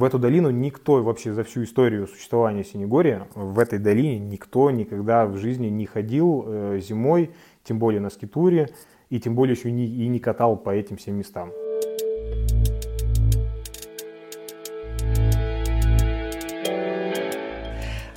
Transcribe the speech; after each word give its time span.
в 0.00 0.04
эту 0.04 0.18
долину 0.18 0.48
никто 0.48 1.02
вообще 1.02 1.34
за 1.34 1.44
всю 1.44 1.62
историю 1.64 2.08
существования 2.08 2.64
Синегория, 2.64 3.28
в 3.34 3.58
этой 3.58 3.78
долине 3.78 4.18
никто 4.18 4.70
никогда 4.70 5.26
в 5.26 5.36
жизни 5.36 5.66
не 5.66 5.84
ходил 5.84 6.44
э, 6.46 6.80
зимой, 6.80 7.32
тем 7.64 7.78
более 7.78 8.00
на 8.00 8.08
скитуре, 8.08 8.70
и 9.10 9.20
тем 9.20 9.34
более 9.34 9.54
еще 9.54 9.70
не, 9.70 9.84
и 9.84 10.08
не 10.08 10.18
катал 10.18 10.56
по 10.56 10.70
этим 10.70 10.96
всем 10.96 11.16
местам. 11.16 11.52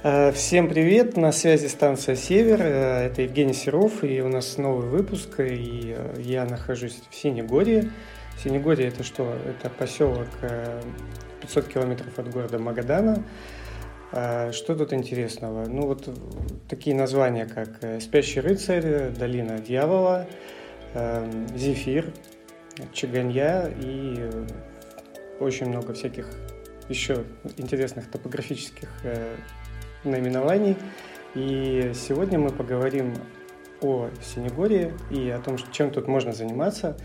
Э, 0.04 0.32
всем 0.32 0.70
привет, 0.70 1.18
на 1.18 1.34
связи 1.34 1.68
станция 1.68 2.16
«Север», 2.16 2.62
э, 2.62 3.08
это 3.08 3.24
Евгений 3.24 3.54
Серов, 3.54 4.06
и 4.06 4.22
у 4.22 4.30
нас 4.30 4.58
новый 4.58 4.88
выпуск, 4.88 5.42
и 5.42 5.98
я 6.20 6.46
нахожусь 6.46 7.04
в 7.10 7.14
Синегорье. 7.14 7.92
Синегорье– 8.42 8.88
это 8.90 9.04
что? 9.04 9.36
Это 9.46 9.70
поселок 9.70 10.30
500 11.44 11.68
километров 11.68 12.18
от 12.18 12.30
города 12.30 12.58
Магадана. 12.58 13.24
Что 14.12 14.76
тут 14.76 14.94
интересного? 14.94 15.66
Ну 15.66 15.88
вот 15.88 16.10
такие 16.70 16.96
названия, 16.96 17.46
как 17.46 18.02
«Спящий 18.02 18.40
рыцарь», 18.40 19.10
«Долина 19.12 19.60
дьявола», 19.60 20.28
«Зефир», 21.56 22.14
«Чаганья» 22.94 23.70
и 23.80 24.30
очень 25.40 25.68
много 25.68 25.94
всяких 25.94 26.30
еще 26.90 27.24
интересных 27.58 28.10
топографических 28.10 28.90
наименований. 30.04 30.78
И 31.36 31.92
сегодня 31.96 32.40
мы 32.40 32.52
поговорим 32.52 33.16
о 33.82 34.10
Синегории 34.22 34.94
и 35.10 35.30
о 35.30 35.40
том, 35.40 35.58
чем 35.72 35.92
тут 35.92 36.08
можно 36.08 36.32
заниматься 36.32 36.96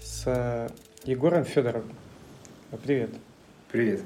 с 0.00 0.68
Егором 1.04 1.44
Федоровым. 1.44 1.92
Привет. 2.82 3.10
Привет. 3.72 4.00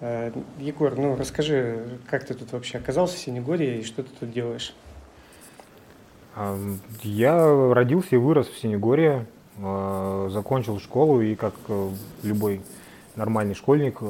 Э, 0.00 0.30
Егор, 0.58 0.94
ну 0.98 1.16
расскажи, 1.16 1.98
как 2.08 2.26
ты 2.26 2.34
тут 2.34 2.52
вообще 2.52 2.76
оказался 2.76 3.16
в 3.16 3.18
Синегории 3.18 3.78
и 3.78 3.84
что 3.84 4.02
ты 4.02 4.10
тут 4.20 4.30
делаешь? 4.30 4.74
Я 7.02 7.72
родился 7.72 8.16
и 8.16 8.18
вырос 8.18 8.48
в 8.48 8.58
Синегории, 8.58 9.24
э, 9.56 10.28
закончил 10.30 10.78
школу 10.78 11.22
и 11.22 11.34
как 11.36 11.54
э, 11.68 11.90
любой 12.22 12.60
нормальный 13.16 13.54
школьник 13.54 14.00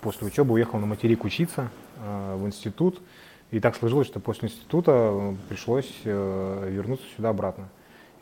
после 0.00 0.26
учебы 0.26 0.54
уехал 0.54 0.78
на 0.78 0.86
материк 0.86 1.24
учиться 1.24 1.70
в 1.98 2.46
институт. 2.46 3.02
И 3.50 3.60
так 3.60 3.76
сложилось, 3.76 4.06
что 4.06 4.20
после 4.20 4.48
института 4.48 5.34
пришлось 5.48 5.90
вернуться 6.04 7.06
сюда 7.16 7.30
обратно. 7.30 7.68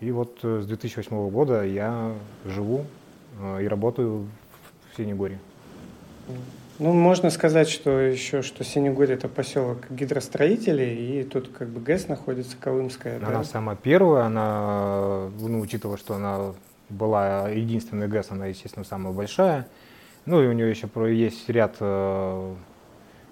И 0.01 0.11
вот 0.13 0.39
с 0.43 0.67
2008 0.67 1.31
года 1.31 1.65
я 1.65 2.15
живу 2.45 2.87
и 3.61 3.67
работаю 3.67 4.29
в 4.93 4.97
Синегорье. 4.97 5.39
Ну, 6.79 6.93
можно 6.93 7.31
сказать, 7.31 7.69
что 7.69 7.99
еще, 7.99 8.43
что 8.43 8.63
Синегорье 8.63 9.15
это 9.15 9.29
поселок 9.29 9.91
гидростроителей, 9.91 11.21
и 11.21 11.25
тут 11.25 11.49
как 11.49 11.69
бы 11.69 11.81
ГЭС 11.81 12.09
находится, 12.09 12.57
Колымская. 12.61 13.17
Она 13.17 13.31
да? 13.31 13.45
самая 13.45 13.77
первая, 13.77 14.25
она, 14.25 15.31
ну, 15.41 15.61
учитывая, 15.61 15.97
что 15.97 16.15
она 16.15 16.53
была 16.91 17.49
единственная 17.49 18.09
ГЭС, 18.09 18.27
она, 18.31 18.47
естественно, 18.47 18.85
самая 18.85 19.15
большая. 19.15 19.67
Ну, 20.27 20.43
и 20.43 20.47
у 20.47 20.53
нее 20.53 20.69
еще 20.69 20.89
есть 21.15 21.49
ряд 21.49 21.77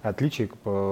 отличий, 0.01 0.49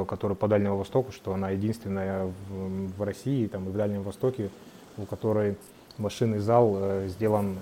которые 0.08 0.36
по 0.36 0.48
Дальнему 0.48 0.78
Востоку, 0.78 1.12
что 1.12 1.34
она 1.34 1.52
единственная 1.52 2.32
в, 2.50 3.04
России 3.04 3.48
там, 3.48 3.68
и 3.68 3.72
в 3.72 3.78
Дальнем 3.78 4.04
Востоке, 4.04 4.50
у 4.98 5.06
которой 5.06 5.56
машинный 5.98 6.40
зал 6.40 6.76
э, 6.80 7.08
сделан 7.08 7.56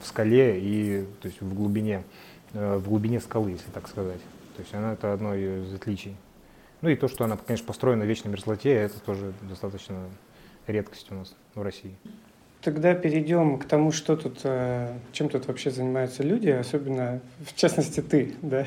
в 0.00 0.06
скале 0.06 0.60
и 0.60 1.04
то 1.20 1.26
есть 1.26 1.40
в 1.40 1.52
глубине, 1.52 1.96
э, 1.96 2.35
в 2.52 2.88
глубине 2.88 3.20
скалы, 3.20 3.52
если 3.52 3.70
так 3.70 3.88
сказать. 3.88 4.20
То 4.56 4.62
есть 4.62 4.74
она 4.74 4.94
это 4.94 5.12
одно 5.12 5.34
из 5.34 5.74
отличий. 5.74 6.16
Ну 6.82 6.88
и 6.88 6.96
то, 6.96 7.08
что 7.08 7.24
она, 7.24 7.36
конечно, 7.36 7.66
построена 7.66 8.04
в 8.04 8.08
вечной 8.08 8.30
мерзлоте, 8.30 8.72
это 8.72 9.00
тоже 9.00 9.32
достаточно 9.42 10.04
редкость 10.66 11.10
у 11.10 11.14
нас 11.14 11.34
в 11.54 11.62
России. 11.62 11.96
Тогда 12.62 12.94
перейдем 12.94 13.58
к 13.58 13.64
тому, 13.64 13.92
что 13.92 14.16
тут, 14.16 14.40
э, 14.42 14.92
чем 15.12 15.28
тут 15.28 15.46
вообще 15.46 15.70
занимаются 15.70 16.24
люди, 16.24 16.48
особенно, 16.48 17.20
в 17.44 17.54
частности, 17.54 18.00
ты, 18.00 18.34
да, 18.42 18.66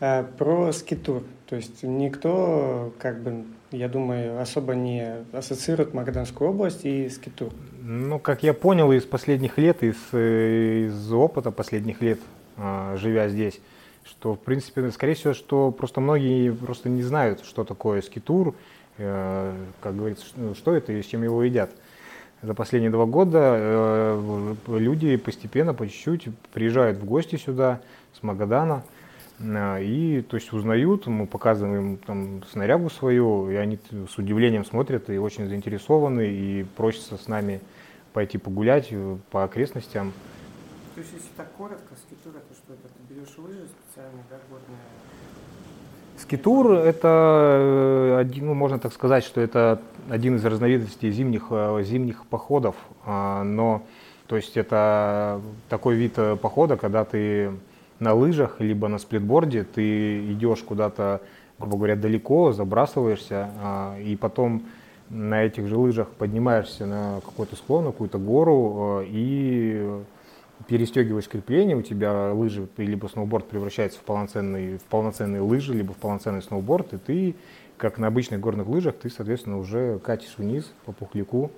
э, 0.00 0.24
про 0.36 0.70
скитур. 0.72 1.22
То 1.48 1.56
есть 1.56 1.82
никто, 1.82 2.92
как 2.98 3.22
бы, 3.22 3.44
я 3.70 3.88
думаю, 3.88 4.38
особо 4.40 4.74
не 4.74 5.24
ассоциирует 5.32 5.94
Магаданскую 5.94 6.50
область 6.50 6.84
и 6.84 7.08
скитур. 7.08 7.52
Ну, 7.80 8.18
как 8.18 8.42
я 8.42 8.52
понял 8.52 8.92
из 8.92 9.04
последних 9.04 9.56
лет, 9.56 9.82
из, 9.82 9.96
э, 10.12 10.88
из 10.88 11.12
опыта 11.12 11.50
последних 11.50 12.02
лет, 12.02 12.18
живя 12.96 13.28
здесь, 13.28 13.60
что, 14.04 14.34
в 14.34 14.38
принципе, 14.38 14.90
скорее 14.90 15.14
всего, 15.14 15.34
что 15.34 15.70
просто 15.70 16.00
многие 16.00 16.52
просто 16.52 16.88
не 16.88 17.02
знают, 17.02 17.44
что 17.44 17.64
такое 17.64 18.02
скитур, 18.02 18.54
как 18.96 19.96
говорится, 19.96 20.26
что 20.54 20.74
это 20.74 20.92
и 20.92 21.02
с 21.02 21.06
чем 21.06 21.22
его 21.22 21.42
едят 21.42 21.70
за 22.42 22.54
последние 22.54 22.90
два 22.90 23.06
года 23.06 23.56
э, 23.56 24.54
люди 24.66 25.16
постепенно, 25.16 25.74
по 25.74 25.88
чуть-чуть 25.88 26.28
приезжают 26.52 26.98
в 26.98 27.04
гости 27.04 27.36
сюда 27.36 27.80
с 28.18 28.22
Магадана 28.22 28.82
э, 29.38 29.84
и 29.84 30.22
то 30.22 30.36
есть 30.36 30.52
узнают, 30.52 31.06
мы 31.06 31.26
показываем 31.26 31.92
им 31.92 31.96
там 31.98 32.42
снарягу 32.50 32.90
свою, 32.90 33.48
и 33.48 33.54
они 33.54 33.78
с 34.12 34.18
удивлением 34.18 34.64
смотрят 34.64 35.08
и 35.08 35.18
очень 35.18 35.48
заинтересованы 35.48 36.28
и 36.28 36.66
просятся 36.76 37.16
с 37.16 37.28
нами 37.28 37.60
пойти 38.12 38.38
погулять 38.38 38.88
э, 38.90 39.16
по 39.30 39.44
окрестностям. 39.44 40.12
То 40.94 41.00
есть, 41.00 41.12
если 41.14 41.28
так 41.36 41.50
коротко, 41.52 41.94
скитур 41.96 42.36
это 42.36 42.54
что 42.54 42.74
это? 42.74 42.88
Ты 42.88 43.14
берешь 43.14 43.38
лыжи 43.38 43.66
специальные, 43.66 44.24
да, 44.28 44.36
горные? 44.50 44.78
Скитур 46.18 46.72
это 46.72 48.18
один, 48.20 48.46
ну, 48.46 48.54
можно 48.54 48.78
так 48.78 48.92
сказать, 48.92 49.24
что 49.24 49.40
это 49.40 49.80
один 50.10 50.36
из 50.36 50.44
разновидностей 50.44 51.10
зимних, 51.10 51.46
э, 51.50 51.82
зимних 51.84 52.26
походов, 52.26 52.76
а, 53.06 53.42
но 53.42 53.82
то 54.26 54.36
есть 54.36 54.56
это 54.56 55.40
такой 55.68 55.94
вид 55.96 56.14
э, 56.16 56.36
похода, 56.36 56.76
когда 56.76 57.04
ты 57.04 57.52
на 57.98 58.14
лыжах 58.14 58.60
либо 58.60 58.88
на 58.88 58.98
сплитборде, 58.98 59.64
ты 59.64 60.32
идешь 60.32 60.62
куда-то, 60.62 61.22
грубо 61.58 61.76
говоря, 61.76 61.96
далеко, 61.96 62.52
забрасываешься, 62.52 63.50
а, 63.62 63.98
и 63.98 64.14
потом 64.16 64.62
на 65.08 65.42
этих 65.42 65.66
же 65.66 65.76
лыжах 65.76 66.08
поднимаешься 66.08 66.86
на 66.86 67.20
какой-то 67.24 67.56
склон, 67.56 67.84
на 67.84 67.92
какую-то 67.92 68.18
гору 68.18 69.00
э, 69.00 69.06
и 69.08 70.02
перестегиваешь 70.68 71.28
крепление, 71.28 71.76
у 71.76 71.82
тебя 71.82 72.32
лыжи 72.32 72.68
либо 72.76 73.06
сноуборд 73.06 73.48
превращается 73.48 73.98
в 73.98 74.02
полноценные, 74.02 74.78
в 74.78 74.82
полноценные 74.82 75.40
лыжи, 75.40 75.74
либо 75.74 75.92
в 75.92 75.96
полноценный 75.96 76.42
сноуборд, 76.42 76.92
и 76.94 76.98
ты 76.98 77.34
как 77.82 77.98
на 77.98 78.06
обычных 78.06 78.38
горных 78.38 78.68
лыжах, 78.68 78.94
ты, 78.94 79.10
соответственно, 79.10 79.58
уже 79.58 79.98
катишь 79.98 80.34
вниз 80.38 80.72
по 80.84 80.92
пухляку. 80.92 81.50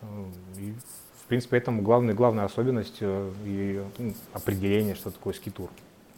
Э, 0.00 0.06
и, 0.56 0.72
в 1.22 1.26
принципе, 1.28 1.58
это 1.58 1.70
главная, 1.72 2.14
главная 2.14 2.46
особенность 2.46 2.96
э, 3.00 3.30
и 3.44 3.82
ну, 3.98 4.14
определение, 4.32 4.94
что 4.94 5.10
такое 5.10 5.34
скитур. 5.34 5.68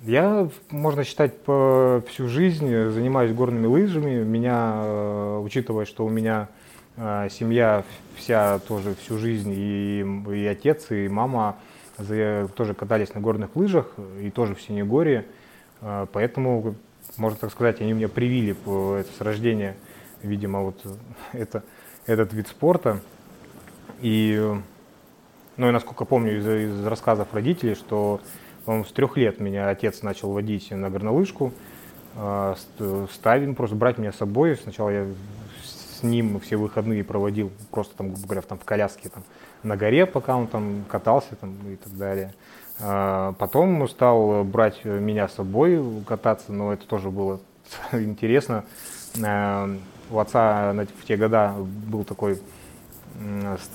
Я, 0.03 0.49
можно 0.71 1.03
считать, 1.03 1.37
по 1.41 2.01
всю 2.09 2.29
жизнь 2.29 2.69
занимаюсь 2.69 3.33
горными 3.33 3.67
лыжами. 3.67 4.23
Меня, 4.23 4.83
э, 4.85 5.41
учитывая, 5.45 5.85
что 5.85 6.07
у 6.07 6.11
меня 6.11 6.49
семья 6.97 7.83
вся 8.15 8.61
тоже 8.61 8.95
всю 8.95 9.19
жизнь, 9.19 9.53
и, 9.53 10.07
и 10.33 10.47
отец, 10.47 10.93
и 10.93 11.09
мама 11.09 11.57
тоже 11.97 12.75
катались 12.75 13.15
на 13.15 13.21
горных 13.21 13.55
лыжах, 13.57 13.93
и 14.21 14.31
тоже 14.31 14.55
в 14.55 14.63
Синегории. 14.63 15.25
Поэтому 15.81 16.75
можно 17.17 17.39
так 17.39 17.51
сказать, 17.53 17.81
они 17.81 17.93
меня 17.93 18.09
привили 18.09 18.53
это 18.99 19.11
с 19.17 19.21
рождения, 19.21 19.77
видимо, 20.23 20.63
вот 20.63 20.81
это, 21.33 21.63
этот 22.07 22.33
вид 22.33 22.49
спорта. 22.49 23.01
И, 24.01 24.43
ну 25.57 25.69
и 25.69 25.71
насколько 25.71 26.05
помню 26.05 26.39
из, 26.39 26.47
из 26.47 26.87
рассказов 26.87 27.33
родителей, 27.33 27.75
что 27.75 28.21
с 28.67 28.91
трех 28.93 29.17
лет 29.17 29.41
меня 29.41 29.69
отец 29.69 30.03
начал 30.03 30.33
водить 30.33 30.71
на 30.71 30.91
горнолыжку, 30.91 31.53
ставил, 33.13 33.55
просто 33.55 33.77
брать 33.77 33.99
меня 33.99 34.13
с 34.13 34.17
собой. 34.17 34.57
Сначала 34.57 34.91
я 34.91 35.07
ним 36.05 36.39
все 36.41 36.57
выходные 36.57 37.03
проводил 37.03 37.51
просто 37.71 37.97
там, 37.97 38.13
грубо 38.13 38.27
говоря, 38.27 38.43
там, 38.43 38.59
в 38.59 38.65
коляске 38.65 39.09
там, 39.09 39.25
на 39.63 39.77
горе, 39.77 40.07
пока 40.07 40.37
он 40.37 40.47
там 40.47 40.85
катался 40.89 41.37
там, 41.37 41.57
и 41.67 41.77
так 41.77 41.97
далее. 41.97 42.35
А, 42.81 43.33
потом 43.39 43.89
стал 43.89 44.45
брать 44.45 44.85
меня 44.85 45.29
с 45.29 45.35
собой 45.35 45.83
кататься, 46.07 46.53
но 46.53 46.73
это 46.73 46.87
тоже 46.87 47.11
было 47.11 47.41
интересно. 47.93 48.65
А, 49.25 49.71
у 50.11 50.19
отца 50.19 50.73
в 50.73 51.07
те 51.07 51.17
года 51.17 51.55
был 51.57 52.05
такой 52.05 52.41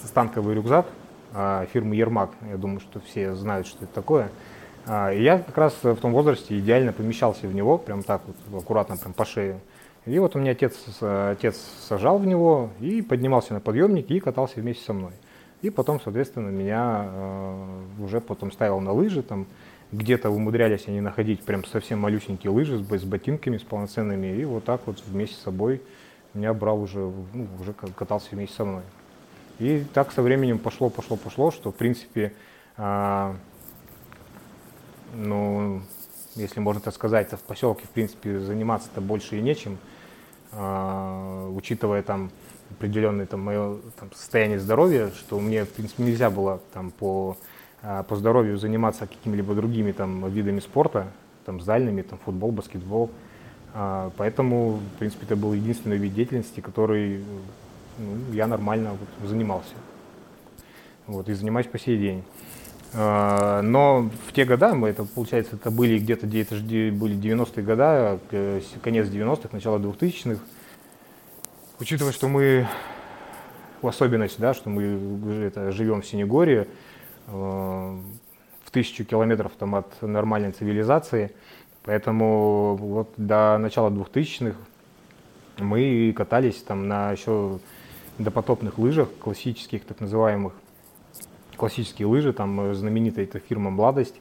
станковый 0.05 0.55
рюкзак 0.55 0.85
а, 1.33 1.65
фирмы 1.67 1.95
Ермак. 1.95 2.31
Я 2.49 2.57
думаю, 2.57 2.81
что 2.81 2.99
все 2.99 3.35
знают, 3.35 3.67
что 3.67 3.83
это 3.85 3.93
такое. 3.93 4.29
И 4.87 5.21
я 5.21 5.37
как 5.39 5.55
раз 5.57 5.75
в 5.83 5.97
том 5.97 6.13
возрасте 6.13 6.57
идеально 6.57 6.93
помещался 6.93 7.47
в 7.47 7.53
него, 7.53 7.77
прям 7.77 8.01
так 8.01 8.21
вот, 8.25 8.61
аккуратно, 8.63 8.97
прям 8.97 9.13
по 9.13 9.23
шее. 9.23 9.59
И 10.09 10.17
вот 10.17 10.35
у 10.35 10.39
меня 10.39 10.53
отец, 10.53 10.73
отец 11.01 11.55
сажал 11.87 12.17
в 12.17 12.25
него 12.25 12.71
и 12.79 13.03
поднимался 13.03 13.53
на 13.53 13.59
подъемник 13.59 14.09
и 14.09 14.19
катался 14.19 14.59
вместе 14.59 14.83
со 14.83 14.93
мной. 14.93 15.11
И 15.61 15.69
потом, 15.69 16.01
соответственно, 16.01 16.49
меня 16.49 17.05
э, 17.05 17.83
уже 17.99 18.19
потом 18.19 18.51
ставил 18.51 18.79
на 18.79 18.91
лыжи, 18.91 19.21
там, 19.21 19.45
Где-то 19.91 20.31
умудрялись 20.31 20.87
они 20.87 20.99
находить 20.99 21.41
прям 21.41 21.63
совсем 21.63 21.99
малюсенькие 21.99 22.51
лыжи 22.51 22.77
с, 22.79 22.81
с 22.81 23.03
ботинками, 23.03 23.57
с 23.57 23.63
полноценными, 23.63 24.35
и 24.35 24.45
вот 24.45 24.63
так 24.63 24.81
вот 24.87 24.99
вместе 25.05 25.35
с 25.35 25.39
собой 25.39 25.79
меня 26.33 26.55
брал 26.55 26.81
уже, 26.81 26.99
ну, 26.99 27.47
уже 27.59 27.73
катался 27.73 28.29
вместе 28.31 28.55
со 28.55 28.65
мной. 28.65 28.83
И 29.59 29.83
так 29.93 30.11
со 30.11 30.23
временем 30.23 30.57
пошло, 30.57 30.89
пошло, 30.89 31.17
пошло, 31.17 31.51
что 31.51 31.71
в 31.71 31.75
принципе, 31.75 32.33
а, 32.77 33.35
ну, 35.13 35.81
если 36.35 36.61
можно 36.61 36.81
так 36.81 36.95
сказать, 36.95 37.31
в 37.31 37.41
поселке 37.41 37.85
в 37.85 37.89
принципе 37.89 38.39
заниматься-то 38.39 39.01
больше 39.01 39.37
и 39.37 39.41
нечем, 39.41 39.77
учитывая 40.51 42.01
там 42.01 42.31
определенное 42.71 43.25
там, 43.25 43.41
мое 43.41 43.77
там, 43.99 44.11
состояние 44.13 44.59
здоровья, 44.59 45.09
что 45.09 45.39
мне, 45.39 45.65
в 45.65 45.69
принципе, 45.69 46.03
нельзя 46.03 46.29
было 46.29 46.61
там, 46.73 46.91
по, 46.91 47.37
а, 47.81 48.03
по 48.03 48.15
здоровью 48.15 48.57
заниматься 48.57 49.07
какими-либо 49.07 49.53
другими 49.55 49.91
там, 49.91 50.27
видами 50.29 50.59
спорта, 50.59 51.07
там, 51.45 51.61
зальными, 51.61 52.01
там, 52.01 52.19
футбол, 52.19 52.51
баскетбол. 52.51 53.09
А, 53.73 54.11
поэтому, 54.17 54.79
в 54.95 54.99
принципе, 54.99 55.25
это 55.25 55.35
был 55.35 55.53
единственный 55.53 55.97
вид 55.97 56.13
деятельности, 56.13 56.59
который 56.59 57.23
ну, 57.97 58.33
я 58.33 58.47
нормально 58.47 58.91
вот, 58.91 59.29
занимался. 59.29 59.73
Вот, 61.07 61.27
и 61.27 61.33
занимаюсь 61.33 61.67
по 61.67 61.79
сей 61.79 61.97
день. 61.97 62.23
А, 62.93 63.61
но 63.61 64.09
в 64.27 64.33
те 64.33 64.45
годы, 64.45 64.73
мы 64.73 64.89
это, 64.89 65.05
получается, 65.05 65.55
это 65.55 65.71
были 65.71 65.99
где-то 65.99 66.25
это 66.25 66.55
были 66.55 67.15
90-е 67.15 67.63
годы, 67.63 68.61
конец 68.81 69.07
90-х, 69.07 69.49
начало 69.51 69.77
2000-х, 69.77 70.39
Учитывая, 71.79 72.11
что 72.11 72.27
мы, 72.27 72.67
в 73.81 73.87
особенность, 73.87 74.37
да, 74.37 74.53
что 74.53 74.69
мы 74.69 75.45
это, 75.45 75.71
живем 75.71 76.01
в 76.01 76.05
Синегории, 76.05 76.67
э, 77.27 77.31
в 77.31 78.71
тысячу 78.71 79.05
километров 79.05 79.53
там, 79.57 79.75
от 79.75 80.01
нормальной 80.01 80.51
цивилизации, 80.51 81.31
поэтому 81.83 82.75
вот 82.75 83.13
до 83.15 83.57
начала 83.59 83.89
2000-х 83.91 84.57
мы 85.59 86.13
катались 86.17 86.61
там 86.63 86.89
на 86.89 87.13
еще 87.13 87.59
допотопных 88.17 88.77
лыжах, 88.77 89.07
классических 89.17 89.85
так 89.85 90.01
называемых, 90.01 90.51
классические 91.59 92.07
лыжи, 92.07 92.33
там 92.33 92.73
знаменитая 92.73 93.25
эта 93.25 93.39
фирма 93.39 93.69
«Младость», 93.69 94.15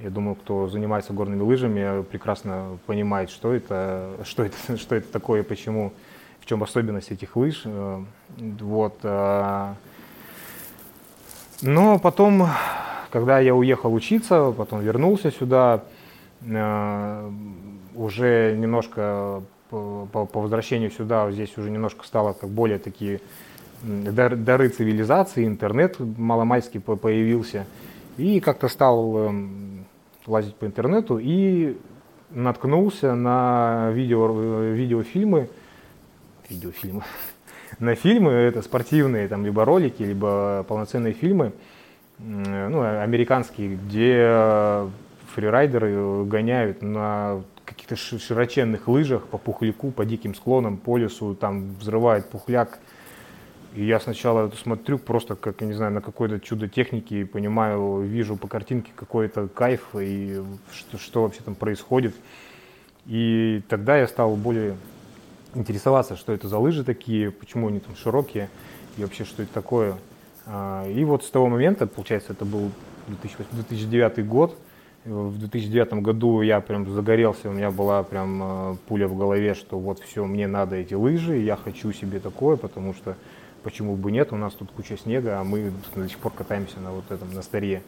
я 0.00 0.08
думаю, 0.08 0.34
кто 0.34 0.66
занимается 0.66 1.12
горными 1.12 1.42
лыжами, 1.42 2.02
прекрасно 2.04 2.78
понимает, 2.86 3.28
что 3.28 3.52
это, 3.52 4.16
что 4.24 4.44
это, 4.44 4.56
что 4.78 4.94
это 4.94 5.12
такое, 5.12 5.42
почему 5.42 5.92
в 6.40 6.46
чем 6.46 6.62
особенность 6.62 7.10
этих 7.10 7.36
лыж. 7.36 7.62
Э, 7.66 8.02
вот. 8.38 8.98
Э. 9.02 9.74
Но 11.60 11.98
потом, 11.98 12.48
когда 13.10 13.38
я 13.40 13.54
уехал 13.54 13.92
учиться, 13.92 14.52
потом 14.56 14.80
вернулся 14.80 15.30
сюда, 15.30 15.84
э, 16.40 17.30
уже 17.94 18.56
немножко 18.56 19.42
по, 19.68 20.06
по 20.06 20.40
возвращению 20.40 20.90
сюда 20.90 21.30
здесь 21.30 21.56
уже 21.58 21.70
немножко 21.70 22.06
стало 22.06 22.32
как 22.32 22.48
более 22.48 22.78
такие 22.78 23.20
дары 23.82 24.68
цивилизации, 24.68 25.46
интернет 25.46 25.98
маломальский 25.98 26.80
появился. 26.80 27.66
И 28.16 28.40
как-то 28.40 28.68
стал 28.68 29.32
лазить 30.26 30.54
по 30.56 30.66
интернету 30.66 31.18
и 31.18 31.76
наткнулся 32.30 33.14
на 33.14 33.90
видео, 33.92 34.28
видеофильмы 34.72 35.48
видеофильмы, 36.50 37.02
на 37.78 37.94
фильмы, 37.94 38.32
это 38.32 38.62
спортивные, 38.62 39.28
там, 39.28 39.44
либо 39.44 39.64
ролики, 39.64 40.02
либо 40.02 40.64
полноценные 40.68 41.14
фильмы, 41.14 41.52
ну, 42.18 42.82
американские, 42.82 43.76
где 43.76 44.90
фрирайдеры 45.34 46.24
гоняют 46.24 46.82
на 46.82 47.42
каких-то 47.64 47.96
широченных 47.96 48.88
лыжах 48.88 49.26
по 49.26 49.38
пухляку, 49.38 49.90
по 49.90 50.04
диким 50.04 50.34
склонам, 50.34 50.76
по 50.76 50.98
лесу, 50.98 51.34
там 51.34 51.76
взрывает 51.76 52.28
пухляк. 52.28 52.78
И 53.74 53.84
я 53.84 54.00
сначала 54.00 54.46
это 54.46 54.56
смотрю 54.56 54.98
просто 54.98 55.36
как, 55.36 55.60
я 55.60 55.66
не 55.66 55.74
знаю, 55.74 55.92
на 55.92 56.00
какое-то 56.00 56.40
чудо 56.40 56.68
техники, 56.68 57.24
понимаю, 57.24 58.00
вижу 58.02 58.36
по 58.36 58.48
картинке 58.48 58.90
какой-то 58.96 59.46
кайф 59.48 59.94
и 59.94 60.42
что, 60.72 60.98
что 60.98 61.22
вообще 61.22 61.40
там 61.44 61.54
происходит. 61.54 62.14
И 63.06 63.62
тогда 63.68 63.96
я 63.96 64.08
стал 64.08 64.34
более 64.34 64.76
интересоваться, 65.54 66.16
что 66.16 66.32
это 66.32 66.48
за 66.48 66.58
лыжи 66.58 66.84
такие, 66.84 67.30
почему 67.30 67.68
они 67.68 67.80
там 67.80 67.94
широкие 67.96 68.48
и 68.96 69.02
вообще 69.02 69.24
что 69.24 69.42
это 69.42 69.52
такое. 69.52 69.94
А, 70.46 70.88
и 70.88 71.04
вот 71.04 71.24
с 71.24 71.30
того 71.30 71.46
момента, 71.46 71.86
получается, 71.86 72.32
это 72.32 72.44
был 72.44 72.70
2009 73.08 74.26
год, 74.26 74.58
в 75.04 75.38
2009 75.38 75.94
году 76.02 76.42
я 76.42 76.60
прям 76.60 76.88
загорелся, 76.90 77.48
у 77.48 77.52
меня 77.52 77.70
была 77.70 78.02
прям 78.02 78.40
а, 78.42 78.76
пуля 78.88 79.08
в 79.08 79.16
голове, 79.16 79.54
что 79.54 79.78
вот 79.78 80.00
все, 80.00 80.24
мне 80.24 80.46
надо 80.46 80.76
эти 80.76 80.94
лыжи, 80.94 81.38
я 81.38 81.56
хочу 81.56 81.92
себе 81.92 82.20
такое, 82.20 82.56
потому 82.56 82.94
что 82.94 83.16
почему 83.62 83.96
бы 83.96 84.12
нет, 84.12 84.32
у 84.32 84.36
нас 84.36 84.54
тут 84.54 84.70
куча 84.72 84.96
снега, 84.96 85.40
а 85.40 85.44
мы 85.44 85.72
до 85.94 86.08
сих 86.08 86.18
пор 86.18 86.32
катаемся 86.32 86.80
на 86.80 86.92
вот 86.92 87.10
этом, 87.10 87.32
на 87.32 87.42
старе. 87.42 87.82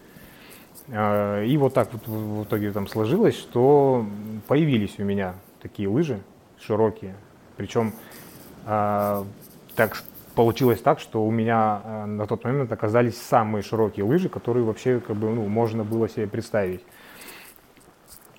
А, 0.88 1.42
и 1.42 1.56
вот 1.56 1.74
так 1.74 1.92
вот 1.92 2.06
в 2.06 2.44
итоге 2.44 2.72
там 2.72 2.88
сложилось, 2.88 3.36
что 3.36 4.06
появились 4.48 4.98
у 4.98 5.04
меня 5.04 5.34
такие 5.60 5.88
лыжи 5.88 6.20
широкие, 6.60 7.14
причем 7.56 7.92
э, 8.66 9.24
так 9.74 10.02
получилось 10.34 10.80
так, 10.80 11.00
что 11.00 11.24
у 11.24 11.30
меня 11.30 11.80
э, 11.84 12.04
на 12.06 12.26
тот 12.26 12.44
момент 12.44 12.72
оказались 12.72 13.20
самые 13.20 13.62
широкие 13.62 14.04
лыжи, 14.04 14.28
которые 14.28 14.64
вообще 14.64 15.00
как 15.00 15.16
бы, 15.16 15.30
ну, 15.30 15.46
можно 15.48 15.84
было 15.84 16.08
себе 16.08 16.26
представить. 16.26 16.82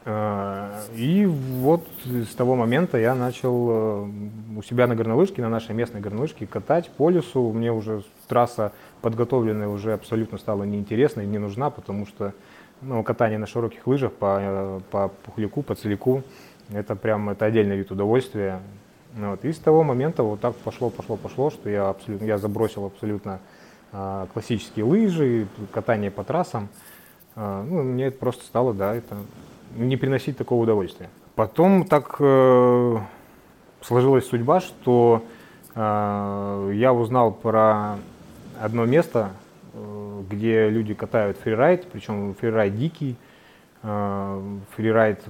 Э, 0.06 0.82
и 0.96 1.26
вот 1.26 1.88
с 2.06 2.36
того 2.36 2.56
момента 2.56 2.98
я 2.98 3.16
начал 3.16 3.70
э, 3.70 4.10
у 4.58 4.62
себя 4.62 4.88
на 4.88 4.96
горнолыжке, 4.96 5.42
на 5.42 5.50
нашей 5.50 5.74
местной 5.74 6.02
горнолыжке 6.02 6.46
катать 6.46 6.90
по 6.90 7.10
лесу. 7.10 7.52
Мне 7.52 7.72
уже 7.72 8.04
трасса 8.28 8.74
подготовленная 9.02 9.68
уже 9.68 9.94
абсолютно 9.94 10.38
стала 10.38 10.64
неинтересна 10.64 11.22
и 11.22 11.26
не 11.26 11.38
нужна, 11.38 11.70
потому 11.70 12.06
что 12.06 12.34
ну, 12.82 13.02
катание 13.04 13.40
на 13.40 13.48
широких 13.48 13.88
лыжах 13.88 14.12
по, 14.14 14.38
э, 14.42 14.80
по 14.92 15.08
пухляку, 15.08 15.62
по 15.62 15.76
целику, 15.76 16.24
это 16.70 16.96
прям 16.96 17.30
это 17.30 17.46
отдельный 17.46 17.78
вид 17.78 17.92
удовольствия. 17.92 18.60
Ну 19.16 19.32
вот. 19.32 19.46
И 19.46 19.54
с 19.54 19.60
того 19.60 19.84
момента 19.84 20.24
вот 20.24 20.42
так 20.42 20.56
пошло, 20.56 20.90
пошло, 20.90 21.16
пошло, 21.16 21.50
что 21.50 21.70
я, 21.70 21.90
абсолютно, 21.90 22.26
я 22.26 22.38
забросил 22.38 22.86
абсолютно 22.86 23.40
классические 24.34 24.86
лыжи, 24.86 25.48
катание 25.72 26.10
по 26.10 26.24
трассам. 26.24 26.68
Ну, 27.36 27.84
мне 27.84 28.06
это 28.06 28.18
просто 28.18 28.44
стало, 28.44 28.74
да, 28.74 28.96
это 28.96 29.18
не 29.76 29.98
приносить 29.98 30.38
такого 30.38 30.64
удовольствия. 30.64 31.10
Потом 31.36 31.86
так 31.86 32.16
э, 32.20 32.98
сложилась 33.82 34.28
судьба, 34.28 34.62
что 34.62 35.24
э, 35.76 36.72
я 36.76 36.94
узнал 36.94 37.32
про 37.32 37.98
одно 38.62 38.86
место, 38.86 39.32
э, 39.74 40.22
где 40.30 40.70
люди 40.70 40.94
катают 40.94 41.38
фрирайд, 41.38 41.88
причем 41.92 42.36
фрирайд 42.36 42.78
дикий, 42.78 43.16
э, 43.82 44.42
фрирайд 44.76 45.24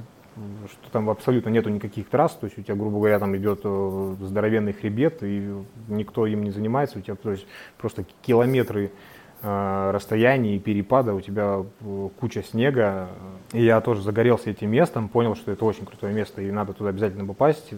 что 0.67 0.89
там 0.91 1.09
абсолютно 1.09 1.49
нету 1.49 1.69
никаких 1.69 2.09
трасс, 2.09 2.33
то 2.33 2.45
есть 2.45 2.57
у 2.57 2.61
тебя, 2.61 2.75
грубо 2.75 2.97
говоря, 2.97 3.19
там 3.19 3.35
идет 3.37 3.61
э, 3.63 4.15
здоровенный 4.19 4.73
хребет, 4.73 5.21
и 5.21 5.53
никто 5.87 6.25
им 6.25 6.43
не 6.43 6.51
занимается, 6.51 6.97
у 6.97 7.01
тебя 7.01 7.15
то 7.15 7.31
есть, 7.31 7.45
просто 7.77 8.05
километры 8.23 8.91
расстояний 9.43 10.55
и 10.55 10.59
перепада, 10.59 11.13
у 11.13 11.21
тебя 11.21 11.63
э, 11.81 12.09
куча 12.19 12.43
снега. 12.43 13.09
И 13.51 13.63
я 13.63 13.81
тоже 13.81 14.01
загорелся 14.01 14.49
этим 14.49 14.71
местом, 14.71 15.09
понял, 15.09 15.35
что 15.35 15.51
это 15.51 15.65
очень 15.65 15.85
крутое 15.85 16.13
место, 16.13 16.41
и 16.41 16.49
надо 16.49 16.73
туда 16.73 16.89
обязательно 16.89 17.25
попасть. 17.25 17.73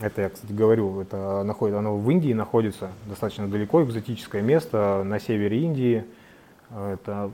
Это 0.00 0.22
я, 0.22 0.28
кстати, 0.30 0.52
говорю, 0.52 1.00
это 1.00 1.42
находит, 1.42 1.76
оно 1.76 1.96
в 1.98 2.08
Индии 2.10 2.32
находится, 2.32 2.90
достаточно 3.06 3.48
далеко, 3.48 3.82
экзотическое 3.82 4.40
место 4.40 5.02
на 5.04 5.18
севере 5.18 5.60
Индии. 5.60 6.04
Это 6.70 7.32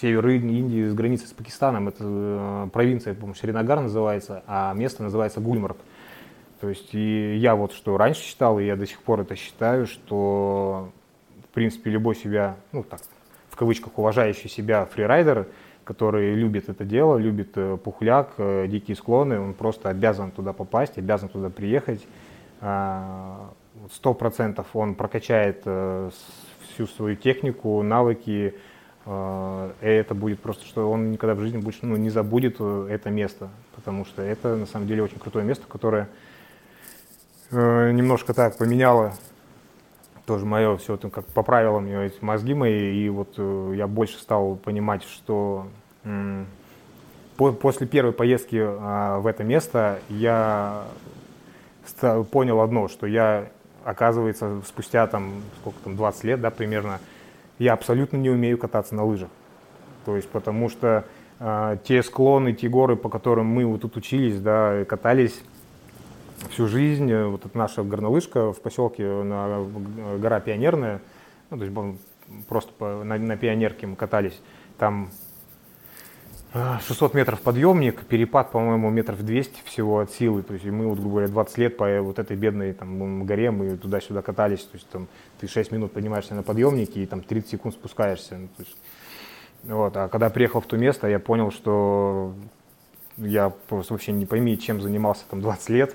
север 0.00 0.28
Индии 0.28 0.88
с 0.88 0.94
границы 0.94 1.26
с 1.26 1.32
Пакистаном. 1.32 1.88
Это 1.88 2.04
э, 2.04 2.68
провинция, 2.72 3.14
по-моему, 3.14 3.34
Шринагар 3.34 3.80
называется, 3.80 4.42
а 4.46 4.72
место 4.74 5.02
называется 5.02 5.40
Гульмарк. 5.40 5.78
То 6.60 6.68
есть 6.68 6.94
и 6.94 7.36
я 7.36 7.54
вот 7.54 7.72
что 7.72 7.96
раньше 7.96 8.22
считал, 8.22 8.58
и 8.58 8.64
я 8.64 8.76
до 8.76 8.86
сих 8.86 9.02
пор 9.02 9.20
это 9.20 9.36
считаю, 9.36 9.86
что 9.86 10.90
в 11.50 11.54
принципе 11.54 11.90
любой 11.90 12.16
себя, 12.16 12.56
ну 12.72 12.82
так, 12.82 13.00
в 13.50 13.56
кавычках 13.56 13.98
уважающий 13.98 14.48
себя 14.48 14.86
фрирайдер, 14.86 15.46
который 15.84 16.34
любит 16.34 16.68
это 16.68 16.84
дело, 16.84 17.16
любит 17.16 17.52
э, 17.56 17.76
пухляк, 17.76 18.34
э, 18.38 18.66
дикие 18.68 18.96
склоны, 18.96 19.38
он 19.38 19.54
просто 19.54 19.88
обязан 19.88 20.30
туда 20.30 20.52
попасть, 20.52 20.98
обязан 20.98 21.28
туда 21.28 21.50
приехать. 21.50 22.06
А, 22.60 23.50
сто 23.92 24.14
процентов 24.14 24.66
он 24.74 24.94
прокачает 24.94 25.60
всю 25.60 26.86
свою 26.86 27.16
технику, 27.16 27.82
навыки, 27.82 28.54
и 29.06 29.86
это 29.86 30.14
будет 30.14 30.40
просто, 30.40 30.66
что 30.66 30.90
он 30.90 31.12
никогда 31.12 31.34
в 31.34 31.40
жизни 31.40 31.58
больше 31.58 31.80
ну, 31.82 31.96
не 31.96 32.10
забудет 32.10 32.56
э, 32.58 32.88
это 32.90 33.08
место, 33.10 33.50
потому 33.76 34.04
что 34.04 34.20
это 34.20 34.56
на 34.56 34.66
самом 34.66 34.88
деле 34.88 35.04
очень 35.04 35.18
крутое 35.20 35.44
место, 35.44 35.64
которое 35.68 36.04
э, 36.04 36.06
немножко 37.50 38.34
так 38.34 38.56
поменяло 38.56 39.12
тоже 40.26 40.44
мое 40.44 40.76
все 40.76 40.96
там 40.96 41.10
как 41.10 41.24
поправило 41.26 41.78
мне 41.78 42.06
эти 42.06 42.22
мозги 42.22 42.52
мои, 42.52 43.04
и 43.04 43.08
вот 43.08 43.34
э, 43.38 43.74
я 43.76 43.86
больше 43.86 44.18
стал 44.18 44.56
понимать, 44.56 45.04
что 45.04 45.68
по, 47.36 47.52
после 47.52 47.86
первой 47.86 48.12
поездки 48.12 48.56
э, 48.56 49.18
в 49.20 49.26
это 49.26 49.44
место 49.44 50.00
я 50.08 50.84
стал, 51.86 52.24
понял 52.24 52.60
одно, 52.60 52.88
что 52.88 53.06
я, 53.06 53.48
оказывается, 53.84 54.60
спустя 54.66 55.06
там, 55.06 55.42
сколько 55.60 55.78
там, 55.84 55.96
20 55.96 56.24
лет, 56.24 56.40
да, 56.40 56.50
примерно, 56.50 56.98
я 57.58 57.72
абсолютно 57.72 58.16
не 58.16 58.30
умею 58.30 58.58
кататься 58.58 58.94
на 58.94 59.04
лыжах. 59.04 59.30
То 60.04 60.16
есть, 60.16 60.28
потому 60.28 60.68
что 60.68 61.04
э, 61.38 61.78
те 61.84 62.02
склоны, 62.02 62.52
те 62.52 62.68
горы, 62.68 62.96
по 62.96 63.08
которым 63.08 63.46
мы 63.46 63.64
вот 63.64 63.82
тут 63.82 63.96
учились, 63.96 64.40
да, 64.40 64.84
катались 64.84 65.40
всю 66.50 66.66
жизнь. 66.66 67.12
Вот 67.14 67.46
это 67.46 67.56
наша 67.56 67.82
горнолыжка 67.82 68.52
в 68.52 68.60
поселке, 68.60 69.04
на, 69.04 69.64
гора 70.18 70.40
Пионерная, 70.40 71.00
ну, 71.50 71.58
то 71.58 71.64
есть 71.64 71.76
просто 72.48 72.72
по, 72.72 73.04
на, 73.04 73.18
на 73.18 73.36
Пионерке 73.36 73.86
мы 73.86 73.96
катались. 73.96 74.40
Там 74.78 75.10
600 76.52 77.14
метров 77.14 77.40
подъемник, 77.40 78.04
перепад, 78.06 78.50
по-моему, 78.50 78.88
метров 78.90 79.22
200 79.22 79.62
всего 79.64 80.00
от 80.00 80.12
силы. 80.12 80.42
То 80.42 80.54
есть 80.54 80.64
мы, 80.64 80.86
вот, 80.86 80.98
грубо 80.98 81.16
говоря, 81.16 81.28
20 81.28 81.58
лет 81.58 81.76
по 81.76 82.00
вот 82.00 82.18
этой 82.18 82.36
бедной 82.36 82.72
там, 82.72 83.26
горе 83.26 83.50
мы 83.50 83.76
туда-сюда 83.76 84.22
катались. 84.22 84.62
То 84.62 84.76
есть 84.76 84.88
там 84.88 85.08
ты 85.38 85.48
6 85.48 85.72
минут 85.72 85.92
поднимаешься 85.92 86.34
на 86.34 86.42
подъемнике 86.42 87.02
и 87.02 87.06
там 87.06 87.20
30 87.20 87.50
секунд 87.50 87.74
спускаешься. 87.74 88.38
Ну, 88.38 88.48
то 88.56 88.62
есть, 88.62 88.76
вот. 89.64 89.96
А 89.96 90.08
когда 90.08 90.30
приехал 90.30 90.60
в 90.60 90.66
то 90.66 90.76
место, 90.76 91.08
я 91.08 91.18
понял, 91.18 91.50
что 91.50 92.32
я 93.16 93.50
просто 93.68 93.94
вообще 93.94 94.12
не 94.12 94.26
пойми, 94.26 94.58
чем 94.58 94.80
занимался 94.80 95.24
там 95.28 95.40
20 95.40 95.68
лет. 95.70 95.94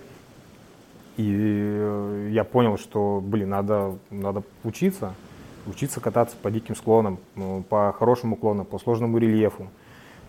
И 1.17 2.29
я 2.31 2.43
понял, 2.43 2.77
что, 2.77 3.21
блин, 3.23 3.49
надо, 3.49 3.97
надо 4.09 4.43
учиться, 4.63 5.13
учиться 5.67 5.99
кататься 5.99 6.35
по 6.41 6.49
диким 6.49 6.75
склонам, 6.75 7.19
ну, 7.35 7.63
по 7.67 7.93
хорошему 7.97 8.37
склону, 8.37 8.63
по 8.63 8.79
сложному 8.79 9.17
рельефу. 9.17 9.69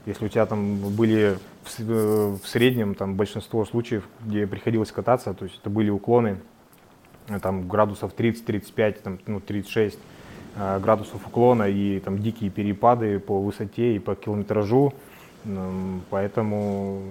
Если 0.04 0.26
у 0.26 0.28
тебя 0.28 0.46
там 0.46 0.78
были 0.78 1.38
в, 1.62 2.38
в 2.38 2.48
среднем 2.48 2.94
там 2.96 3.14
большинство 3.14 3.64
случаев, 3.64 4.02
где 4.24 4.46
приходилось 4.46 4.90
кататься, 4.90 5.32
то 5.32 5.44
есть 5.44 5.58
это 5.60 5.70
были 5.70 5.90
уклоны 5.90 6.38
э, 7.28 7.38
там 7.38 7.68
градусов 7.68 8.12
30-35, 8.16 9.02
там, 9.02 9.18
ну, 9.26 9.38
36 9.38 9.98
э, 10.56 10.80
градусов 10.80 11.24
уклона 11.24 11.68
и 11.68 12.00
там 12.00 12.18
дикие 12.18 12.50
перепады 12.50 13.20
по 13.20 13.40
высоте 13.40 13.94
и 13.94 13.98
по 14.00 14.16
километражу. 14.16 14.92
Поэтому 16.10 17.02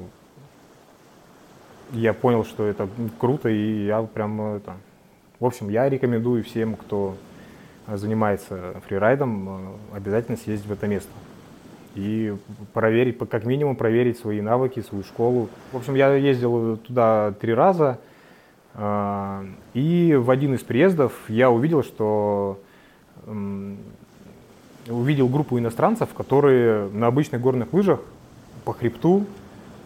я 1.93 2.13
понял, 2.13 2.45
что 2.45 2.65
это 2.65 2.87
круто, 3.19 3.49
и 3.49 3.85
я 3.85 4.01
прям 4.03 4.41
это... 4.41 4.73
В 5.39 5.45
общем, 5.45 5.69
я 5.69 5.89
рекомендую 5.89 6.43
всем, 6.43 6.75
кто 6.75 7.15
занимается 7.87 8.81
фрирайдом, 8.87 9.49
э, 9.49 9.97
обязательно 9.97 10.37
съездить 10.37 10.67
в 10.67 10.71
это 10.71 10.87
место 10.87 11.09
и 11.95 12.33
проверить, 12.73 13.17
как 13.29 13.43
минимум 13.43 13.75
проверить 13.75 14.17
свои 14.17 14.39
навыки, 14.39 14.81
свою 14.81 15.03
школу. 15.03 15.49
В 15.73 15.77
общем, 15.77 15.95
я 15.95 16.13
ездил 16.13 16.77
туда 16.77 17.33
три 17.41 17.53
раза, 17.53 17.99
э, 18.75 19.45
и 19.73 20.15
в 20.15 20.29
один 20.29 20.53
из 20.53 20.61
приездов 20.61 21.13
я 21.27 21.49
увидел, 21.49 21.83
что 21.83 22.59
увидел 24.87 25.27
группу 25.27 25.59
иностранцев, 25.59 26.09
которые 26.13 26.89
на 26.89 27.07
обычных 27.07 27.39
горных 27.39 27.71
лыжах 27.71 27.99
по 28.63 28.73
хребту 28.73 29.25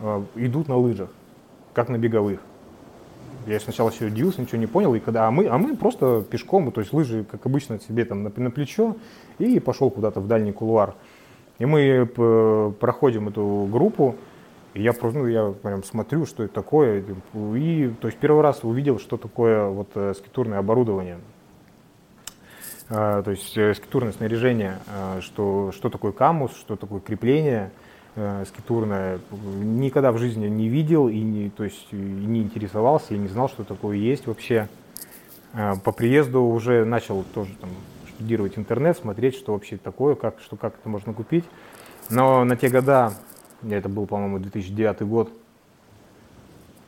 э, 0.02 0.24
идут 0.36 0.68
на 0.68 0.78
лыжах 0.78 1.10
как 1.76 1.90
на 1.90 1.98
беговых. 1.98 2.40
Я 3.46 3.60
сначала 3.60 3.92
все 3.92 4.08
удивился, 4.08 4.42
ничего 4.42 4.58
не 4.58 4.66
понял, 4.66 4.96
и 4.96 5.00
когда, 5.00 5.28
а 5.28 5.32
мы, 5.32 5.48
а 5.48 5.58
мы 5.60 5.76
просто 5.76 6.24
пешком, 6.28 6.72
то 6.72 6.82
есть 6.82 6.94
лыжи, 6.94 7.24
как 7.30 7.46
обычно, 7.46 7.80
себе 7.80 8.06
там 8.06 8.24
на, 8.24 8.32
на 8.36 8.50
плечо, 8.50 8.96
и 9.38 9.60
пошел 9.60 9.92
куда-то 9.92 10.20
в 10.20 10.28
дальний 10.28 10.52
кулуар. 10.52 10.96
И 11.60 11.66
мы 11.66 12.08
проходим 12.80 13.28
эту 13.28 13.70
группу, 13.72 14.16
и 14.74 14.82
я 14.82 14.94
ну, 15.00 15.28
я 15.28 15.52
прям 15.52 15.84
смотрю, 15.84 16.26
что 16.26 16.44
это 16.44 16.54
такое, 16.54 17.04
и, 17.56 17.90
то 18.02 18.08
есть 18.08 18.18
первый 18.18 18.42
раз 18.42 18.64
увидел, 18.64 18.98
что 18.98 19.18
такое 19.18 19.68
вот 19.68 19.90
э, 19.96 20.14
скитурное 20.18 20.60
оборудование, 20.60 21.20
а, 22.90 23.22
то 23.22 23.32
есть 23.32 23.56
э, 23.58 23.74
скитурное 23.76 24.12
снаряжение, 24.12 24.80
а, 24.88 25.22
что, 25.22 25.72
что 25.72 25.90
такое 25.90 26.14
камус, 26.14 26.56
что 26.58 26.76
такое 26.78 27.00
крепление– 27.00 27.72
э, 27.80 27.85
скитурное 28.46 29.20
никогда 29.32 30.14
в 30.14 30.18
жизни 30.18 30.48
не 30.48 30.70
видел 30.70 31.10
и 31.10 31.20
не, 31.20 31.50
то 31.50 31.66
есть, 31.66 31.88
и 31.92 31.96
не 31.96 32.44
интересовался, 32.44 33.14
и 33.14 33.18
не 33.18 33.28
знал, 33.28 33.50
что 33.50 33.64
такое 33.64 33.98
есть 33.98 34.28
вообще. 34.28 34.70
Э, 35.54 35.74
по 35.84 35.92
приезду 35.92 36.42
уже 36.42 36.86
начал 36.86 37.24
тоже 37.34 37.52
там, 37.60 37.70
штудировать 38.08 38.58
интернет, 38.58 38.98
смотреть, 38.98 39.36
что 39.36 39.54
вообще 39.54 39.78
такое, 39.78 40.16
как, 40.16 40.40
что, 40.40 40.56
как 40.56 40.76
это 40.80 40.90
можно 40.90 41.14
купить. 41.14 41.46
Но 42.10 42.44
на 42.44 42.56
те 42.56 42.70
года, 42.70 43.14
это 43.68 43.90
был, 43.90 44.06
по-моему, 44.06 44.40
2009 44.40 45.02
год, 45.02 45.32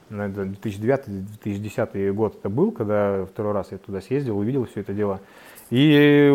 2009-2010 0.09 2.13
год 2.13 2.37
это 2.37 2.49
был, 2.49 2.71
когда 2.71 3.25
второй 3.25 3.53
раз 3.53 3.71
я 3.71 3.77
туда 3.77 3.99
съездил, 3.99 4.37
увидел 4.37 4.65
все 4.65 4.81
это 4.81 4.93
дело. 4.93 5.19
И 5.69 6.31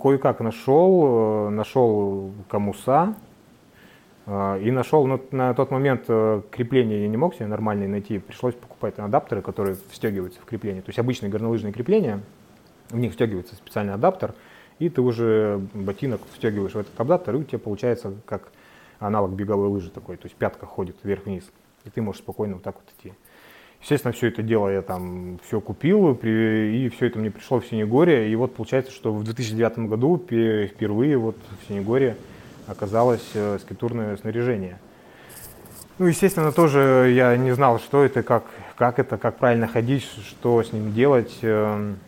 кое-как 0.00 0.40
нашел, 0.40 1.48
э, 1.48 1.50
нашел 1.50 2.30
комуса, 2.48 2.92
а, 2.92 3.14
и 4.60 4.70
нашел, 4.70 5.06
ну, 5.06 5.20
на 5.32 5.54
тот 5.54 5.72
момент 5.72 6.04
э, 6.06 6.42
крепление 6.52 7.02
я 7.02 7.08
не 7.08 7.16
мог 7.16 7.34
себе 7.34 7.46
нормально 7.46 7.88
найти, 7.88 8.20
пришлось 8.20 8.54
покупать 8.54 8.96
адаптеры, 8.96 9.42
которые 9.42 9.76
встегиваются 9.90 10.40
в 10.40 10.44
крепление. 10.44 10.82
То 10.82 10.90
есть 10.90 11.00
обычные 11.00 11.30
горнолыжные 11.30 11.72
крепления, 11.72 12.20
в 12.90 12.96
них 12.96 13.10
встегивается 13.10 13.56
специальный 13.56 13.94
адаптер, 13.94 14.34
и 14.78 14.88
ты 14.88 15.00
уже 15.00 15.60
ботинок 15.74 16.20
встегиваешь 16.32 16.74
в 16.74 16.78
этот 16.78 17.00
адаптер, 17.00 17.34
и 17.34 17.38
у 17.38 17.42
тебя 17.42 17.58
получается 17.58 18.14
как 18.24 18.52
аналог 19.00 19.32
беговой 19.32 19.68
лыжи 19.68 19.90
такой, 19.90 20.16
то 20.16 20.26
есть 20.26 20.36
пятка 20.36 20.64
ходит 20.64 20.96
вверх-вниз, 21.02 21.50
и 21.84 21.90
ты 21.90 22.00
можешь 22.00 22.22
спокойно 22.22 22.54
вот 22.54 22.62
так 22.62 22.76
вот 22.76 22.84
идти. 22.98 23.16
Естественно, 23.80 24.12
все 24.12 24.28
это 24.28 24.42
дело 24.42 24.68
я 24.68 24.82
там 24.82 25.40
все 25.44 25.60
купил, 25.60 26.12
и 26.22 26.88
все 26.94 27.06
это 27.06 27.18
мне 27.18 27.32
пришло 27.32 27.58
в 27.58 27.66
Синегоре, 27.66 28.30
и 28.30 28.36
вот 28.36 28.54
получается, 28.54 28.92
что 28.92 29.12
в 29.12 29.24
2009 29.24 29.88
году 29.88 30.18
впервые 30.18 31.16
вот 31.16 31.36
в 31.62 31.68
Синегоре 31.68 32.16
оказалось 32.70 33.28
э, 33.34 33.58
скитурное 33.60 34.16
снаряжение. 34.16 34.78
Ну, 35.98 36.06
естественно, 36.06 36.52
тоже 36.52 37.12
я 37.14 37.36
не 37.36 37.52
знал, 37.52 37.78
что 37.78 38.04
это, 38.04 38.22
как, 38.22 38.44
как 38.76 38.98
это, 38.98 39.18
как 39.18 39.36
правильно 39.36 39.66
ходить, 39.66 40.02
что 40.02 40.62
с 40.62 40.72
ним 40.72 40.92
делать. 40.92 41.38
Эм. 41.42 41.98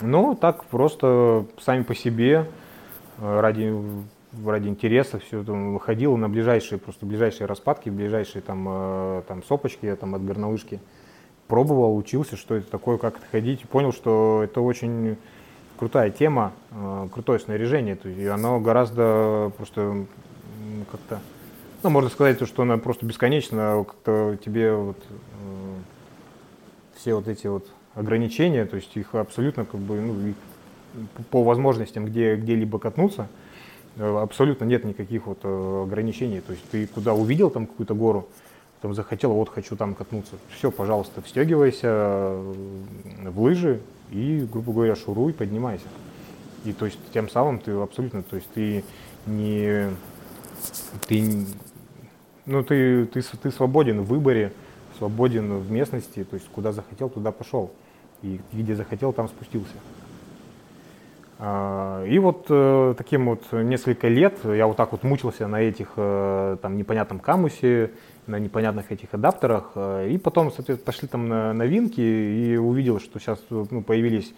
Ну, 0.00 0.34
так 0.34 0.64
просто 0.64 1.46
сами 1.60 1.84
по 1.84 1.94
себе, 1.94 2.46
э, 3.18 3.40
ради, 3.40 3.72
ради 4.44 4.68
интереса 4.68 5.20
все 5.20 5.42
это 5.42 5.52
выходил 5.52 6.16
на 6.16 6.28
ближайшие, 6.28 6.78
просто 6.78 7.06
ближайшие 7.06 7.46
распадки, 7.46 7.90
ближайшие 7.90 8.42
там, 8.42 8.66
э, 8.68 9.22
там 9.28 9.44
сопочки 9.44 9.96
там, 10.00 10.16
от 10.16 10.24
горнолыжки. 10.24 10.80
Пробовал, 11.46 11.96
учился, 11.96 12.36
что 12.36 12.56
это 12.56 12.70
такое, 12.70 12.98
как 12.98 13.18
это 13.18 13.26
ходить. 13.30 13.68
Понял, 13.68 13.92
что 13.92 14.40
это 14.42 14.60
очень 14.60 15.16
крутая 15.82 16.12
тема, 16.12 16.52
э, 16.70 17.08
крутое 17.12 17.40
снаряжение, 17.40 17.96
то 17.96 18.08
есть 18.08 18.24
оно 18.28 18.60
гораздо 18.60 19.50
просто 19.56 20.06
как-то, 20.92 21.18
ну, 21.82 21.90
можно 21.90 22.08
сказать, 22.08 22.40
что 22.46 22.62
оно 22.62 22.78
просто 22.78 23.04
бесконечно, 23.04 23.84
как-то 23.84 24.38
тебе 24.44 24.74
вот 24.74 24.96
э, 24.98 25.74
все 26.94 27.14
вот 27.16 27.26
эти 27.26 27.48
вот 27.48 27.66
ограничения, 27.96 28.64
то 28.64 28.76
есть 28.76 28.96
их 28.96 29.12
абсолютно 29.16 29.64
как 29.64 29.80
бы, 29.80 30.00
ну, 30.00 30.34
по 31.32 31.42
возможностям 31.42 32.06
где, 32.06 32.36
где-либо 32.36 32.78
катнуться, 32.78 33.26
э, 33.96 34.18
абсолютно 34.22 34.64
нет 34.64 34.84
никаких 34.84 35.26
вот 35.26 35.44
ограничений, 35.44 36.40
то 36.42 36.52
есть 36.52 36.62
ты 36.70 36.86
куда 36.86 37.12
увидел 37.12 37.50
там 37.50 37.66
какую-то 37.66 37.96
гору, 37.96 38.28
там 38.82 38.94
захотел, 38.94 39.32
вот 39.32 39.48
хочу 39.48 39.74
там 39.74 39.96
катнуться, 39.96 40.36
все, 40.56 40.70
пожалуйста, 40.70 41.22
встегивайся 41.22 42.36
в 43.24 43.40
лыжи, 43.42 43.80
и, 44.12 44.46
грубо 44.50 44.72
говоря, 44.72 44.94
шуруй, 44.94 45.32
поднимайся. 45.32 45.86
И 46.64 46.72
то 46.72 46.84
есть 46.84 46.98
тем 47.12 47.28
самым 47.28 47.58
ты 47.58 47.72
абсолютно, 47.72 48.22
то 48.22 48.36
есть 48.36 48.48
ты 48.54 48.84
не, 49.26 49.90
ты, 51.08 51.46
ну 52.46 52.62
ты, 52.62 53.06
ты, 53.06 53.22
ты 53.22 53.50
свободен 53.50 54.02
в 54.02 54.06
выборе, 54.06 54.52
свободен 54.98 55.58
в 55.58 55.70
местности, 55.70 56.24
то 56.24 56.34
есть 56.34 56.48
куда 56.48 56.72
захотел, 56.72 57.08
туда 57.08 57.32
пошел. 57.32 57.72
И 58.22 58.40
где 58.52 58.76
захотел, 58.76 59.12
там 59.12 59.28
спустился. 59.28 59.74
А, 61.38 62.04
и 62.04 62.18
вот 62.20 62.46
э, 62.50 62.94
таким 62.96 63.26
вот 63.26 63.50
несколько 63.50 64.06
лет 64.06 64.38
я 64.44 64.68
вот 64.68 64.76
так 64.76 64.92
вот 64.92 65.02
мучился 65.02 65.48
на 65.48 65.60
этих 65.60 65.94
э, 65.96 66.56
там 66.62 66.76
непонятном 66.76 67.18
камусе, 67.18 67.90
на 68.26 68.38
непонятных 68.38 68.92
этих 68.92 69.12
адаптерах. 69.12 69.72
Э, 69.74 70.08
и 70.08 70.18
потом, 70.18 70.52
соответственно, 70.52 70.86
пошли 70.86 71.08
там 71.08 71.28
на 71.28 71.52
новинки 71.52 72.00
и 72.00 72.56
увидел, 72.56 73.00
что 73.00 73.18
сейчас 73.18 73.40
ну, 73.50 73.82
появились 73.82 74.32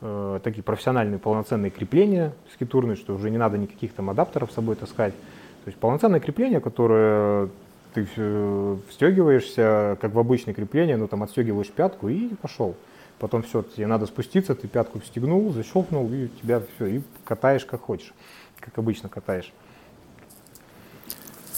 э, 0.00 0.40
такие 0.42 0.62
профессиональные 0.62 1.18
полноценные 1.18 1.70
крепления 1.70 2.32
скитурные, 2.54 2.96
что 2.96 3.14
уже 3.14 3.30
не 3.30 3.38
надо 3.38 3.58
никаких 3.58 3.92
там 3.92 4.10
адаптеров 4.10 4.50
с 4.50 4.54
собой 4.54 4.76
таскать. 4.76 5.14
То 5.64 5.68
есть 5.68 5.78
полноценное 5.78 6.20
крепление, 6.20 6.60
которое 6.60 7.48
ты 7.94 8.06
встегиваешься, 8.88 9.96
как 10.00 10.14
в 10.14 10.18
обычное 10.18 10.54
крепление, 10.54 10.96
ну 10.96 11.08
там 11.08 11.22
отстегиваешь 11.22 11.70
пятку 11.70 12.08
и 12.08 12.34
пошел. 12.36 12.74
потом 13.18 13.42
все, 13.42 13.62
тебе 13.62 13.86
надо 13.86 14.06
спуститься, 14.06 14.54
ты 14.54 14.68
пятку 14.68 15.00
стегнул, 15.00 15.52
защелкнул, 15.52 16.08
и 16.12 16.28
тебя 16.40 16.62
все, 16.76 16.86
и 16.86 17.00
катаешь 17.24 17.64
как 17.64 17.80
хочешь, 17.82 18.12
как 18.60 18.78
обычно 18.78 19.08
катаешь. 19.08 19.52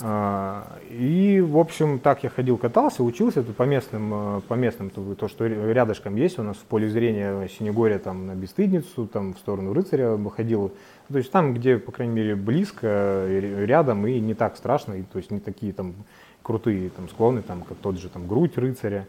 А, 0.02 0.78
и, 0.88 1.40
в 1.40 1.58
общем, 1.58 1.98
так 1.98 2.22
я 2.22 2.30
ходил, 2.30 2.56
катался, 2.56 3.02
учился 3.02 3.42
по 3.42 3.64
местным, 3.64 4.38
э, 4.38 4.40
по 4.48 4.54
местным, 4.54 4.90
то, 4.90 5.28
что 5.28 5.46
рядышком 5.46 6.16
есть 6.16 6.38
у 6.38 6.42
нас 6.42 6.56
в 6.56 6.64
поле 6.64 6.88
зрения 6.88 7.48
Синегория, 7.48 7.98
там 7.98 8.26
на 8.26 8.34
Бесстыдницу, 8.34 9.06
там 9.06 9.34
в 9.34 9.38
сторону 9.38 9.72
Рыцаря 9.72 10.18
ходил. 10.34 10.72
То 11.12 11.18
есть 11.18 11.30
там, 11.30 11.54
где, 11.54 11.78
по 11.78 11.92
крайней 11.92 12.14
мере, 12.14 12.34
близко, 12.34 13.26
рядом 13.28 14.06
и 14.06 14.18
не 14.20 14.34
так 14.34 14.56
страшно, 14.56 14.94
и, 14.94 15.02
то 15.02 15.18
есть 15.18 15.30
не 15.30 15.40
такие 15.40 15.72
там 15.72 15.94
крутые 16.42 16.90
там 16.90 17.08
склоны, 17.08 17.42
там, 17.42 17.62
как 17.62 17.76
тот 17.78 17.98
же 17.98 18.08
там 18.08 18.26
грудь 18.26 18.56
Рыцаря, 18.56 19.06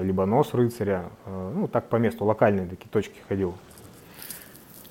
либо 0.00 0.26
нос 0.26 0.54
Рыцаря. 0.54 1.04
Э, 1.26 1.52
ну, 1.54 1.68
так 1.68 1.88
по 1.88 1.96
месту, 1.96 2.24
локальные 2.24 2.66
такие 2.66 2.88
точки 2.88 3.20
ходил. 3.28 3.54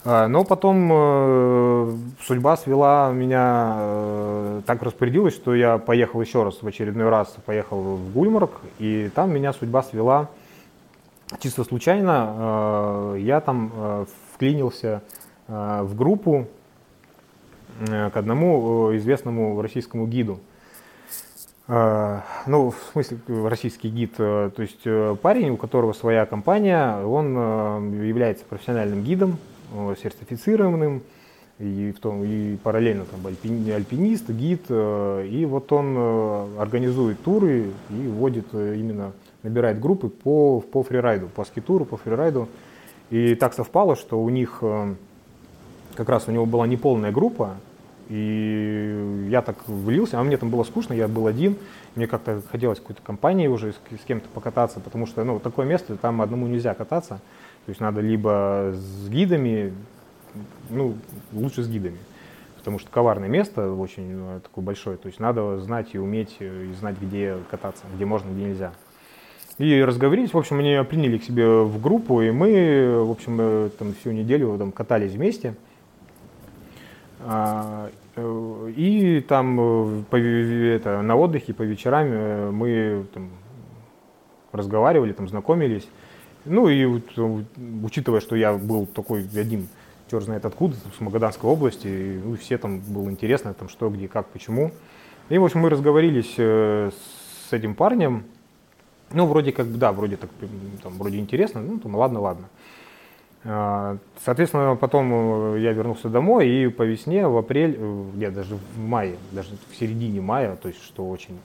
А, 0.03 0.27
но 0.27 0.43
потом 0.43 0.89
э, 0.91 1.96
судьба 2.22 2.58
свела 2.58 3.12
меня, 3.12 3.75
э, 3.77 4.62
так 4.65 4.81
распорядилась, 4.81 5.36
что 5.36 5.53
я 5.53 5.77
поехал 5.77 6.22
еще 6.22 6.43
раз, 6.43 6.63
в 6.63 6.67
очередной 6.67 7.10
раз 7.10 7.36
поехал 7.46 7.98
в 7.98 8.12
Гульмарк, 8.12 8.62
и 8.79 9.12
там 9.13 9.31
меня 9.31 9.53
судьба 9.53 9.84
свела 9.84 10.29
чисто 11.39 11.63
случайно. 11.63 12.34
Э, 12.36 13.15
я 13.20 13.41
там 13.41 14.08
вклинился 14.34 15.03
в 15.48 15.96
группу 15.96 16.48
к 17.86 18.12
одному 18.15 18.96
известному 18.96 19.62
российскому 19.62 20.08
гиду. 20.08 20.39
Ну, 21.67 22.72
в 22.72 22.75
смысле, 22.93 23.17
российский 23.27 23.89
гид, 23.89 24.15
то 24.15 24.51
есть 24.58 24.84
парень, 25.22 25.50
у 25.51 25.58
которого 25.58 25.93
своя 25.93 26.25
компания, 26.25 27.03
он 27.03 28.01
является 28.01 28.46
профессиональным 28.46 29.03
гидом, 29.03 29.38
сертифицированным, 30.01 31.01
и, 31.60 31.94
в 31.96 32.00
том, 32.00 32.24
и 32.24 32.56
параллельно 32.58 33.06
там 33.06 33.25
альпинист, 33.25 34.30
гид, 34.30 34.63
э, 34.70 35.28
и 35.30 35.46
вот 35.46 35.72
он 35.72 35.96
э, 35.96 36.48
организует 36.60 37.22
туры 37.22 37.72
и 37.90 38.08
вводит 38.08 38.54
именно, 38.54 39.12
набирает 39.44 39.80
группы 39.80 40.10
по, 40.10 40.60
по 40.60 40.82
фрирайду, 40.82 41.28
по 41.28 41.46
скитуру, 41.46 41.86
по 41.86 41.98
фрирайду. 41.98 42.48
И 43.12 43.36
так 43.36 43.54
совпало, 43.54 43.96
что 43.96 44.22
у 44.22 44.30
них, 44.30 44.63
как 45.96 46.10
раз 46.10 46.28
у 46.28 46.32
него 46.32 46.46
была 46.46 46.66
неполная 46.66 47.12
группа, 47.12 47.58
и 48.12 49.28
я 49.30 49.42
так 49.42 49.56
влился, 49.68 50.20
а 50.20 50.24
мне 50.24 50.38
там 50.38 50.50
было 50.50 50.63
скучно, 50.63 50.94
я 50.94 51.08
был 51.08 51.28
один, 51.28 51.56
мне 51.96 52.08
как-то 52.08 52.42
хотелось 52.51 52.80
какой-то 52.80 53.01
компании 53.01 53.48
уже 53.48 53.72
с, 53.72 53.75
с 53.75 54.06
кем-то 54.06 54.28
покататься, 54.34 54.80
потому 54.80 55.08
что 55.08 55.24
ну, 55.24 55.40
такое 55.40 55.66
место, 55.66 55.96
там 55.96 56.22
одному 56.22 56.48
нельзя 56.48 56.74
кататься. 56.74 57.22
То 57.65 57.70
есть 57.70 57.80
надо 57.80 58.01
либо 58.01 58.72
с 58.74 59.08
гидами, 59.08 59.74
ну, 60.70 60.96
лучше 61.32 61.62
с 61.62 61.68
гидами, 61.70 61.98
потому 62.58 62.80
что 62.80 62.89
коварное 62.89 63.30
место 63.30 63.72
очень 63.72 64.15
ну, 64.15 64.39
такое 64.39 64.65
большое, 64.65 64.98
то 64.98 65.08
есть 65.08 65.20
надо 65.20 65.60
знать 65.60 65.89
и 65.94 66.00
уметь, 66.00 66.38
э, 66.39 66.65
и 66.72 66.74
знать, 66.74 66.96
где 67.00 67.38
кататься, 67.51 67.84
где 67.96 68.06
можно, 68.06 68.32
где 68.32 68.46
нельзя. 68.46 68.72
И 69.60 69.84
разговорились, 69.84 70.34
в 70.34 70.38
общем, 70.38 70.58
меня 70.58 70.84
приняли 70.84 71.20
к 71.20 71.24
себе 71.24 71.48
в 71.62 71.80
группу, 71.80 72.22
и 72.22 72.32
мы, 72.32 73.03
в 73.06 73.12
общем, 73.12 73.38
э, 73.39 73.70
там 73.77 73.94
всю 73.94 74.12
неделю 74.12 74.58
там 74.58 74.72
катались 74.72 75.12
вместе. 75.12 75.53
А, 77.20 77.91
э, 78.15 78.72
и 78.75 79.22
там 79.22 80.03
по, 80.10 80.15
это, 80.15 81.03
на 81.03 81.15
отдыхе 81.15 81.53
по 81.53 81.62
вечерам 81.62 82.56
мы 82.56 83.06
там, 83.13 83.30
разговаривали, 84.51 85.13
там 85.13 85.27
знакомились. 85.27 85.88
Ну 86.45 86.69
и 86.69 86.86
вот, 86.86 87.03
учитывая, 87.83 88.19
что 88.19 88.36
я 88.36 88.53
был 88.53 88.86
такой 88.86 89.27
один, 89.36 89.67
черт 90.10 90.24
знает 90.24 90.45
откуда, 90.45 90.75
с 90.98 91.00
Магаданской 91.00 91.50
области, 91.50 91.88
и, 91.88 92.19
ну, 92.24 92.36
все 92.36 92.57
там 92.57 92.79
было 92.79 93.10
интересно, 93.10 93.53
там 93.53 93.69
что, 93.69 93.89
где, 93.89 94.07
как, 94.07 94.27
почему. 94.27 94.71
И, 95.29 95.38
в 95.38 95.43
общем, 95.45 95.62
мы 95.62 95.69
разговорились 95.69 96.33
э, 96.38 96.91
с 97.50 97.53
этим 97.53 97.75
парнем, 97.75 98.25
ну, 99.13 99.25
вроде 99.25 99.51
как, 99.51 99.77
да, 99.77 99.91
вроде 99.91 100.17
так, 100.17 100.30
там, 100.84 100.93
вроде 100.93 101.19
интересно, 101.19 101.62
ну, 101.62 101.80
там, 101.80 101.95
ладно, 101.95 102.19
ладно. 102.19 102.49
А, 103.43 103.97
соответственно, 104.23 104.75
потом 104.75 105.56
э, 105.56 105.60
я 105.62 105.73
вернулся 105.73 106.10
домой, 106.10 106.49
и 106.49 106.67
по 106.67 106.84
весне, 106.84 107.27
в 107.27 107.38
апрель, 107.38 107.77
нет, 108.15 108.34
даже 108.34 108.56
в 108.56 108.80
мае, 108.80 109.15
даже 109.32 109.51
в 109.71 109.75
середине 109.75 110.21
мая, 110.21 110.56
то 110.56 110.67
есть, 110.67 110.84
что 110.84 111.10
очень 111.10 111.38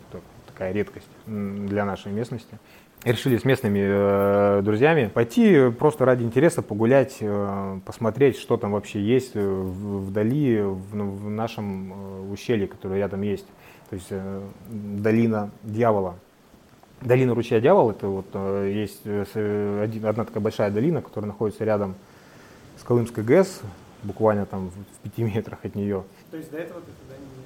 такая 0.46 0.72
редкость 0.72 1.09
для 1.26 1.85
нашей 1.85 2.12
местности, 2.12 2.59
решили 3.04 3.38
с 3.38 3.44
местными 3.44 3.80
э, 3.82 4.62
друзьями 4.62 5.11
пойти 5.12 5.70
просто 5.70 6.04
ради 6.04 6.24
интереса 6.24 6.62
погулять, 6.62 7.18
э, 7.20 7.80
посмотреть, 7.85 8.38
что 8.38 8.56
там 8.56 8.72
вообще 8.72 9.00
есть 9.00 9.32
э, 9.35 9.40
вдали, 9.40 10.61
в, 10.61 10.92
в 10.92 11.30
нашем 11.30 11.92
э, 11.92 12.32
ущелье, 12.32 12.66
которое 12.66 12.98
рядом 12.98 13.22
есть. 13.22 13.46
То 13.90 13.94
есть 13.94 14.09
э, 14.11 14.40
долина 14.68 15.50
дьявола. 15.62 16.16
Долина 17.00 17.35
ручья 17.35 17.61
дьявол, 17.61 17.90
это 17.90 18.09
вот 18.09 18.26
э, 18.32 18.72
есть 18.74 19.02
э, 19.04 19.80
один, 19.82 20.06
одна 20.06 20.24
такая 20.24 20.42
большая 20.42 20.70
долина, 20.70 21.02
которая 21.02 21.28
находится 21.28 21.64
рядом 21.64 21.94
с 22.80 22.82
Колымской 22.82 23.22
ГЭС, 23.22 23.61
буквально 24.02 24.46
там 24.46 24.70
в 24.70 24.98
пяти 25.02 25.22
метрах 25.22 25.64
от 25.64 25.74
нее. 25.74 26.04
То 26.30 26.37
есть 26.37 26.50
до 26.50 26.59
этого 26.59 26.80
ты 26.80 26.92
туда 27.02 27.16
не 27.18 27.37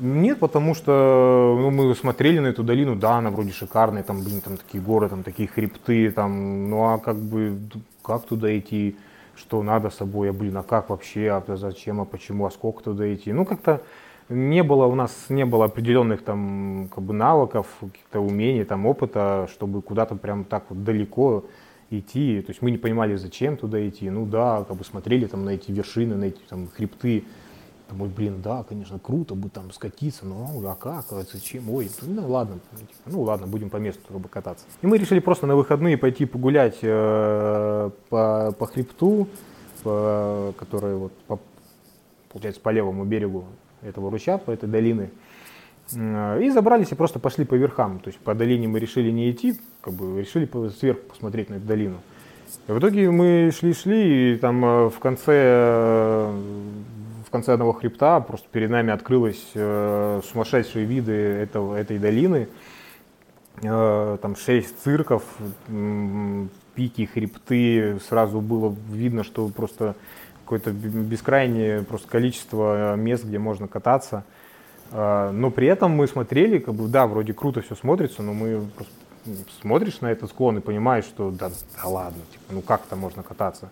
нет, 0.00 0.38
потому 0.38 0.74
что 0.74 1.56
ну, 1.58 1.70
мы 1.70 1.94
смотрели 1.96 2.38
на 2.38 2.48
эту 2.48 2.62
долину, 2.62 2.94
да, 2.94 3.18
она 3.18 3.30
вроде 3.30 3.50
шикарная, 3.50 4.04
там, 4.04 4.22
блин, 4.22 4.40
там 4.40 4.56
такие 4.56 4.80
горы, 4.82 5.08
там 5.08 5.24
такие 5.24 5.48
хребты, 5.48 6.12
там, 6.12 6.70
ну 6.70 6.84
а 6.84 6.98
как 6.98 7.16
бы, 7.16 7.58
как 8.02 8.24
туда 8.24 8.56
идти, 8.56 8.96
что 9.34 9.60
надо 9.62 9.90
с 9.90 9.96
собой, 9.96 10.30
а 10.30 10.32
блин, 10.32 10.56
а 10.56 10.62
как 10.62 10.90
вообще, 10.90 11.30
а 11.30 11.56
зачем, 11.56 12.00
а 12.00 12.04
почему, 12.04 12.46
а 12.46 12.50
сколько 12.52 12.84
туда 12.84 13.12
идти, 13.12 13.32
ну 13.32 13.44
как-то 13.44 13.82
не 14.28 14.62
было 14.62 14.86
у 14.86 14.94
нас 14.94 15.12
не 15.30 15.44
было 15.44 15.64
определенных 15.64 16.22
там 16.22 16.88
как 16.94 17.02
бы 17.02 17.12
навыков, 17.12 17.66
каких-то 17.80 18.20
умений, 18.20 18.64
там 18.64 18.86
опыта, 18.86 19.48
чтобы 19.50 19.82
куда-то 19.82 20.14
прям 20.14 20.44
так 20.44 20.64
вот 20.68 20.84
далеко 20.84 21.44
идти. 21.90 22.42
То 22.42 22.50
есть 22.50 22.62
мы 22.62 22.70
не 22.70 22.78
понимали, 22.78 23.16
зачем 23.16 23.56
туда 23.56 23.86
идти. 23.88 24.10
Ну 24.10 24.26
да, 24.26 24.64
как 24.66 24.76
бы 24.76 24.84
смотрели 24.84 25.26
там 25.26 25.44
на 25.44 25.50
эти 25.50 25.70
вершины, 25.70 26.16
на 26.16 26.24
эти 26.24 26.40
там 26.48 26.68
хребты, 26.68 27.24
Думаю, 27.88 28.10
блин, 28.14 28.42
да, 28.42 28.64
конечно, 28.68 28.98
круто 28.98 29.34
бы 29.34 29.48
там 29.48 29.72
скатиться, 29.72 30.26
но 30.26 30.50
а 30.66 30.74
как, 30.74 31.06
а 31.10 31.22
зачем, 31.22 31.70
ой, 31.70 31.88
ну 32.02 32.28
ладно, 32.28 32.58
типа, 32.78 32.92
ну 33.06 33.22
ладно, 33.22 33.46
будем 33.46 33.70
по 33.70 33.78
месту 33.78 34.02
чтобы 34.10 34.28
кататься. 34.28 34.66
И 34.82 34.86
мы 34.86 34.98
решили 34.98 35.20
просто 35.20 35.46
на 35.46 35.56
выходные 35.56 35.96
пойти 35.96 36.26
погулять 36.26 36.76
э, 36.82 37.90
по, 38.10 38.52
по 38.58 38.66
хребту, 38.66 39.26
по, 39.82 40.52
который 40.58 40.96
вот, 40.96 41.12
по, 41.26 41.40
получается, 42.30 42.60
по 42.60 42.68
левому 42.68 43.06
берегу 43.06 43.46
этого 43.80 44.10
ручья, 44.10 44.36
по 44.36 44.50
этой 44.50 44.68
долины. 44.68 45.10
Э, 45.94 46.40
и 46.42 46.50
забрались 46.50 46.92
и 46.92 46.94
просто 46.94 47.18
пошли 47.18 47.44
по 47.44 47.54
верхам. 47.54 48.00
То 48.00 48.08
есть 48.08 48.20
по 48.20 48.34
долине 48.34 48.68
мы 48.68 48.78
решили 48.78 49.10
не 49.10 49.30
идти, 49.30 49.58
как 49.80 49.94
бы 49.94 50.20
решили 50.20 50.48
сверху 50.70 51.00
посмотреть 51.08 51.50
на 51.50 51.54
эту 51.54 51.66
долину. 51.66 51.98
И 52.66 52.72
в 52.72 52.78
итоге 52.78 53.10
мы 53.10 53.50
шли-шли, 53.52 54.34
и 54.34 54.36
там 54.36 54.64
э, 54.64 54.88
в 54.90 54.98
конце 54.98 55.32
э, 55.34 56.40
в 57.26 57.30
конце 57.30 57.52
одного 57.52 57.74
хребта 57.74 58.20
просто 58.20 58.48
перед 58.50 58.70
нами 58.70 58.90
открылись 58.90 59.50
э, 59.54 60.20
сумасшедшие 60.24 60.86
виды 60.86 61.12
этого, 61.12 61.76
этой 61.76 61.98
долины. 61.98 62.48
Там 63.60 64.36
шесть 64.36 64.80
цирков, 64.84 65.24
пики, 66.76 67.06
хребты. 67.06 67.98
Сразу 68.08 68.40
было 68.40 68.72
видно, 68.88 69.24
что 69.24 69.48
просто 69.48 69.96
какое-то 70.44 70.70
бескрайнее 70.70 71.82
просто 71.82 72.08
количество 72.08 72.94
мест, 72.94 73.24
где 73.24 73.40
можно 73.40 73.66
кататься. 73.66 74.22
Э, 74.92 75.30
но 75.30 75.50
при 75.50 75.66
этом 75.66 75.92
мы 75.92 76.06
смотрели, 76.06 76.58
как 76.58 76.74
бы, 76.74 76.88
да, 76.88 77.06
вроде 77.06 77.32
круто 77.32 77.60
все 77.62 77.74
смотрится, 77.74 78.22
но 78.22 78.32
мы 78.32 78.68
смотришь 79.60 80.00
на 80.00 80.10
этот 80.10 80.30
склон 80.30 80.58
и 80.58 80.60
понимаешь, 80.60 81.04
что 81.04 81.30
да, 81.30 81.50
да 81.50 81.88
ладно, 81.88 82.20
типа, 82.32 82.44
ну 82.52 82.62
как 82.62 82.82
то 82.82 82.96
можно 82.96 83.22
кататься 83.22 83.70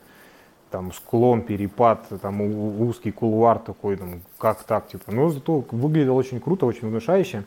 там 0.71 0.93
склон, 0.93 1.43
перепад, 1.43 2.07
там 2.21 2.41
узкий 2.81 3.11
кулуар 3.11 3.59
такой, 3.59 3.97
там, 3.97 4.21
как 4.39 4.63
так, 4.65 4.89
типа. 4.89 5.13
Но 5.13 5.31
зато 5.31 5.65
выглядело 5.71 6.15
очень 6.15 6.41
круто, 6.41 6.67
очень 6.67 6.89
внушающе. 6.89 7.45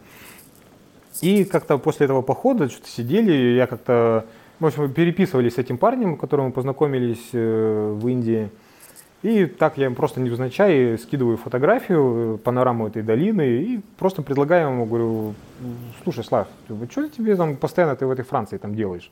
И 1.21 1.43
как-то 1.43 1.77
после 1.77 2.05
этого 2.05 2.21
похода 2.21 2.69
что-то 2.69 2.87
сидели, 2.87 3.55
я 3.55 3.67
как-то, 3.67 4.25
в 4.59 4.65
общем, 4.65 4.91
переписывались 4.91 5.55
с 5.55 5.57
этим 5.57 5.77
парнем, 5.77 6.15
с 6.15 6.19
которым 6.19 6.47
мы 6.47 6.51
познакомились 6.51 7.29
э, 7.33 7.97
в 7.99 8.07
Индии. 8.07 8.49
И 9.21 9.45
так 9.45 9.77
я 9.77 9.91
просто 9.91 10.21
невзначай 10.21 10.97
скидываю 10.97 11.35
фотографию, 11.35 12.35
э, 12.35 12.37
панораму 12.37 12.87
этой 12.87 13.03
долины 13.03 13.41
и 13.41 13.81
просто 13.97 14.21
предлагаю 14.21 14.69
ему, 14.69 14.85
говорю, 14.85 15.33
слушай, 16.03 16.23
Слав, 16.23 16.47
что 16.89 17.09
тебе 17.09 17.35
там 17.35 17.57
постоянно 17.57 17.97
ты 17.97 18.05
в 18.05 18.11
этой 18.11 18.23
Франции 18.23 18.57
там 18.57 18.75
делаешь? 18.75 19.11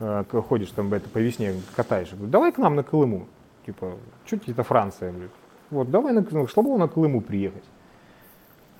Э, 0.00 0.24
ходишь 0.48 0.70
там 0.70 0.92
это, 0.94 1.10
по 1.10 1.18
весне 1.18 1.52
катаешь. 1.76 2.10
говорю, 2.12 2.30
давай 2.30 2.52
к 2.52 2.58
нам 2.58 2.74
на 2.74 2.82
Колыму. 2.82 3.26
Типа, 3.66 3.92
что 4.24 4.38
тебе 4.38 4.52
это 4.52 4.62
Франция? 4.62 5.12
Говорю, 5.12 5.28
вот, 5.70 5.90
давай 5.90 6.14
на, 6.14 6.22
на 6.22 6.48
Шлабово 6.48 6.78
на 6.78 6.88
Колыму 6.88 7.20
приехать. 7.20 7.64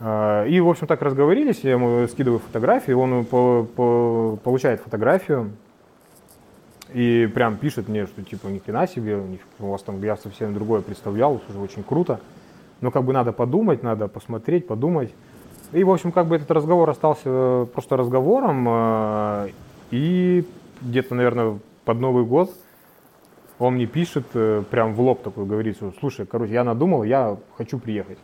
Э, 0.00 0.48
и, 0.48 0.60
в 0.60 0.68
общем, 0.70 0.86
так 0.86 1.02
разговорились, 1.02 1.60
я 1.60 1.72
ему 1.72 2.08
скидываю 2.08 2.38
фотографии, 2.38 2.92
он 2.92 3.26
по, 3.26 3.64
по, 3.76 4.38
получает 4.42 4.80
фотографию. 4.80 5.52
И 6.94 7.28
прям 7.34 7.56
пишет 7.56 7.88
мне, 7.88 8.06
что 8.06 8.22
типа 8.22 8.46
ни 8.46 8.58
хрена 8.60 8.86
себе, 8.86 9.20
у 9.58 9.70
вас 9.70 9.82
там 9.82 10.00
я 10.00 10.16
совсем 10.16 10.54
другое 10.54 10.80
представлял, 10.80 11.42
уже 11.48 11.58
очень 11.58 11.82
круто. 11.82 12.20
Но 12.80 12.92
как 12.92 13.04
бы 13.04 13.12
надо 13.12 13.32
подумать, 13.32 13.82
надо 13.82 14.06
посмотреть, 14.06 14.68
подумать. 14.68 15.12
И, 15.72 15.82
в 15.82 15.90
общем, 15.90 16.12
как 16.12 16.28
бы 16.28 16.36
этот 16.36 16.52
разговор 16.52 16.88
остался 16.88 17.66
просто 17.72 17.96
разговором. 17.96 18.66
Э, 18.68 19.48
и 19.90 20.46
где-то, 20.82 21.16
наверное, 21.16 21.58
под 21.84 21.98
Новый 21.98 22.24
год 22.24 22.54
он 23.58 23.74
мне 23.74 23.86
пишет, 23.86 24.26
э, 24.34 24.62
прям 24.70 24.94
в 24.94 25.00
лоб 25.00 25.22
такой, 25.22 25.46
говорит, 25.46 25.78
слушай, 25.98 26.26
короче, 26.26 26.52
я 26.52 26.62
надумал, 26.62 27.02
я 27.02 27.36
хочу 27.56 27.78
приехать. 27.80 28.18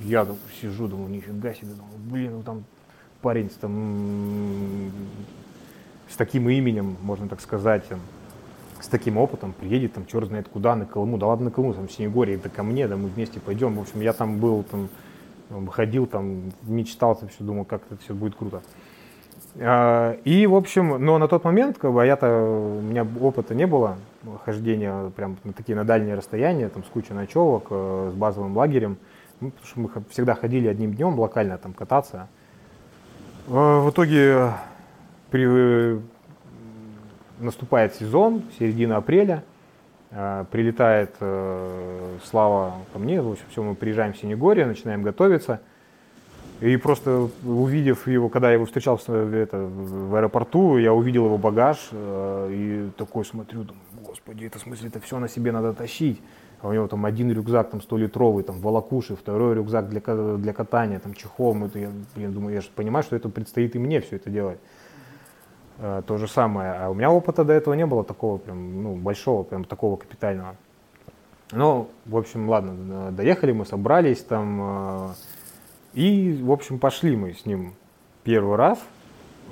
Я 0.00 0.26
сижу, 0.60 0.88
думаю, 0.88 1.10
нифига 1.10 1.52
себе, 1.52 1.72
думаю, 1.72 1.98
блин, 1.98 2.32
ну 2.36 2.42
там 2.42 2.64
парень 3.20 3.50
там, 3.60 4.90
с 6.08 6.16
таким 6.16 6.48
именем, 6.48 6.96
можно 7.02 7.28
так 7.28 7.40
сказать, 7.40 7.84
с 8.80 8.86
таким 8.88 9.16
опытом 9.16 9.52
приедет, 9.52 9.94
там, 9.94 10.06
черт 10.06 10.28
знает 10.28 10.48
куда, 10.48 10.76
на 10.76 10.84
Колыму, 10.84 11.16
да 11.16 11.26
ладно 11.26 11.46
на 11.46 11.50
Колыму, 11.50 11.74
там, 11.74 11.88
в 11.88 11.92
Синегорье, 11.92 12.38
да 12.42 12.50
ко 12.50 12.62
мне, 12.62 12.86
да 12.86 12.96
мы 12.96 13.08
вместе 13.08 13.40
пойдем. 13.40 13.76
В 13.76 13.80
общем, 13.80 14.00
я 14.02 14.12
там 14.12 14.38
был, 14.38 14.62
там, 14.64 14.88
ходил, 15.68 16.06
там, 16.06 16.52
мечтал, 16.62 17.16
там, 17.16 17.28
все, 17.28 17.42
думал, 17.42 17.64
как 17.64 17.82
это 17.90 18.00
все 18.02 18.14
будет 18.14 18.34
круто. 18.34 18.62
А, 19.56 20.18
и, 20.24 20.46
в 20.46 20.54
общем, 20.54 21.02
но 21.02 21.16
на 21.18 21.28
тот 21.28 21.44
момент, 21.44 21.78
как 21.78 21.92
бы, 21.92 22.04
я-то, 22.04 22.28
у 22.28 22.82
меня 22.82 23.06
опыта 23.20 23.54
не 23.54 23.66
было 23.66 23.96
хождения 24.44 25.10
прям 25.10 25.36
на 25.44 25.52
такие 25.52 25.76
на 25.76 25.84
дальние 25.84 26.14
расстояния, 26.14 26.68
там, 26.68 26.84
с 26.84 26.88
кучей 26.88 27.14
ночевок, 27.14 27.68
э, 27.70 28.10
с 28.12 28.16
базовым 28.16 28.56
лагерем, 28.56 28.98
ну, 29.40 29.50
потому 29.50 29.66
что 29.66 29.80
мы 29.80 30.04
всегда 30.10 30.34
ходили 30.34 30.68
одним 30.68 30.92
днем 30.94 31.18
локально 31.18 31.56
там 31.56 31.72
кататься. 31.72 32.28
А, 33.48 33.80
в 33.80 33.90
итоге 33.90 34.50
при, 35.34 36.00
наступает 37.40 37.96
сезон, 37.96 38.44
середина 38.56 38.98
апреля, 38.98 39.42
а, 40.12 40.44
прилетает 40.44 41.16
э, 41.18 42.18
Слава 42.24 42.74
ко 42.92 43.00
мне, 43.00 43.20
в 43.20 43.32
общем, 43.32 43.44
все, 43.50 43.60
мы 43.64 43.74
приезжаем 43.74 44.12
в 44.12 44.16
Синегорье, 44.16 44.64
начинаем 44.64 45.02
готовиться– 45.02 45.60
и 46.60 46.76
просто 46.76 47.28
увидев 47.44 48.06
его, 48.06 48.28
когда 48.28 48.48
я 48.48 48.54
его 48.54 48.64
встречал 48.64 48.96
это, 48.96 49.58
в 49.58 50.14
аэропорту, 50.14 50.78
я 50.78 50.92
увидел 50.92 51.26
его 51.26 51.36
багаж 51.36 51.88
э, 51.90 52.48
и 52.52 52.90
такой 52.96 53.24
смотрю, 53.24 53.64
думаю, 53.64 53.84
господи, 54.02 54.44
это 54.44 54.58
в 54.58 54.62
смысле, 54.62 54.88
это 54.88 55.00
все 55.00 55.18
на 55.18 55.28
себе 55.28 55.50
надо 55.50 55.72
тащить. 55.74 56.22
А 56.62 56.68
у 56.68 56.72
него 56.72 56.86
там 56.86 57.04
один 57.04 57.30
рюкзак 57.32 57.70
там 57.70 57.80
100-литровый, 57.80 58.44
там 58.44 58.60
волокуши, 58.60 59.16
второй 59.16 59.56
рюкзак 59.56 59.90
для, 59.90 60.00
для 60.38 60.52
катания, 60.52 61.00
там 61.00 61.12
чехол. 61.12 61.56
Это, 61.64 61.78
я, 61.78 61.90
я 62.16 62.28
думаю, 62.28 62.54
я 62.54 62.60
же 62.60 62.68
понимаю, 62.74 63.02
что 63.02 63.16
это 63.16 63.28
предстоит 63.28 63.74
и 63.74 63.78
мне 63.78 64.00
все 64.00 64.16
это 64.16 64.30
делать. 64.30 64.58
Э, 65.78 66.02
то 66.06 66.18
же 66.18 66.28
самое. 66.28 66.72
А 66.72 66.90
у 66.90 66.94
меня 66.94 67.10
опыта 67.10 67.44
до 67.44 67.52
этого 67.52 67.74
не 67.74 67.86
было 67.86 68.04
такого 68.04 68.38
прям, 68.38 68.82
ну, 68.82 68.94
большого, 68.94 69.42
прям 69.42 69.64
такого 69.64 69.96
капитального. 69.96 70.56
Ну, 71.52 71.88
в 72.06 72.16
общем, 72.16 72.48
ладно, 72.48 73.12
доехали 73.12 73.52
мы, 73.52 73.64
собрались 73.64 74.22
там, 74.22 74.60
э, 74.62 75.08
и, 75.94 76.40
в 76.42 76.50
общем, 76.50 76.78
пошли 76.78 77.16
мы 77.16 77.34
с 77.34 77.46
ним 77.46 77.74
первый 78.24 78.56
раз. 78.56 78.78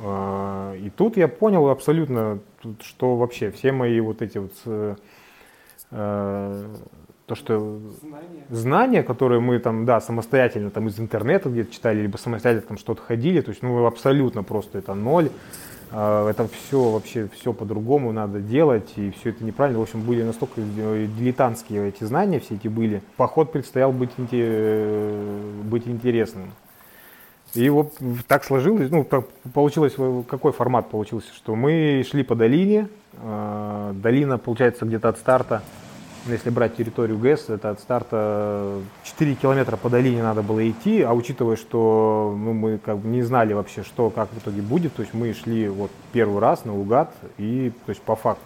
А, 0.03 0.75
и 0.75 0.91
тут 0.91 1.17
я 1.17 1.29
понял 1.29 1.69
абсолютно, 1.69 2.41
что 2.81 3.17
вообще 3.17 3.51
все 3.51 3.73
мои 3.73 4.01
вот 4.01 4.23
эти 4.23 4.39
вот 4.39 4.53
э, 4.67 4.97
э, 5.91 6.67
то, 7.27 7.35
что 7.35 7.81
знания. 8.01 8.45
знания, 8.49 9.03
которые 9.03 9.41
мы 9.41 9.59
там, 9.59 9.85
да, 9.85 10.01
самостоятельно 10.01 10.71
там 10.71 10.89
из 10.89 10.99
интернета 10.99 11.49
где-то 11.49 11.73
читали, 11.73 12.01
либо 12.01 12.17
самостоятельно 12.17 12.69
там 12.69 12.79
что-то 12.79 13.03
ходили, 13.03 13.41
то 13.41 13.51
есть, 13.51 13.63
ну, 13.63 13.85
абсолютно 13.87 14.43
просто 14.43 14.79
это 14.79 14.95
ноль. 14.95 15.31
А, 15.93 16.29
это 16.29 16.49
все 16.49 16.91
вообще 16.91 17.29
все 17.29 17.53
по-другому 17.53 18.13
надо 18.13 18.41
делать, 18.41 18.91
и 18.97 19.11
все 19.11 19.31
это 19.31 19.45
неправильно. 19.45 19.79
В 19.79 19.83
общем, 19.83 20.03
были 20.03 20.23
настолько 20.23 20.61
дилетантские 20.61 21.89
эти 21.89 22.05
знания, 22.05 22.41
все 22.41 22.55
эти 22.55 22.69
были. 22.69 23.03
Поход 23.17 23.53
предстоял 23.53 23.93
быть, 23.93 24.11
быть 24.19 25.87
интересным. 25.87 26.53
И 27.55 27.69
вот 27.69 27.93
так 28.29 28.45
сложилось, 28.45 28.91
ну, 28.91 29.07
получилось, 29.53 29.95
какой 30.27 30.53
формат 30.53 30.89
получился, 30.89 31.35
что 31.35 31.55
мы 31.55 32.03
шли 32.09 32.23
по 32.23 32.35
долине, 32.35 32.89
а, 33.19 33.93
долина, 33.93 34.39
получается, 34.39 34.87
где-то 34.87 35.11
от 35.11 35.19
старта 35.19 35.63
если 36.27 36.51
брать 36.51 36.77
территорию 36.77 37.19
ГЭС, 37.19 37.49
это 37.49 37.71
от 37.71 37.81
старта 37.81 38.81
4 39.05 39.35
километра 39.35 39.77
по 39.77 39.91
долине 39.91 40.23
надо 40.23 40.43
было 40.43 40.69
идти, 40.69 41.03
а 41.03 41.13
учитывая, 41.13 41.57
что 41.57 42.35
ну, 42.39 42.53
мы 42.53 42.79
как 42.79 42.99
бы 42.99 43.09
не 43.09 43.23
знали 43.23 43.53
вообще, 43.53 43.83
что, 43.83 44.11
как 44.11 44.29
в 44.31 44.39
итоге 44.39 44.63
будет, 44.63 44.95
то 44.95 45.03
есть 45.03 45.15
мы 45.15 45.33
шли 45.35 45.69
вот 45.69 45.91
первый 46.13 46.41
раз 46.41 46.65
наугад 46.65 47.13
и 47.39 47.73
то 47.87 47.91
есть 47.91 48.03
по 48.03 48.15
факту. 48.15 48.45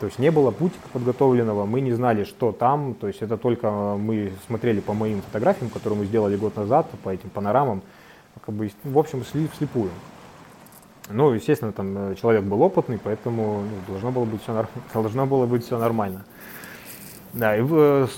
То 0.00 0.06
есть 0.06 0.18
не 0.18 0.30
было 0.30 0.50
путика 0.50 0.86
подготовленного, 0.92 1.66
мы 1.66 1.80
не 1.80 1.92
знали, 1.92 2.24
что 2.24 2.52
там, 2.52 2.94
то 2.94 3.06
есть 3.06 3.22
это 3.22 3.36
только 3.36 3.70
мы 3.70 4.32
смотрели 4.46 4.80
по 4.80 4.92
моим 4.92 5.22
фотографиям, 5.22 5.70
которые 5.70 6.00
мы 6.00 6.04
сделали 6.06 6.36
год 6.36 6.56
назад, 6.56 6.86
по 7.02 7.10
этим 7.10 7.30
панорамам, 7.30 7.82
как 8.44 8.54
бы, 8.54 8.70
в 8.84 8.98
общем, 8.98 9.24
шли 9.24 9.48
вслепую. 9.48 9.90
Ну, 11.10 11.32
естественно, 11.32 11.72
там 11.72 12.16
человек 12.16 12.44
был 12.44 12.62
опытный, 12.62 12.98
поэтому 13.02 13.62
ну, 13.62 13.76
должно 13.86 14.10
было 14.10 14.24
быть 14.24 14.42
все, 14.42 14.66
должно 14.94 15.26
было 15.26 15.46
быть 15.46 15.64
все 15.64 15.78
нормально. 15.78 16.24
Да, 17.34 17.56
и 17.56 17.60
в, 17.60 18.08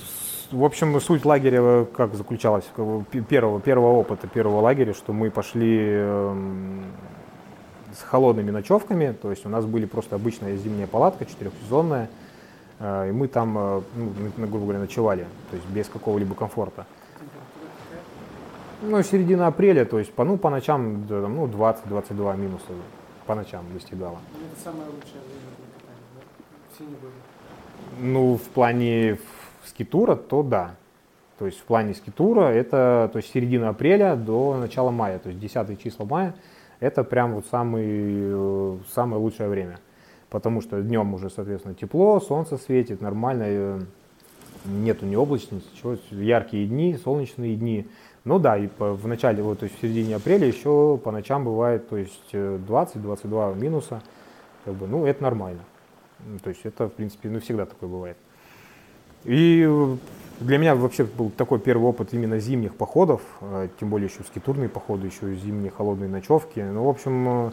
в 0.53 0.65
общем, 0.65 1.01
суть 1.01 1.25
лагеря 1.25 1.61
э, 1.63 1.87
как 1.97 2.15
заключалась, 2.15 2.65
первого, 3.29 3.61
первого 3.61 3.93
опыта 3.93 4.29
первого 4.29 4.61
лагеря, 4.61 4.93
что 4.93 5.15
мы 5.15 5.31
пошли 5.31 5.89
эм, 5.91 6.85
с 7.95 8.03
холодными 8.03 8.51
ночевками, 8.51 9.13
то 9.13 9.31
есть 9.31 9.47
у 9.47 9.49
нас 9.49 9.65
были 9.65 9.87
просто 9.87 10.17
обычная 10.17 10.55
зимняя 10.57 10.87
палатка, 10.87 11.25
четырехсезонная, 11.25 12.11
э, 12.79 13.09
и 13.09 13.13
мы 13.13 13.29
там, 13.29 13.57
э, 13.57 13.83
ну, 14.37 14.47
грубо 14.47 14.65
говоря, 14.65 14.81
ночевали, 14.81 15.27
то 15.51 15.57
есть 15.57 15.69
без 15.71 15.89
какого-либо 15.89 16.35
комфорта. 16.35 16.85
Ну, 18.83 19.03
середина 19.03 19.47
апреля, 19.47 19.87
то 19.87 19.99
есть 19.99 20.13
по, 20.13 20.25
ну, 20.25 20.37
по 20.37 20.51
ночам 20.51 21.07
ну, 21.09 21.47
20-22 21.47 22.37
минуса 22.37 22.67
по 23.27 23.35
ночам 23.35 23.65
достигало. 23.73 24.19
Это 24.53 24.63
самое 24.63 24.91
лучшее 24.91 25.23
время 25.25 25.57
для 25.57 25.67
катания, 25.73 26.05
да? 26.15 26.75
Все 26.75 26.85
не 26.85 26.97
были. 26.97 27.36
Ну, 27.99 28.37
в 28.37 28.49
плане 28.49 29.19
скитура, 29.65 30.17
то 30.17 30.43
да. 30.43 30.75
То 31.39 31.47
есть 31.47 31.59
в 31.61 31.65
плане 31.65 31.95
скитура 31.95 32.47
это 32.49 33.11
то 33.13 33.19
есть 33.19 33.31
середина 33.33 33.69
апреля 33.69 34.17
до 34.17 34.57
начала 34.57 34.91
мая, 34.91 35.19
то 35.19 35.29
есть 35.29 35.41
10 35.41 35.83
числа 35.83 36.07
мая, 36.07 36.35
это 36.81 37.05
прям 37.05 37.35
вот 37.35 37.47
самый, 37.51 37.85
э, 37.87 38.79
самое 38.95 39.21
лучшее 39.21 39.49
время. 39.49 39.79
Потому 40.31 40.61
что 40.61 40.81
днем 40.81 41.15
уже, 41.15 41.31
соответственно, 41.31 41.75
тепло, 41.75 42.21
солнце 42.21 42.57
светит, 42.57 43.01
нормально, 43.01 43.45
э, 43.47 43.81
нету 44.65 45.07
ни 45.07 45.15
облачности, 45.15 45.69
чего, 45.81 45.97
яркие 46.11 46.67
дни, 46.67 46.97
солнечные 46.97 47.57
дни. 47.57 47.87
Ну 48.25 48.39
да, 48.39 48.57
и 48.57 48.69
в 48.79 49.07
начале, 49.07 49.43
вот, 49.43 49.61
то 49.61 49.65
есть 49.65 49.79
в 49.79 49.81
середине 49.81 50.17
апреля 50.17 50.47
еще 50.47 50.99
по 51.03 51.13
ночам 51.13 51.45
бывает, 51.45 51.89
то 51.89 51.97
есть 51.97 52.33
20-22 52.33 53.53
э, 53.53 53.55
минуса, 53.55 54.03
как 54.65 54.75
бы, 54.75 54.87
ну 54.87 55.07
это 55.07 55.23
нормально. 55.23 55.61
Ну, 56.25 56.39
то 56.39 56.51
есть 56.51 56.61
это, 56.65 56.89
в 56.89 56.93
принципе, 56.93 57.29
ну, 57.29 57.41
всегда 57.41 57.67
такое 57.67 57.89
бывает. 57.89 58.17
И 59.25 59.69
для 60.41 60.59
меня 60.59 60.75
вообще 60.75 61.05
был 61.05 61.31
такой 61.31 61.59
первый 61.59 61.85
опыт 61.85 62.15
именно 62.15 62.39
зимних 62.39 62.75
походов, 62.75 63.23
э, 63.41 63.69
тем 63.81 63.91
более 63.91 64.09
еще 64.09 64.23
скитурные 64.23 64.69
походы, 64.69 65.07
еще 65.07 65.35
зимние 65.35 65.71
холодные 65.71 66.09
ночевки. 66.09 66.61
Ну, 66.61 66.85
в 66.85 66.89
общем, 66.89 67.29
э, 67.29 67.51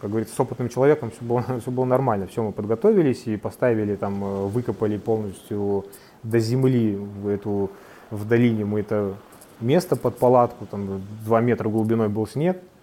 как 0.00 0.10
говорится, 0.10 0.34
с 0.34 0.40
опытным 0.40 0.68
человеком 0.68 1.10
все 1.10 1.24
было, 1.24 1.44
все 1.60 1.70
было 1.70 1.84
нормально. 1.84 2.26
Все, 2.26 2.42
мы 2.42 2.52
подготовились 2.52 3.26
и 3.26 3.36
поставили 3.36 3.96
там, 3.96 4.24
э, 4.24 4.46
выкопали 4.46 4.98
полностью 4.98 5.86
до 6.22 6.38
земли 6.38 6.96
в 6.96 7.28
эту, 7.28 7.70
в 8.10 8.26
долине 8.26 8.64
мы 8.64 8.80
это 8.80 9.14
место 9.60 9.96
под 9.96 10.18
палатку, 10.18 10.66
там 10.66 11.02
2 11.24 11.40
метра 11.40 11.68
глубиной 11.68 12.08
был 12.08 12.26
снег, 12.26 12.56
Э, 12.56 12.73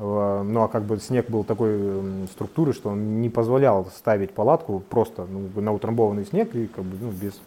ну 0.00 0.62
а 0.62 0.68
как 0.68 0.84
бы 0.84 0.96
снег 0.98 1.28
был 1.28 1.44
такой 1.44 2.26
структуры, 2.32 2.72
что 2.72 2.90
он 2.90 3.20
не 3.20 3.28
позволял 3.28 3.84
ставить 3.86 4.32
палатку 4.32 4.80
просто 4.80 5.26
ну, 5.26 5.60
на 5.60 5.72
утрамбованный 5.72 6.24
снег 6.24 6.54
и 6.54 6.66
как 6.68 6.84
бы 6.84 6.96
ну, 6.98 7.10
без 7.10 7.38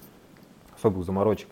особых 0.77 1.03
заморочек. 1.03 1.47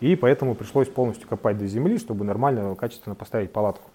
И 0.00 0.16
поэтому 0.16 0.56
пришлось 0.56 0.88
полностью 0.88 1.28
копать 1.28 1.58
до 1.58 1.66
земли, 1.68 1.96
чтобы 1.96 2.24
нормально, 2.24 2.74
качественно 2.74 3.14
поставить 3.14 3.52
палатку. 3.52 3.88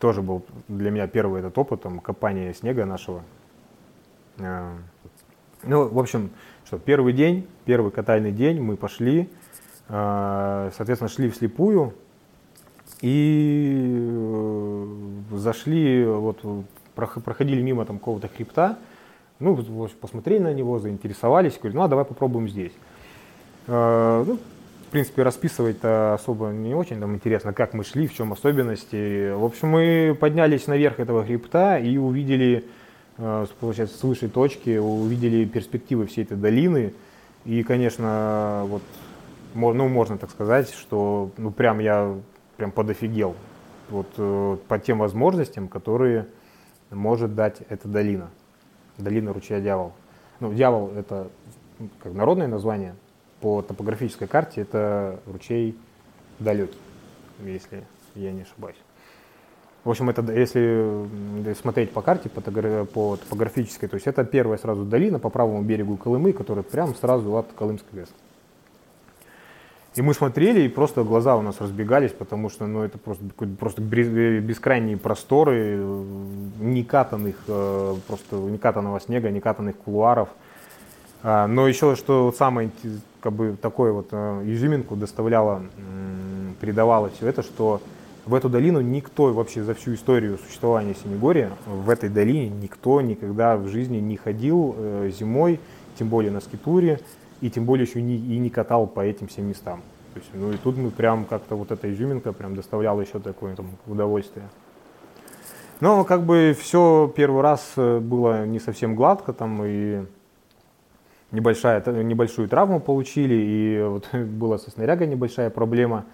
Тоже 0.00 0.20
был 0.20 0.44
для 0.66 0.90
меня 0.90 1.06
первый 1.06 1.38
этот 1.38 1.56
опыт 1.56 1.82
там, 1.82 2.00
копания 2.00 2.52
снега 2.52 2.84
нашего. 2.84 3.22
Э, 4.38 4.72
ну, 5.62 5.86
в 5.86 5.98
общем, 5.98 6.30
что 6.64 6.78
первый 6.78 7.12
день, 7.12 7.46
первый 7.64 7.92
катальный 7.92 8.32
день 8.32 8.60
мы 8.60 8.76
пошли, 8.76 9.30
э, 9.88 10.70
соответственно, 10.74 11.08
шли 11.08 11.30
вслепую, 11.30 11.94
и 13.04 14.00
э, 14.02 14.86
зашли, 15.32 16.06
вот 16.06 16.40
проходили 16.94 17.60
мимо 17.60 17.84
там 17.84 17.98
какого-то 17.98 18.28
хребта, 18.28 18.78
ну, 19.40 19.62
посмотрели 20.00 20.38
на 20.42 20.54
него, 20.54 20.78
заинтересовались, 20.78 21.58
говорю, 21.58 21.76
ну, 21.76 21.82
а 21.84 21.88
давай 21.88 22.06
попробуем 22.06 22.48
здесь. 22.48 22.72
Э, 23.66 24.24
ну, 24.26 24.38
в 24.86 24.90
принципе, 24.90 25.22
расписывать-то 25.22 26.14
особо 26.14 26.48
не 26.48 26.74
очень 26.74 26.98
там 26.98 27.14
интересно, 27.14 27.52
как 27.52 27.74
мы 27.74 27.84
шли, 27.84 28.06
в 28.06 28.14
чем 28.14 28.32
особенности. 28.32 29.34
В 29.34 29.44
общем, 29.44 29.68
мы 29.68 30.16
поднялись 30.18 30.66
наверх 30.66 30.98
этого 30.98 31.26
хребта 31.26 31.78
и 31.78 31.98
увидели 31.98 32.64
э, 33.18 33.46
получается, 33.60 33.98
с 33.98 34.02
высшей 34.02 34.30
точки, 34.30 34.78
увидели 34.78 35.44
перспективы 35.44 36.06
всей 36.06 36.24
этой 36.24 36.38
долины. 36.38 36.94
И, 37.44 37.64
конечно, 37.64 38.62
вот, 38.64 38.82
ну, 39.52 39.88
можно 39.88 40.16
так 40.16 40.30
сказать, 40.30 40.72
что 40.72 41.32
ну, 41.36 41.50
прям 41.50 41.80
я 41.80 42.14
прям 42.56 42.70
подофигел 42.70 43.34
вот, 43.88 44.08
э, 44.16 44.56
по 44.68 44.78
тем 44.78 44.98
возможностям, 44.98 45.68
которые 45.68 46.26
может 46.90 47.34
дать 47.34 47.58
эта 47.68 47.88
долина. 47.88 48.30
Долина 48.98 49.32
ручья 49.32 49.60
Дьявол. 49.60 49.92
Ну, 50.40 50.52
Дьявол– 50.52 50.92
это 50.96 51.28
как 52.02 52.12
народное 52.12 52.46
название. 52.46 52.94
По 53.40 53.62
топографической 53.62 54.28
карте 54.28 54.62
это 54.62 55.20
ручей 55.26 55.76
далекий, 56.38 56.78
если 57.44 57.84
я 58.14 58.32
не 58.32 58.42
ошибаюсь. 58.42 58.76
В 59.84 59.90
общем, 59.90 60.08
это 60.08 60.22
если 60.32 61.54
смотреть 61.60 61.92
по 61.92 62.00
карте, 62.00 62.30
по, 62.30 62.40
по 62.40 63.16
топографической, 63.16 63.86
то 63.86 63.96
есть 63.96 64.06
это 64.06 64.24
первая 64.24 64.56
сразу 64.56 64.84
долина 64.84 65.18
по 65.18 65.28
правому 65.28 65.62
берегу 65.62 65.98
Колымы, 65.98 66.32
которая 66.32 66.62
прямо 66.62 66.94
сразу 66.94 67.36
от 67.36 67.52
Колымской 67.52 68.00
ГЭС. 68.00 68.08
И 69.96 70.02
мы 70.02 70.12
смотрели, 70.12 70.62
и 70.62 70.68
просто 70.68 71.04
глаза 71.04 71.36
у 71.36 71.42
нас 71.42 71.60
разбегались, 71.60 72.10
потому 72.10 72.50
что 72.50 72.66
ну, 72.66 72.82
это 72.82 72.98
просто, 72.98 73.24
просто 73.58 73.80
бескрайние 73.80 74.96
просторы, 74.96 75.78
некатанных, 76.58 77.36
э, 77.46 77.94
просто 78.08 78.36
некатанного 78.36 79.00
снега, 79.00 79.30
некатанных 79.30 79.76
кулуаров. 79.76 80.30
А, 81.22 81.46
но 81.46 81.68
еще, 81.68 81.94
что 81.94 82.32
самое 82.32 82.70
как 83.20 83.32
бы, 83.32 83.56
такое 83.60 83.92
вот 83.92 84.08
э, 84.10 84.42
изюминку 84.46 84.96
доставляло, 84.96 85.62
придавало 86.60 87.10
все 87.10 87.28
это, 87.28 87.42
что 87.42 87.80
в 88.26 88.34
эту 88.34 88.48
долину 88.48 88.80
никто 88.80 89.32
вообще 89.32 89.62
за 89.62 89.74
всю 89.74 89.94
историю 89.94 90.38
существования 90.38 90.94
Синегория, 90.94 91.50
в 91.66 91.88
этой 91.88 92.08
долине 92.08 92.48
никто 92.48 93.00
никогда 93.00 93.56
в 93.56 93.68
жизни 93.68 93.98
не 93.98 94.16
ходил 94.16 94.74
э, 94.76 95.10
зимой, 95.16 95.60
тем 95.98 96.08
более 96.08 96.32
на 96.32 96.40
скитуре, 96.40 97.00
и 97.44 97.50
тем 97.50 97.66
более 97.66 97.86
еще 97.86 98.00
не, 98.00 98.16
и 98.16 98.38
не 98.38 98.48
катал 98.48 98.86
по 98.86 99.04
этим 99.04 99.26
всем 99.26 99.44
местам. 99.44 99.82
То 100.14 100.20
есть, 100.20 100.30
ну 100.32 100.50
и 100.50 100.56
тут 100.56 100.78
мы 100.78 100.90
прям 100.90 101.26
как-то 101.26 101.56
вот 101.56 101.70
эта 101.72 101.92
изюминка 101.92 102.32
прям 102.32 102.54
доставляла 102.54 103.02
еще 103.02 103.18
такое 103.18 103.54
там, 103.54 103.66
удовольствие. 103.86 104.46
Но 105.80 106.04
как 106.04 106.22
бы 106.22 106.56
все 106.58 107.12
первый 107.14 107.42
раз 107.42 107.74
э, 107.76 107.98
было 107.98 108.46
не 108.46 108.60
совсем 108.60 108.94
гладко, 108.94 109.34
там 109.34 109.62
и 109.62 110.06
небольшая, 111.32 111.84
небольшую 112.02 112.48
травму 112.48 112.80
получили, 112.80 113.34
и 113.34 113.82
вот 113.82 114.08
была 114.14 114.56
со 114.56 114.70
снарягой 114.70 115.06
небольшая 115.06 115.50
проблема. 115.50 116.06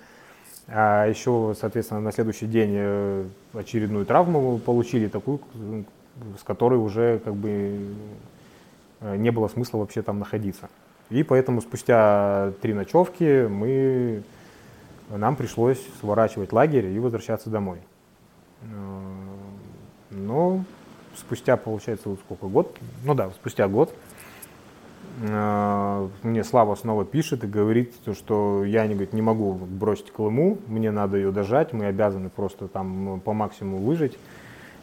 А 0.66 1.06
еще, 1.06 1.54
соответственно, 1.60 2.00
на 2.00 2.10
следующий 2.10 2.46
день 2.46 2.72
э, 2.72 3.24
очередную 3.52 4.04
травму 4.04 4.58
получили, 4.58 5.06
такую, 5.06 5.38
с 6.40 6.42
которой 6.42 6.80
уже 6.80 7.20
как 7.20 7.36
бы 7.36 7.94
э, 9.00 9.16
не 9.16 9.30
было 9.30 9.46
смысла 9.46 9.78
вообще 9.78 10.02
там 10.02 10.18
находиться. 10.18 10.68
И 11.10 11.24
поэтому 11.24 11.60
спустя 11.60 12.52
три 12.62 12.72
ночевки 12.72 13.46
мы, 13.48 14.22
нам 15.10 15.34
пришлось 15.34 15.84
сворачивать 16.00 16.52
лагерь 16.52 16.86
и 16.86 16.98
возвращаться 17.00 17.50
домой. 17.50 17.78
Э, 18.62 18.66
но 20.10 20.64
спустя, 21.16 21.56
получается, 21.56 22.10
вот 22.10 22.20
сколько, 22.20 22.46
год? 22.46 22.78
Ну 23.04 23.14
да, 23.14 23.30
спустя 23.30 23.66
год 23.66 23.92
э, 25.20 26.08
мне 26.22 26.44
Слава 26.44 26.76
снова 26.76 27.04
пишет 27.04 27.42
и 27.42 27.48
говорит, 27.48 27.92
что 28.14 28.64
я 28.64 28.86
не, 28.86 28.94
говорит, 28.94 29.12
не 29.12 29.22
могу 29.22 29.54
бросить 29.54 30.12
Колыму, 30.12 30.58
мне 30.68 30.92
надо 30.92 31.16
ее 31.16 31.32
дожать, 31.32 31.72
мы 31.72 31.86
обязаны 31.86 32.28
просто 32.28 32.68
там 32.68 33.20
по 33.24 33.32
максимуму 33.32 33.78
выжить. 33.78 34.16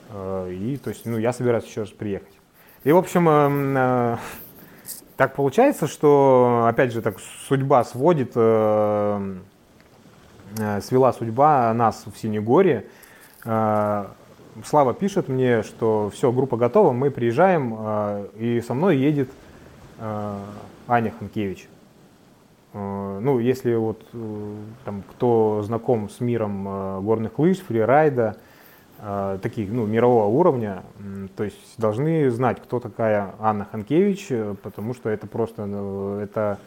Э, 0.09 0.51
и 0.51 0.75
то 0.75 0.89
есть, 0.89 1.05
ну, 1.05 1.17
я 1.17 1.31
собираюсь 1.31 1.65
еще 1.65 1.81
раз 1.81 1.89
приехать. 1.89 2.33
И, 2.83 2.91
в 2.91 2.97
общем, 2.97 4.17
так 5.17 5.35
получается, 5.35 5.87
что, 5.87 6.65
опять 6.69 6.93
же, 6.93 7.01
так 7.01 7.17
судьба 7.47 7.83
сводит, 7.83 8.31
э, 8.35 9.35
э, 10.57 10.81
свела 10.81 11.11
судьба 11.11 11.73
нас 11.73 12.05
в 12.05 12.17
Синегоре. 12.17 12.87
Э, 13.43 14.05
Слава 14.65 14.95
пишет 14.95 15.27
мне, 15.27 15.61
что 15.61 16.09
все, 16.11 16.31
группа 16.31 16.57
готова, 16.57 16.91
мы 16.91 17.11
приезжаем, 17.11 17.75
э, 17.77 18.27
и 18.37 18.61
со 18.61 18.73
мной 18.73 18.97
едет 18.97 19.29
э, 19.99 20.37
Аня 20.87 21.13
Ханкевич. 21.17 21.67
Э, 22.73 23.19
ну, 23.21 23.37
если 23.37 23.75
вот 23.75 24.01
э, 24.13 24.55
там, 24.83 25.03
кто 25.11 25.61
знаком 25.63 26.09
с 26.09 26.19
миром 26.21 26.67
э, 26.67 26.99
горных 27.01 27.37
лыж, 27.37 27.59
фрирайда, 27.59 28.37
таких, 29.41 29.69
ну, 29.69 29.85
мирового 29.85 30.25
уровня, 30.25 30.83
то 31.35 31.43
есть 31.43 31.57
должны 31.77 32.31
знать, 32.31 32.61
кто 32.61 32.79
такая 32.79 33.35
Анна 33.39 33.67
Ханкевич, 33.71 34.27
э, 34.31 34.55
потому 34.63 34.95
что 34.95 35.09
это 35.09 35.27
просто, 35.27 35.67
ну, 35.67 36.19
это 36.19 36.57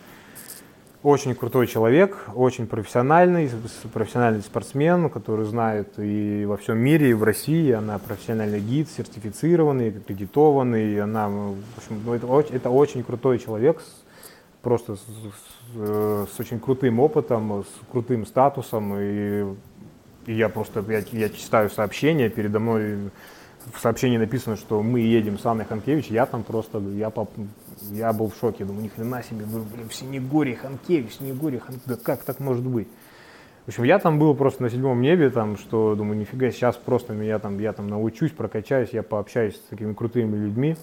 очень 1.03 1.35
крутой 1.35 1.67
человек, 1.67 2.17
очень 2.35 2.67
профессиональный, 2.67 3.51
профессиональный 3.93 4.43
спортсмен, 4.43 5.09
который 5.09 5.47
знает 5.47 5.95
и 5.97 6.45
во 6.47 6.57
всем 6.57 6.79
мире, 6.79 7.11
и 7.11 7.15
в 7.15 7.25
России. 7.25 7.73
Она 7.73 7.99
профессиональный 7.99 8.61
гид, 8.61 8.89
сертифицированный, 8.91 9.89
аккредитованный. 9.89 11.01
Она, 11.01 11.29
в 11.29 11.57
общем, 11.79 12.03
ну, 12.05 12.13
это, 12.13 12.55
это 12.55 12.71
очень 12.71 13.03
крутой 13.03 13.39
человек, 13.39 13.83
просто 14.61 14.97
с, 14.97 15.01
с, 15.01 16.29
с 16.37 16.39
очень 16.39 16.61
крутым 16.61 17.01
опытом, 17.01 17.65
с 17.65 17.91
крутым 17.91 18.27
статусом. 18.27 18.95
И 18.99 19.47
и 20.27 20.35
я 20.35 20.49
просто, 20.49 20.85
я, 20.89 21.03
я 21.13 21.29
читаю 21.31 21.71
сообщения, 21.71 22.29
передо 22.29 22.61
мной 22.61 23.11
в 23.73 23.81
сообщении 23.81 24.17
написано, 24.17 24.57
что 24.57 24.83
мы 24.83 25.01
едем 25.01 25.39
с 25.39 25.47
Анной 25.47 25.65
Ханкевич, 25.65 26.07
я 26.07 26.27
там 26.27 26.43
просто, 26.43 26.79
я, 26.79 27.11
поп, 27.11 27.31
я 27.91 28.13
был 28.13 28.31
в 28.31 28.37
шоке, 28.37 28.65
думаю, 28.65 28.85
ни 28.85 28.89
хрена 28.89 29.23
себе, 29.23 29.45
блин, 29.45 29.89
в 29.89 29.95
Синегорье 29.95 30.57
Ханкевич, 30.57 31.19
Синегорье 31.19 31.61
Ханкевич, 31.61 31.85
да 31.87 31.97
как 32.03 32.25
так 32.25 32.41
может 32.41 32.65
быть? 32.65 32.89
В 33.67 33.69
общем, 33.69 33.85
я 33.85 33.99
там 33.99 34.19
был 34.19 34.35
просто 34.35 34.63
на 34.63 34.71
седьмом 34.71 35.01
небе, 35.01 35.31
там, 35.31 35.57
что, 35.57 35.95
думаю, 35.95 36.19
нифига, 36.19 36.51
сейчас 36.51 36.77
просто 36.77 37.13
меня 37.13 37.39
там, 37.39 37.59
я 37.59 37.73
там 37.73 37.89
научусь, 37.89 38.33
прокачаюсь, 38.33 38.91
я 38.93 39.03
пообщаюсь 39.03 39.57
с 39.57 39.61
такими 39.69 39.93
крутыми 39.93 40.37
людьми. 40.37 40.77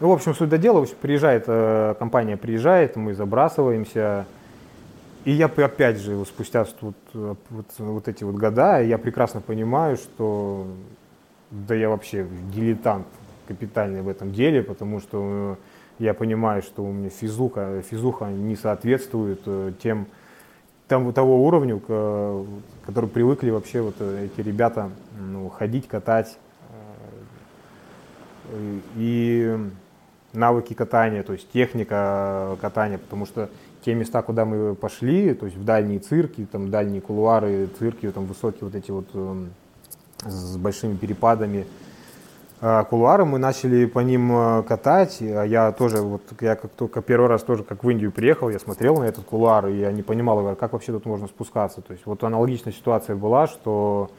Ну, 0.00 0.08
в 0.08 0.12
общем, 0.12 0.34
суть 0.34 0.48
до 0.48 0.58
дела, 0.58 0.78
в 0.78 0.82
общем, 0.82 0.96
приезжает, 1.00 1.44
э, 1.46 1.94
компания 1.98 2.36
приезжает, 2.36 2.96
мы 2.96 3.14
забрасываемся, 3.14 4.26
и 5.28 5.32
я 5.32 5.44
опять 5.44 5.98
же, 5.98 6.24
спустя 6.24 6.66
вот, 6.80 6.96
вот, 7.12 7.66
вот 7.76 8.08
эти 8.08 8.24
вот 8.24 8.36
года, 8.36 8.80
я 8.80 8.96
прекрасно 8.96 9.42
понимаю, 9.42 9.98
что 9.98 10.66
да 11.50 11.74
я 11.74 11.90
вообще 11.90 12.26
дилетант 12.50 13.06
капитальный 13.46 14.00
в 14.00 14.08
этом 14.08 14.32
деле, 14.32 14.62
потому 14.62 15.00
что 15.00 15.58
я 15.98 16.14
понимаю, 16.14 16.62
что 16.62 16.82
у 16.82 16.92
меня 16.92 17.10
физуха, 17.10 17.82
физуха 17.82 18.30
не 18.30 18.56
соответствует 18.56 19.42
э, 19.44 19.72
тем, 19.82 20.06
там, 20.86 21.12
того 21.12 21.44
уровню, 21.44 21.78
к, 21.78 22.46
который 22.86 23.10
привыкли 23.10 23.50
вообще 23.50 23.82
вот 23.82 24.00
эти 24.00 24.40
ребята 24.40 24.90
ну, 25.20 25.50
ходить, 25.50 25.88
катать. 25.88 26.38
Э, 28.48 28.78
и 28.96 29.58
навыки 30.32 30.72
катания, 30.72 31.22
то 31.22 31.34
есть 31.34 31.50
техника 31.50 32.56
катания, 32.62 32.96
потому 32.96 33.26
что 33.26 33.50
те 33.84 33.94
места, 33.94 34.22
куда 34.22 34.44
мы 34.44 34.74
пошли, 34.74 35.34
то 35.34 35.46
есть 35.46 35.58
в 35.58 35.64
дальние 35.64 35.98
цирки, 35.98 36.46
там 36.50 36.70
дальние 36.70 37.00
кулуары, 37.00 37.68
цирки, 37.78 38.10
там 38.10 38.26
высокие 38.26 38.62
вот 38.62 38.74
эти 38.74 38.90
вот 38.90 39.06
э, 39.14 39.46
с 40.26 40.56
большими 40.56 40.96
перепадами 40.96 41.66
э, 42.60 42.84
кулуары, 42.90 43.24
мы 43.24 43.38
начали 43.38 43.86
по 43.86 44.00
ним 44.00 44.32
э, 44.32 44.62
катать. 44.64 45.18
А 45.20 45.44
я 45.44 45.72
тоже, 45.72 45.98
вот 45.98 46.22
я 46.40 46.56
как 46.56 46.70
только 46.72 47.02
первый 47.02 47.28
раз 47.28 47.42
тоже 47.42 47.62
как 47.62 47.84
в 47.84 47.90
Индию 47.90 48.12
приехал, 48.12 48.50
я 48.50 48.58
смотрел 48.58 48.96
на 48.96 49.04
этот 49.04 49.24
кулуар, 49.24 49.68
и 49.68 49.78
я 49.78 49.92
не 49.92 50.02
понимал, 50.02 50.56
как 50.56 50.72
вообще 50.72 50.92
тут 50.92 51.06
можно 51.06 51.26
спускаться. 51.26 51.80
То 51.80 51.92
есть 51.92 52.04
вот 52.06 52.24
аналогичная 52.24 52.72
ситуация 52.72 53.16
была, 53.16 53.46
что 53.46 54.10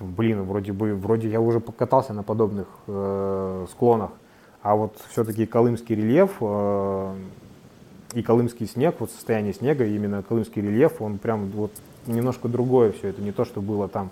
блин, 0.00 0.42
вроде 0.42 0.72
бы, 0.72 0.94
вроде 0.94 1.28
я 1.28 1.40
уже 1.40 1.60
покатался 1.60 2.12
на 2.12 2.22
подобных 2.22 2.66
э, 2.86 3.66
склонах, 3.70 4.10
а 4.62 4.74
вот 4.74 4.96
все-таки 5.10 5.46
колымский 5.46 5.94
рельеф, 5.94 6.36
э, 6.40 7.14
и 8.12 8.22
колымский 8.22 8.66
снег, 8.66 8.96
вот 8.98 9.10
состояние 9.10 9.52
снега, 9.52 9.84
именно 9.84 10.22
колымский 10.22 10.62
рельеф, 10.62 11.00
он 11.00 11.18
прям 11.18 11.46
вот 11.50 11.72
немножко 12.06 12.48
другое 12.48 12.92
все, 12.92 13.08
это 13.08 13.22
не 13.22 13.32
то, 13.32 13.44
что 13.44 13.60
было 13.60 13.88
там. 13.88 14.10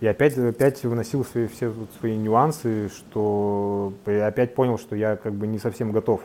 И 0.00 0.06
опять, 0.06 0.36
опять 0.36 0.82
выносил 0.82 1.24
свои, 1.24 1.46
все 1.46 1.68
вот 1.68 1.88
свои 2.00 2.16
нюансы, 2.16 2.88
что 2.88 3.92
я 4.06 4.26
опять 4.26 4.54
понял, 4.54 4.76
что 4.76 4.96
я 4.96 5.14
как 5.14 5.32
бы 5.32 5.46
не 5.46 5.60
совсем 5.60 5.92
готов 5.92 6.22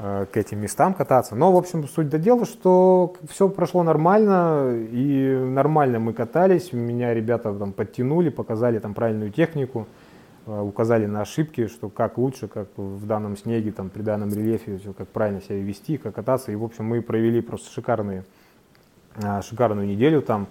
э, 0.00 0.26
к 0.32 0.36
этим 0.36 0.60
местам 0.60 0.94
кататься. 0.94 1.36
Но, 1.36 1.52
в 1.52 1.56
общем, 1.56 1.86
суть 1.86 2.08
до 2.08 2.18
дела, 2.18 2.44
что 2.44 3.14
все 3.28 3.48
прошло 3.48 3.84
нормально, 3.84 4.74
и 4.74 5.38
нормально 5.38 6.00
мы 6.00 6.12
катались, 6.12 6.72
меня 6.72 7.14
ребята 7.14 7.54
там 7.54 7.72
подтянули, 7.72 8.28
показали 8.28 8.80
там 8.80 8.92
правильную 8.92 9.30
технику. 9.30 9.86
Э, 10.46 10.60
указали 10.60 11.06
на 11.06 11.20
ошибки, 11.20 11.66
что 11.66 11.88
как 11.88 12.16
лучше, 12.16 12.48
как 12.48 12.68
в 12.76 13.06
данном 13.06 13.36
снеге, 13.36 13.72
там, 13.72 13.90
при 13.90 14.02
данном 14.02 14.30
рельефе, 14.30 14.78
все, 14.78 14.92
как 14.92 15.08
правильно 15.08 15.40
себя 15.42 15.58
вести, 15.58 15.98
как 15.98 16.14
кататься. 16.14 16.50
И, 16.50 16.54
в 16.54 16.64
общем, 16.64 16.86
мы 16.86 17.02
провели 17.02 17.40
просто 17.40 17.70
шикарные, 17.70 18.24
э, 19.16 19.42
шикарную 19.42 19.86
неделю 19.86 20.22
там. 20.22 20.48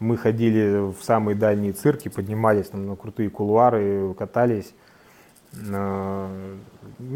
Мы 0.00 0.16
ходили 0.16 0.92
в 0.92 1.02
самые 1.02 1.34
дальние 1.34 1.72
цирки, 1.72 2.08
поднимались 2.08 2.68
там 2.68 2.86
на 2.86 2.96
крутые 2.96 3.30
кулуары, 3.30 4.14
катались. 4.14 4.72
Но 5.52 6.28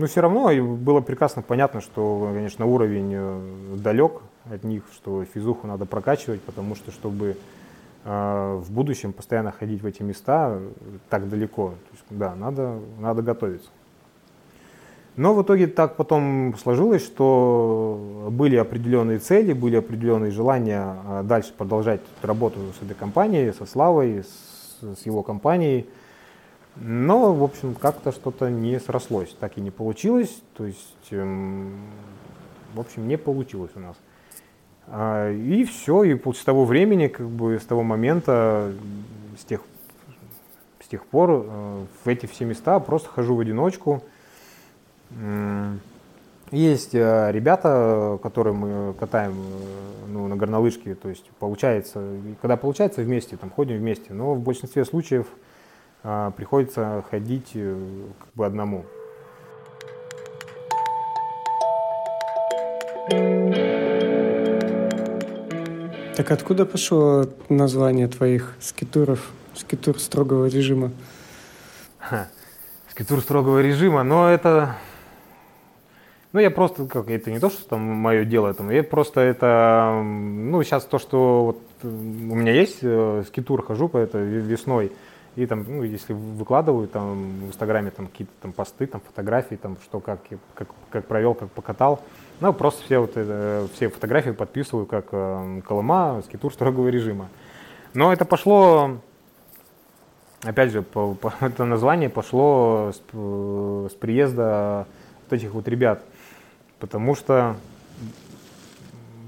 все 0.08 0.20
равно 0.20 0.50
было 0.76 1.00
прекрасно 1.00 1.42
понятно, 1.42 1.80
что, 1.80 2.30
конечно, 2.34 2.66
уровень 2.66 3.76
далек 3.76 4.22
от 4.50 4.64
них, 4.64 4.82
что 4.94 5.24
физуху 5.24 5.68
надо 5.68 5.86
прокачивать, 5.86 6.40
потому 6.40 6.74
что, 6.74 6.90
чтобы 6.90 7.36
в 8.04 8.66
будущем 8.70 9.12
постоянно 9.12 9.52
ходить 9.52 9.80
в 9.80 9.86
эти 9.86 10.02
места 10.02 10.58
так 11.08 11.28
далеко, 11.28 11.70
то 11.70 11.92
есть, 11.92 12.04
да, 12.10 12.34
надо, 12.34 12.80
надо 12.98 13.22
готовиться. 13.22 13.68
Но 15.14 15.34
в 15.34 15.42
итоге 15.42 15.66
так 15.66 15.96
потом 15.96 16.54
сложилось, 16.56 17.04
что 17.04 18.28
были 18.30 18.56
определенные 18.56 19.18
цели, 19.18 19.52
были 19.52 19.76
определенные 19.76 20.30
желания 20.30 20.96
а, 21.06 21.22
дальше 21.22 21.52
продолжать 21.56 22.00
работу 22.22 22.58
с 22.78 22.82
этой 22.82 22.94
компанией, 22.94 23.52
со 23.52 23.66
Славой, 23.66 24.24
с, 24.24 25.00
с 25.00 25.04
его 25.04 25.22
компанией. 25.22 25.86
Но, 26.76 27.34
в 27.34 27.44
общем, 27.44 27.74
как-то 27.74 28.12
что-то 28.12 28.50
не 28.50 28.80
срослось, 28.80 29.36
так 29.38 29.58
и 29.58 29.60
не 29.60 29.70
получилось. 29.70 30.42
То 30.56 30.64
есть, 30.64 31.08
эм, 31.10 31.76
в 32.74 32.80
общем, 32.80 33.06
не 33.06 33.18
получилось 33.18 33.72
у 33.74 33.80
нас. 33.80 33.96
А, 34.88 35.30
и 35.30 35.64
все, 35.64 36.04
и 36.04 36.32
с 36.32 36.44
того 36.44 36.64
времени, 36.64 37.08
как 37.08 37.28
бы 37.28 37.58
с 37.58 37.64
того 37.64 37.82
момента, 37.82 38.72
с 39.38 39.44
тех, 39.44 39.60
с 40.80 40.88
тех 40.88 41.06
пор 41.06 41.30
э, 41.30 41.84
в 42.04 42.08
эти 42.08 42.26
все 42.26 42.44
места 42.44 42.78
просто 42.80 43.08
хожу 43.08 43.34
в 43.34 43.40
одиночку. 43.40 44.02
Есть 46.50 46.94
э, 46.94 47.30
ребята, 47.32 48.18
которые 48.22 48.54
мы 48.54 48.94
катаем 48.94 49.32
э, 49.32 50.06
ну, 50.08 50.26
на 50.26 50.36
горнолыжке, 50.36 50.94
то 50.94 51.08
есть 51.08 51.30
получается, 51.38 52.04
когда 52.40 52.56
получается 52.56 53.02
вместе, 53.02 53.36
там 53.36 53.50
ходим 53.50 53.78
вместе, 53.78 54.12
но 54.12 54.34
в 54.34 54.40
большинстве 54.40 54.84
случаев 54.84 55.26
приходится 56.36 57.04
ходить 57.08 57.52
как 57.52 58.34
бы 58.34 58.44
одному. 58.44 58.84
Так 66.22 66.30
откуда 66.30 66.66
пошло 66.66 67.26
название 67.48 68.06
твоих 68.06 68.54
скитуров, 68.60 69.32
скитур 69.56 69.98
строгого 69.98 70.46
режима? 70.46 70.92
Скитур 72.88 73.20
строгого 73.20 73.60
режима, 73.60 74.04
но 74.04 74.30
это 74.30 74.76
ну, 76.32 76.38
я 76.38 76.52
просто, 76.52 76.86
как, 76.86 77.10
это 77.10 77.32
не 77.32 77.40
то, 77.40 77.50
что 77.50 77.70
там 77.70 77.80
мое 77.80 78.24
дело, 78.24 78.50
это, 78.50 78.62
я 78.70 78.84
просто 78.84 79.20
это, 79.20 80.00
ну, 80.00 80.62
сейчас 80.62 80.84
то, 80.84 81.00
что 81.00 81.44
вот 81.44 81.58
у 81.82 82.36
меня 82.36 82.52
есть, 82.52 82.78
э, 82.82 83.24
скитур 83.26 83.66
хожу 83.66 83.88
по 83.88 83.96
это 83.96 84.18
весной, 84.18 84.92
и 85.34 85.44
там, 85.46 85.66
ну, 85.66 85.82
если 85.82 86.12
выкладываю 86.12 86.86
там 86.86 87.40
в 87.40 87.48
Инстаграме 87.48 87.90
там 87.90 88.06
какие-то 88.06 88.32
там 88.42 88.52
посты, 88.52 88.86
там 88.86 89.00
фотографии, 89.00 89.56
там 89.56 89.76
что 89.82 89.98
как, 89.98 90.20
как, 90.54 90.68
как 90.88 91.04
провел, 91.06 91.34
как 91.34 91.50
покатал, 91.50 92.00
ну, 92.48 92.52
просто 92.52 92.84
все 92.84 92.98
вот 92.98 93.16
это, 93.16 93.68
все 93.74 93.88
фотографии 93.88 94.30
подписываю 94.30 94.86
как 94.86 95.06
э, 95.12 95.60
Колыма, 95.66 96.22
скитур 96.26 96.52
строгого 96.52 96.88
режима. 96.88 97.28
Но 97.94 98.12
это 98.12 98.24
пошло, 98.24 98.98
опять 100.42 100.70
же, 100.70 100.82
по, 100.82 101.14
по, 101.14 101.32
это 101.40 101.64
название 101.64 102.08
пошло 102.08 102.92
с, 102.92 103.02
э, 103.12 103.88
с 103.90 103.94
приезда 103.94 104.86
вот 105.24 105.32
этих 105.32 105.52
вот 105.52 105.68
ребят 105.68 106.02
потому 106.82 107.14
что 107.14 107.54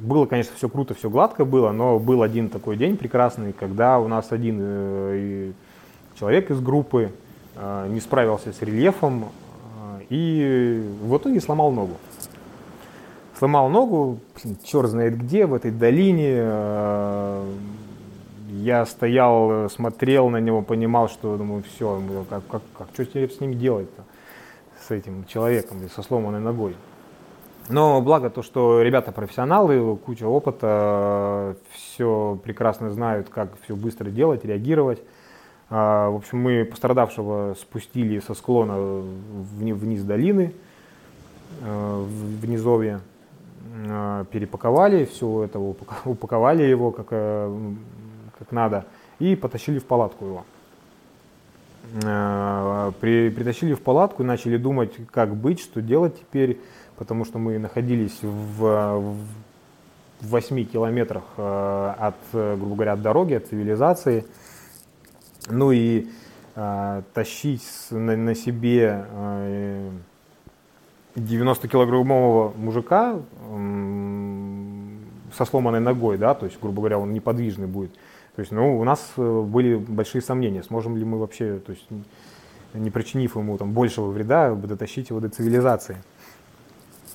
было, 0.00 0.26
конечно, 0.26 0.52
все 0.56 0.68
круто, 0.68 0.92
все 0.92 1.08
гладко 1.08 1.44
было, 1.44 1.70
но 1.70 2.00
был 2.00 2.24
один 2.24 2.48
такой 2.48 2.76
день 2.76 2.96
прекрасный, 2.96 3.52
когда 3.52 4.00
у 4.00 4.08
нас 4.08 4.32
один 4.32 4.58
э, 4.60 5.52
человек 6.18 6.50
из 6.50 6.60
группы 6.60 7.12
э, 7.54 7.86
не 7.90 8.00
справился 8.00 8.52
с 8.52 8.60
рельефом 8.60 9.26
э, 10.00 10.00
и 10.10 10.84
в 11.04 11.16
итоге 11.16 11.40
сломал 11.40 11.70
ногу. 11.70 11.96
Сломал 13.38 13.68
ногу, 13.68 14.20
черт 14.62 14.90
знает 14.90 15.18
где, 15.18 15.46
в 15.46 15.54
этой 15.54 15.70
долине. 15.70 16.36
Я 18.48 18.86
стоял, 18.86 19.68
смотрел 19.68 20.28
на 20.30 20.38
него, 20.38 20.62
понимал, 20.62 21.08
что, 21.08 21.36
думаю, 21.36 21.64
все, 21.64 22.00
как, 22.30 22.46
как, 22.46 22.62
как 22.78 22.88
что 22.92 23.02
с 23.02 23.40
ним 23.40 23.58
делать-то, 23.58 24.04
с 24.86 24.90
этим 24.92 25.24
человеком, 25.26 25.78
со 25.94 26.02
сломанной 26.02 26.40
ногой. 26.40 26.76
Но 27.68 28.00
благо 28.02 28.30
то, 28.30 28.42
что 28.42 28.82
ребята 28.82 29.10
профессионалы, 29.10 29.96
куча 29.96 30.24
опыта, 30.24 31.56
все 31.72 32.38
прекрасно 32.44 32.90
знают, 32.90 33.28
как 33.30 33.50
все 33.62 33.74
быстро 33.74 34.10
делать, 34.10 34.44
реагировать. 34.44 35.02
А, 35.70 36.10
в 36.10 36.16
общем, 36.16 36.38
мы 36.38 36.64
пострадавшего 36.64 37.54
спустили 37.58 38.20
со 38.20 38.34
склона 38.34 38.76
вниз 38.76 40.02
долины, 40.02 40.52
э, 41.62 42.04
в 42.06 42.46
низовье, 42.46 42.96
э, 42.96 43.13
перепаковали, 44.30 45.04
все 45.04 45.44
это 45.44 45.58
упаковали 46.04 46.62
его 46.62 46.90
как, 46.90 47.06
э, 47.10 47.72
как 48.38 48.52
надо 48.52 48.86
и 49.18 49.36
потащили 49.36 49.78
в 49.78 49.84
палатку 49.84 50.24
его. 50.24 50.44
При, 53.00 53.28
притащили 53.30 53.74
в 53.74 53.80
палатку 53.80 54.22
и 54.22 54.26
начали 54.26 54.56
думать, 54.56 54.92
как 55.10 55.36
быть, 55.36 55.60
что 55.60 55.82
делать 55.82 56.18
теперь 56.18 56.58
потому 56.96 57.24
что 57.24 57.38
мы 57.38 57.58
находились 57.58 58.18
в, 58.22 58.98
в 59.00 59.16
8 60.20 60.64
километрах 60.64 61.24
э, 61.36 61.94
от, 61.98 62.14
грубо 62.32 62.74
говоря, 62.74 62.92
от 62.92 63.02
дороги, 63.02 63.34
от 63.34 63.46
цивилизации. 63.46 64.24
Ну 65.48 65.72
и 65.72 66.06
э, 66.54 67.02
тащить 67.12 67.66
на, 67.90 68.16
на 68.16 68.34
себе 68.34 69.06
э, 69.10 69.90
90-килограммового 71.16 72.56
мужика 72.56 73.20
со 75.36 75.44
сломанной 75.44 75.80
ногой, 75.80 76.18
да, 76.18 76.34
то 76.34 76.46
есть, 76.46 76.60
грубо 76.60 76.80
говоря, 76.80 76.98
он 76.98 77.12
неподвижный 77.12 77.66
будет. 77.66 77.92
То 78.36 78.40
есть, 78.40 78.50
ну, 78.50 78.78
у 78.78 78.84
нас 78.84 79.12
э, 79.16 79.42
были 79.42 79.76
большие 79.76 80.22
сомнения, 80.22 80.62
сможем 80.62 80.96
ли 80.96 81.04
мы 81.04 81.18
вообще, 81.18 81.58
то 81.58 81.72
есть, 81.72 81.86
не 82.72 82.90
причинив 82.90 83.36
ему 83.36 83.56
там 83.56 83.72
большего 83.72 84.10
вреда, 84.10 84.54
дотащить 84.54 85.10
его 85.10 85.20
до 85.20 85.28
цивилизации. 85.28 85.96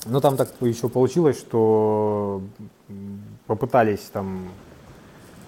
Но 0.06 0.22
там 0.22 0.38
так 0.38 0.50
еще 0.62 0.88
получилось, 0.88 1.38
что 1.38 2.42
попытались 3.48 4.10
там 4.14 4.48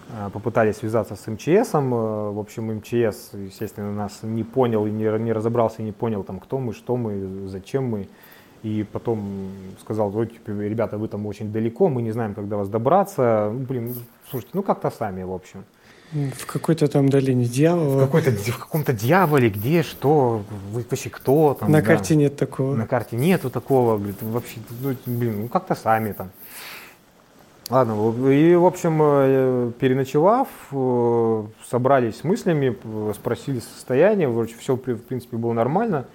э, 0.09 0.29
попытались 0.31 0.77
связаться 0.77 1.15
с 1.15 1.25
МЧС. 1.25 1.73
Э, 1.73 1.79
в 1.79 2.39
общем, 2.39 2.75
МЧС, 2.75 3.31
естественно, 3.33 3.93
нас 3.93 4.19
не 4.23 4.43
понял 4.43 4.85
и 4.85 4.91
не, 4.91 5.05
не 5.19 5.31
разобрался, 5.31 5.81
и 5.81 5.85
не 5.85 5.93
понял, 5.93 6.23
там, 6.23 6.41
кто 6.41 6.59
мы, 6.59 6.73
что 6.73 6.97
мы, 6.97 7.47
зачем 7.47 7.85
мы. 7.85 8.09
И 8.63 8.85
потом 8.91 9.51
сказал, 9.81 10.09
вот, 10.11 10.31
типа, 10.31 10.51
ребята, 10.51 10.97
вы 10.97 11.07
там 11.07 11.25
очень 11.25 11.51
далеко, 11.51 11.89
мы 11.89 12.01
не 12.01 12.11
знаем, 12.11 12.35
когда 12.35 12.57
вас 12.57 12.69
добраться. 12.69 13.49
Ну, 13.51 13.59
блин, 13.59 13.95
слушайте, 14.29 14.51
ну 14.53 14.61
как-то 14.61 14.91
сами, 14.91 15.23
в 15.23 15.31
общем. 15.31 15.63
В 16.11 16.45
какой-то 16.45 16.87
там 16.87 17.09
долине 17.09 17.45
дьявола. 17.45 17.97
В, 17.97 18.05
какой-то, 18.05 18.31
в 18.31 18.59
каком-то 18.59 18.93
дьяволе, 18.93 19.49
где, 19.49 19.81
что, 19.81 20.43
вы 20.71 20.85
вообще 20.89 21.09
кто 21.09 21.53
там. 21.53 21.71
На 21.71 21.79
да. 21.79 21.87
карте 21.87 22.15
нет 22.15 22.35
такого. 22.35 22.75
На 22.75 22.85
карте 22.85 23.15
нету 23.15 23.49
такого, 23.49 23.97
говорит, 23.97 24.21
вообще, 24.21 24.59
ну, 24.81 24.95
блин, 25.05 25.43
ну 25.43 25.47
как-то 25.47 25.73
сами 25.73 26.11
там. 26.11 26.29
Ладно, 27.69 27.93
и, 28.29 28.53
в 28.55 28.65
общем, 28.65 28.99
э, 29.01 29.71
переночевав, 29.79 30.49
э, 30.73 31.43
собрались 31.69 32.17
с 32.17 32.23
мыслями, 32.25 32.75
спросили 33.13 33.59
состояние, 33.59 34.27
вроде 34.27 34.53
все, 34.55 34.75
в 34.75 34.79
принципе, 34.79 35.37
было 35.37 35.53
нормально. 35.53 36.05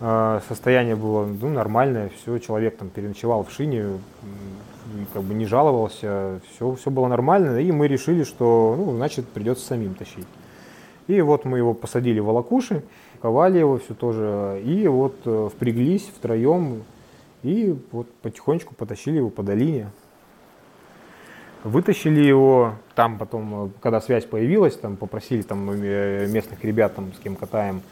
Э, 0.00 0.40
состояние 0.48 0.96
было 0.96 1.26
ну, 1.26 1.48
нормальное, 1.48 2.10
все, 2.10 2.38
человек 2.38 2.76
там 2.76 2.90
переночевал 2.90 3.44
в 3.44 3.52
шине, 3.52 3.98
как 5.12 5.22
бы 5.22 5.34
не 5.34 5.46
жаловался, 5.46 6.40
все, 6.50 6.74
все 6.74 6.90
было 6.90 7.06
нормально, 7.08 7.58
и 7.58 7.72
мы 7.72 7.88
решили, 7.88 8.24
что, 8.24 8.74
ну, 8.76 8.96
значит, 8.96 9.28
придется 9.28 9.66
самим 9.66 9.94
тащить. 9.94 10.26
И 11.06 11.20
вот 11.20 11.44
мы 11.44 11.58
его 11.58 11.74
посадили 11.74 12.20
в 12.20 12.26
волокуши, 12.26 12.82
ковали 13.20 13.58
его 13.58 13.78
все 13.78 13.94
тоже, 13.94 14.60
и 14.64 14.86
вот 14.88 15.16
э, 15.24 15.48
впряглись 15.54 16.10
втроем, 16.16 16.82
и 17.42 17.76
вот 17.92 18.10
потихонечку 18.22 18.74
потащили 18.74 19.18
его 19.18 19.30
по 19.30 19.42
долине. 19.42 19.90
Вытащили 21.62 22.20
его, 22.20 22.74
там 22.94 23.18
потом, 23.18 23.66
э, 23.66 23.70
когда 23.80 24.00
связь 24.00 24.24
появилась, 24.24 24.76
там 24.76 24.96
попросили 24.96 25.42
там 25.42 25.70
э, 25.70 26.26
местных 26.26 26.64
ребят, 26.64 26.94
там, 26.94 27.12
с 27.12 27.18
кем 27.18 27.36
катаем, 27.36 27.82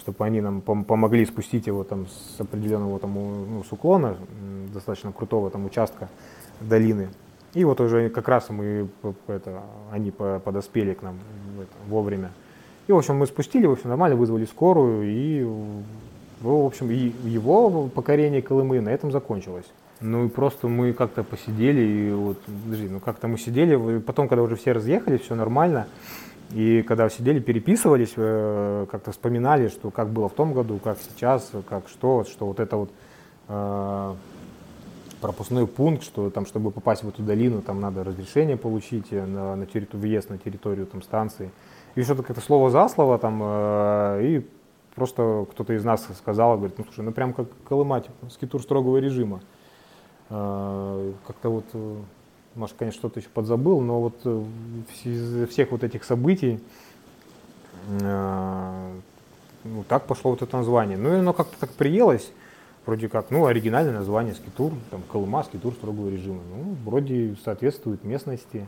чтобы 0.00 0.24
они 0.24 0.40
нам 0.40 0.60
помогли 0.60 1.24
спустить 1.26 1.66
его 1.66 1.84
там 1.84 2.06
с 2.08 2.40
определенного 2.40 2.98
там, 2.98 3.14
ну, 3.14 3.62
с 3.62 3.72
уклона, 3.72 4.16
достаточно 4.72 5.12
крутого 5.12 5.50
там 5.50 5.66
участка 5.66 6.08
долины. 6.60 7.08
И 7.54 7.64
вот 7.64 7.80
уже 7.80 8.08
как 8.08 8.28
раз 8.28 8.48
мы, 8.50 8.88
это, 9.26 9.62
они 9.90 10.10
подоспели 10.10 10.94
к 10.94 11.02
нам 11.02 11.18
это, 11.58 11.70
вовремя. 11.88 12.30
И, 12.86 12.92
в 12.92 12.96
общем, 12.96 13.16
мы 13.16 13.26
спустили, 13.26 13.66
в 13.66 13.72
общем, 13.72 13.88
нормально 13.88 14.16
вызвали 14.16 14.44
скорую, 14.44 15.04
и, 15.04 15.44
в 16.40 16.66
общем, 16.66 16.90
и 16.90 17.12
его 17.24 17.88
покорение 17.88 18.40
Колымы 18.40 18.80
на 18.80 18.88
этом 18.88 19.12
закончилось. 19.12 19.66
Ну 20.00 20.24
и 20.24 20.28
просто 20.28 20.66
мы 20.66 20.94
как-то 20.94 21.22
посидели, 21.22 21.82
и 21.82 22.12
вот, 22.12 22.38
подожди, 22.64 22.88
ну 22.88 23.00
как-то 23.00 23.28
мы 23.28 23.36
сидели, 23.36 23.98
потом, 23.98 24.28
когда 24.28 24.42
уже 24.42 24.56
все 24.56 24.72
разъехали, 24.72 25.18
все 25.18 25.34
нормально, 25.34 25.88
И 26.52 26.82
когда 26.82 27.08
сидели, 27.08 27.38
переписывались, 27.38 28.12
э, 28.16 28.86
как-то 28.90 29.12
вспоминали, 29.12 29.68
что 29.68 29.90
как 29.90 30.08
было 30.08 30.28
в 30.28 30.32
том 30.32 30.52
году, 30.52 30.78
как 30.78 30.98
сейчас, 30.98 31.50
как 31.68 31.88
что, 31.88 32.24
что 32.24 32.46
вот 32.46 32.58
это 32.58 32.76
вот 32.76 32.90
э, 33.48 34.14
пропускной 35.20 35.68
пункт, 35.68 36.02
что 36.02 36.28
там, 36.30 36.46
чтобы 36.46 36.72
попасть 36.72 37.04
в 37.04 37.08
эту 37.08 37.22
долину, 37.22 37.62
там 37.62 37.80
надо 37.80 38.02
разрешение 38.02 38.56
получить 38.56 39.12
на, 39.12 39.54
на 39.54 39.66
территорию, 39.66 40.00
въезд 40.00 40.30
на 40.30 40.38
территорию 40.38 40.86
там, 40.86 41.02
станции. 41.02 41.52
И 41.94 42.02
что-то 42.02 42.24
как-то 42.24 42.42
слово 42.42 42.70
за 42.70 42.88
слово 42.88 43.18
там, 43.18 43.40
э, 43.42 44.20
и 44.22 44.46
просто 44.96 45.46
кто-то 45.52 45.72
из 45.72 45.84
нас 45.84 46.08
сказал, 46.18 46.56
говорит, 46.56 46.78
ну 46.78 46.84
слушай, 46.84 47.04
ну 47.04 47.12
прям 47.12 47.32
как 47.32 47.46
Колыма, 47.68 48.00
типа, 48.00 48.28
скитур 48.28 48.60
строгого 48.60 48.96
режима. 48.96 49.40
Э, 50.30 51.12
как-то 51.28 51.50
вот 51.50 51.64
может, 52.54 52.76
конечно, 52.76 52.98
что-то 52.98 53.20
еще 53.20 53.28
подзабыл, 53.28 53.80
но 53.80 54.00
вот 54.00 54.14
э, 54.24 54.44
из 55.04 55.48
всех 55.48 55.70
вот 55.70 55.84
этих 55.84 56.04
событий 56.04 56.60
э, 57.88 58.92
ну, 59.64 59.84
так 59.84 60.06
пошло 60.06 60.30
вот 60.32 60.42
это 60.42 60.56
название. 60.56 60.96
Ну, 60.96 61.12
и 61.12 61.18
оно 61.18 61.32
как-то 61.32 61.58
так 61.58 61.70
приелось, 61.70 62.32
вроде 62.86 63.08
как, 63.08 63.30
ну, 63.30 63.46
оригинальное 63.46 63.92
название 63.92 64.34
Скитур, 64.34 64.72
там, 64.90 65.02
Колыма, 65.10 65.42
Скитур 65.44 65.74
строгого 65.74 66.08
режима. 66.08 66.40
Ну, 66.50 66.76
вроде 66.84 67.36
соответствует 67.44 68.04
местности. 68.04 68.66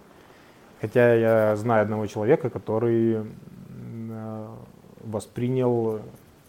Хотя 0.81 1.15
я 1.15 1.57
знаю 1.57 1.83
одного 1.83 2.07
человека, 2.07 2.51
который 2.51 3.19
э, 3.19 4.47
воспринял, 5.05 6.01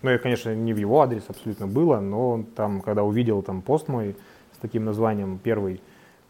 ну, 0.02 0.10
я, 0.10 0.18
конечно, 0.18 0.54
не 0.54 0.74
в 0.74 0.78
его 0.78 1.02
адрес 1.02 1.24
абсолютно 1.28 1.68
было, 1.68 2.00
но 2.00 2.32
он 2.32 2.44
там, 2.44 2.82
когда 2.82 3.04
увидел 3.04 3.42
там 3.42 3.62
пост 3.62 3.88
мой 3.88 4.16
с 4.56 4.58
таким 4.60 4.86
названием 4.86 5.40
первый, 5.42 5.82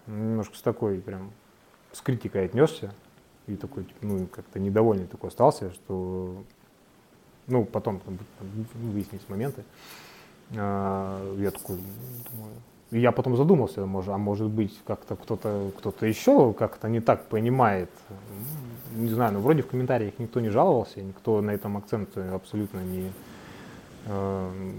немножко 0.07 0.57
с 0.57 0.61
такой 0.61 0.99
прям 0.99 1.31
с 1.91 2.01
критикой 2.01 2.45
отнесся 2.45 2.93
и 3.47 3.55
такой, 3.55 3.83
типа, 3.83 3.99
ну, 4.01 4.27
как-то 4.27 4.59
недовольный 4.59 5.05
такой 5.05 5.29
остался, 5.29 5.71
что, 5.73 6.43
ну, 7.47 7.65
потом 7.65 7.99
там, 7.99 8.17
выяснились 8.73 9.27
моменты. 9.27 9.63
А, 10.55 11.35
я 11.37 11.51
такой, 11.51 11.77
думаю, 12.31 12.53
я 12.91 13.11
потом 13.11 13.35
задумался, 13.35 13.85
может, 13.85 14.13
а 14.13 14.17
может 14.17 14.49
быть, 14.49 14.79
как-то 14.85 15.15
кто-то 15.15 15.71
кто 15.77 16.05
еще 16.05 16.53
как-то 16.53 16.87
не 16.89 16.99
так 16.99 17.25
понимает. 17.25 17.89
Не 18.93 19.09
знаю, 19.09 19.33
но 19.33 19.39
вроде 19.39 19.63
в 19.63 19.67
комментариях 19.67 20.19
никто 20.19 20.39
не 20.39 20.49
жаловался, 20.49 21.01
никто 21.01 21.41
на 21.41 21.51
этом 21.51 21.77
акцент 21.77 22.15
абсолютно 22.17 22.79
не, 22.79 23.11
э, 24.05 24.71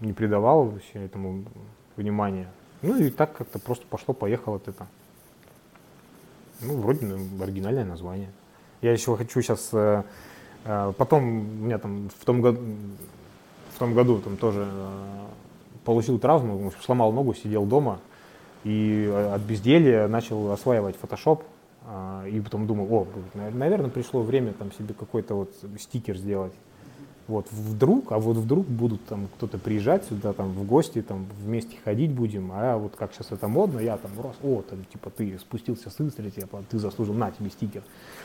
не 0.00 0.12
придавал 0.14 0.64
вообще 0.64 1.04
этому 1.04 1.44
внимания. 1.96 2.48
Ну 2.82 2.96
и 2.96 3.10
так 3.10 3.36
как-то 3.36 3.58
просто 3.58 3.86
пошло-поехало 3.86 4.60
это. 4.64 4.86
Ну, 6.60 6.76
вроде 6.76 7.06
оригинальное 7.40 7.84
название. 7.84 8.30
Я 8.82 8.92
еще 8.92 9.16
хочу 9.16 9.42
сейчас... 9.42 9.70
Э, 9.72 10.04
э, 10.64 10.92
потом 10.96 11.24
у 11.24 11.64
меня 11.64 11.78
там 11.78 12.08
в 12.16 12.24
том 12.24 12.40
году, 12.40 12.60
в 13.74 13.78
том 13.78 13.94
году 13.94 14.20
там 14.20 14.36
тоже 14.36 14.66
э, 14.68 15.26
получил 15.84 16.18
травму, 16.18 16.72
сломал 16.80 17.12
ногу, 17.12 17.34
сидел 17.34 17.64
дома 17.64 18.00
и 18.64 19.08
от 19.34 19.40
безделья 19.42 20.08
начал 20.08 20.50
осваивать 20.50 20.96
Photoshop. 21.00 21.42
И 22.28 22.38
потом 22.40 22.66
думал, 22.66 22.92
о, 22.92 23.06
наверное, 23.54 23.88
пришло 23.88 24.20
время 24.20 24.52
там 24.52 24.72
себе 24.72 24.92
какой-то 24.92 25.34
вот 25.34 25.54
стикер 25.78 26.18
сделать. 26.18 26.52
Вот 27.28 27.46
вдруг, 27.52 28.10
а 28.12 28.18
вот 28.18 28.38
вдруг 28.38 28.66
будут 28.66 29.04
там 29.04 29.28
кто-то 29.36 29.58
приезжать 29.58 30.02
сюда 30.06 30.32
там 30.32 30.48
в 30.52 30.64
гости, 30.64 31.02
там 31.02 31.26
вместе 31.42 31.76
ходить 31.84 32.10
будем, 32.10 32.50
а 32.54 32.78
вот 32.78 32.96
как 32.96 33.12
сейчас 33.12 33.32
это 33.32 33.48
модно, 33.48 33.80
я 33.80 33.98
там 33.98 34.10
рос, 34.18 34.36
о, 34.42 34.62
там, 34.62 34.82
типа 34.90 35.10
ты 35.10 35.38
спустился 35.38 35.90
с 35.90 36.00
рыцаря, 36.00 36.30
типа, 36.30 36.64
ты 36.70 36.78
заслужил, 36.78 37.12
на 37.12 37.30
тебе 37.30 37.50
стикер. 37.50 37.82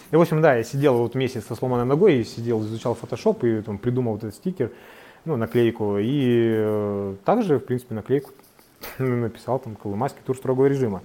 И 0.10 0.16
в 0.16 0.22
общем, 0.22 0.42
да, 0.42 0.56
я 0.56 0.64
сидел 0.64 0.98
вот 0.98 1.16
месяц 1.16 1.46
со 1.46 1.56
сломанной 1.56 1.84
ногой, 1.84 2.16
и 2.16 2.24
сидел, 2.24 2.62
изучал 2.62 2.96
фотошоп 2.96 3.44
и 3.44 3.62
там 3.62 3.78
придумал 3.78 4.14
вот 4.14 4.24
этот 4.24 4.36
стикер, 4.36 4.72
ну, 5.26 5.36
наклейку, 5.36 5.98
и 5.98 6.54
э, 6.56 7.16
также, 7.26 7.60
в 7.60 7.66
принципе, 7.66 7.96
наклейку 7.96 8.32
написал 9.00 9.60
там 9.60 9.76
Колымайский 9.76 10.22
тур 10.26 10.38
строгого 10.38 10.68
режима. 10.68 11.02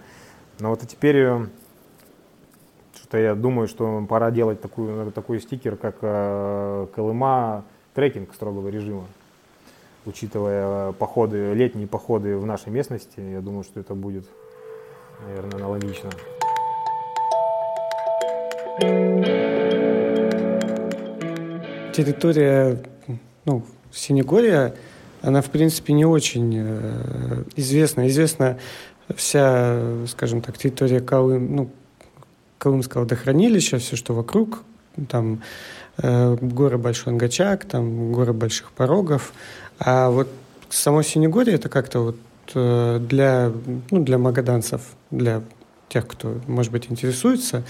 Но 0.60 0.70
вот 0.70 0.84
и 0.84 0.86
теперь 0.86 1.16
э, 1.16 1.46
что-то 2.94 3.18
я 3.18 3.34
думаю, 3.34 3.66
что 3.66 4.06
пора 4.08 4.30
делать 4.30 4.60
такую, 4.60 5.10
такой 5.10 5.40
стикер, 5.40 5.76
как 5.76 5.96
э, 6.02 6.86
Колыма 6.94 7.64
трекинг 7.94 8.34
строгого 8.34 8.68
режима. 8.68 9.06
Учитывая 10.06 10.92
походы, 10.92 11.52
летние 11.54 11.86
походы 11.86 12.36
в 12.36 12.46
нашей 12.46 12.70
местности, 12.70 13.20
я 13.20 13.40
думаю, 13.40 13.64
что 13.64 13.80
это 13.80 13.94
будет, 13.94 14.24
наверное, 15.26 15.56
аналогично. 15.56 16.10
Территория 21.92 22.80
ну, 23.48 23.64
Синегория, 23.90 24.74
она, 25.22 25.40
в 25.40 25.50
принципе, 25.50 25.94
не 25.94 26.04
очень 26.04 26.54
э, 26.56 27.44
известна. 27.56 28.06
Известна 28.08 28.58
вся, 29.14 30.06
скажем 30.06 30.42
так, 30.42 30.58
территория 30.58 31.00
Колым, 31.00 31.56
ну, 31.56 31.70
Колымского 32.58 33.02
водохранилища, 33.02 33.78
все, 33.78 33.96
что 33.96 34.14
вокруг, 34.14 34.64
там 35.08 35.42
горы 36.00 36.78
Большой 36.78 37.12
Ангачак, 37.12 37.64
там 37.64 38.12
горы 38.12 38.32
Больших 38.32 38.70
Порогов. 38.72 39.32
А 39.78 40.10
вот 40.10 40.28
само 40.70 41.02
Синегорье 41.02 41.54
это 41.54 41.68
как-то 41.68 42.00
вот 42.00 42.16
э, 42.54 42.98
для, 43.00 43.52
ну, 43.90 44.04
для 44.04 44.18
магаданцев, 44.18 44.82
для 45.10 45.42
тех, 45.88 46.06
кто, 46.06 46.36
может 46.46 46.70
быть, 46.70 46.90
интересуется, 46.90 47.64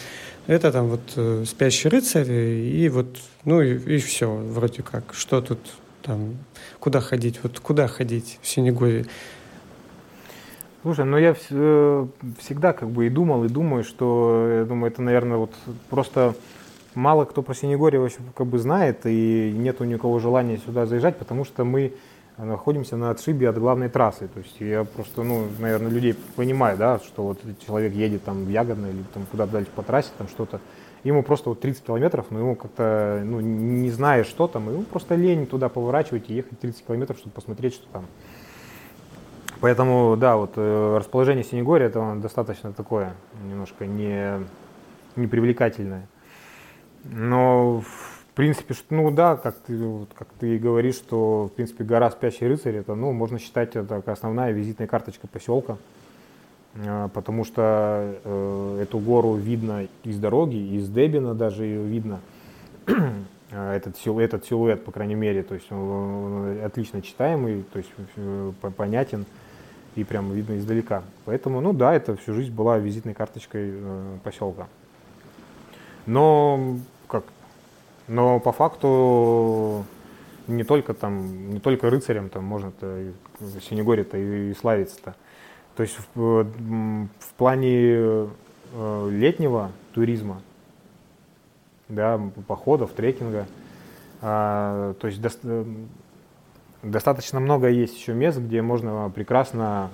это 0.46 0.72
там 0.72 0.88
вот 0.88 1.00
э, 1.16 1.44
«Спящий 1.46 1.88
рыцарь» 1.88 2.30
и 2.30 2.88
вот, 2.88 3.18
ну 3.44 3.60
и, 3.62 3.96
и 3.96 3.98
все, 3.98 4.34
вроде 4.34 4.82
как. 4.82 5.14
Что 5.14 5.40
тут 5.40 5.58
там, 6.02 6.36
куда 6.80 7.00
ходить, 7.00 7.40
вот 7.42 7.60
куда 7.60 7.86
ходить 7.86 8.38
в 8.42 8.48
Синегорье? 8.48 9.06
Слушай, 10.82 11.04
ну 11.04 11.16
я 11.18 11.36
э, 11.50 12.06
всегда 12.38 12.72
как 12.72 12.90
бы 12.90 13.06
и 13.06 13.10
думал, 13.10 13.44
и 13.44 13.48
думаю, 13.48 13.84
что, 13.84 14.58
я 14.60 14.64
думаю, 14.64 14.90
это, 14.90 15.02
наверное, 15.02 15.36
вот 15.36 15.52
просто 15.90 16.34
мало 16.98 17.24
кто 17.24 17.42
про 17.42 17.54
Синегорье 17.54 18.00
вообще 18.00 18.18
как 18.34 18.46
бы 18.46 18.58
знает, 18.58 19.06
и 19.06 19.54
нет 19.56 19.80
у 19.80 19.84
никого 19.84 20.18
желания 20.18 20.58
сюда 20.58 20.84
заезжать, 20.84 21.16
потому 21.16 21.44
что 21.44 21.64
мы 21.64 21.94
находимся 22.36 22.96
на 22.96 23.10
отшибе 23.10 23.48
от 23.48 23.58
главной 23.58 23.88
трассы. 23.88 24.28
То 24.28 24.40
есть 24.40 24.56
я 24.60 24.84
просто, 24.84 25.22
ну, 25.22 25.46
наверное, 25.58 25.90
людей 25.90 26.14
понимаю, 26.36 26.76
да, 26.76 26.98
что 26.98 27.22
вот 27.22 27.40
человек 27.64 27.92
едет 27.94 28.24
там 28.24 28.44
в 28.44 28.48
Ягодное 28.48 28.90
или 28.90 29.02
там 29.14 29.24
куда-то 29.30 29.52
дальше 29.52 29.70
по 29.74 29.82
трассе, 29.82 30.10
там 30.18 30.28
что-то, 30.28 30.60
ему 31.04 31.22
просто 31.22 31.50
вот 31.50 31.60
30 31.60 31.84
километров, 31.84 32.26
но 32.30 32.40
ему 32.40 32.56
как-то, 32.56 33.22
ну, 33.24 33.40
не 33.40 33.90
зная, 33.90 34.24
что 34.24 34.48
там, 34.48 34.68
ему 34.68 34.82
просто 34.82 35.14
лень 35.14 35.46
туда 35.46 35.68
поворачивать 35.68 36.28
и 36.28 36.34
ехать 36.34 36.58
30 36.58 36.84
километров, 36.84 37.18
чтобы 37.18 37.32
посмотреть, 37.32 37.74
что 37.74 37.86
там. 37.92 38.06
Поэтому, 39.60 40.16
да, 40.16 40.36
вот 40.36 40.52
э, 40.56 40.96
расположение 40.98 41.44
Синегория, 41.44 41.86
это 41.86 42.16
достаточно 42.16 42.72
такое, 42.72 43.14
немножко 43.48 43.86
не, 43.86 44.46
непривлекательное. 45.16 46.06
Но, 47.10 47.80
в 47.80 48.24
принципе, 48.34 48.74
ну 48.90 49.10
да, 49.10 49.36
как 49.36 49.56
ты, 49.56 50.06
как 50.14 50.28
ты 50.38 50.58
говоришь, 50.58 50.96
что, 50.96 51.48
в 51.50 51.56
принципе, 51.56 51.84
гора 51.84 52.10
Спящий 52.10 52.46
рыцарь, 52.46 52.76
это, 52.76 52.94
ну, 52.94 53.12
можно 53.12 53.38
считать, 53.38 53.76
это 53.76 54.02
основная 54.06 54.52
визитная 54.52 54.86
карточка 54.86 55.26
поселка, 55.26 55.78
а, 56.76 57.08
потому 57.08 57.44
что 57.44 58.14
э, 58.22 58.80
эту 58.82 58.98
гору 58.98 59.34
видно 59.34 59.88
из 60.04 60.18
дороги, 60.18 60.56
из 60.56 60.88
Дебина 60.88 61.34
даже 61.34 61.64
ее 61.64 61.82
видно, 61.82 62.20
а, 63.52 63.74
этот, 63.74 63.96
силуэт, 63.96 64.34
этот 64.34 64.46
силуэт, 64.46 64.84
по 64.84 64.92
крайней 64.92 65.14
мере, 65.14 65.42
то 65.42 65.54
есть 65.54 65.72
он, 65.72 66.60
отлично 66.62 67.00
читаемый, 67.00 67.64
то 67.72 67.78
есть 67.78 67.90
э, 68.16 68.52
понятен 68.76 69.24
и 69.96 70.04
прямо 70.04 70.34
видно 70.34 70.58
издалека. 70.58 71.02
Поэтому, 71.24 71.62
ну 71.62 71.72
да, 71.72 71.94
это 71.94 72.16
всю 72.16 72.34
жизнь 72.34 72.52
была 72.52 72.76
визитной 72.76 73.14
карточкой 73.14 73.70
э, 73.72 74.18
поселка. 74.22 74.68
Но? 76.04 76.76
Но 78.08 78.40
по 78.40 78.52
факту 78.52 79.84
не 80.46 80.64
только 80.64 80.94
там, 80.94 81.50
не 81.50 81.60
только 81.60 81.90
рыцарем 81.90 82.30
там 82.30 82.44
можно-то 82.44 83.12
Синегоре-то 83.60 84.16
и, 84.16 84.50
и 84.50 84.54
славиться-то. 84.54 85.14
То 85.76 85.82
есть 85.82 85.96
в, 86.14 86.44
в 86.44 87.34
плане 87.36 87.70
э, 87.72 89.08
летнего 89.10 89.70
туризма, 89.94 90.42
да, 91.88 92.20
походов, 92.48 92.92
трекинга, 92.92 93.46
э, 94.22 94.94
то 94.98 95.06
есть 95.06 95.20
до, 95.20 95.66
достаточно 96.82 97.38
много 97.38 97.68
есть 97.68 97.96
еще 97.96 98.14
мест, 98.14 98.38
где 98.38 98.62
можно 98.62 99.10
прекрасно 99.14 99.90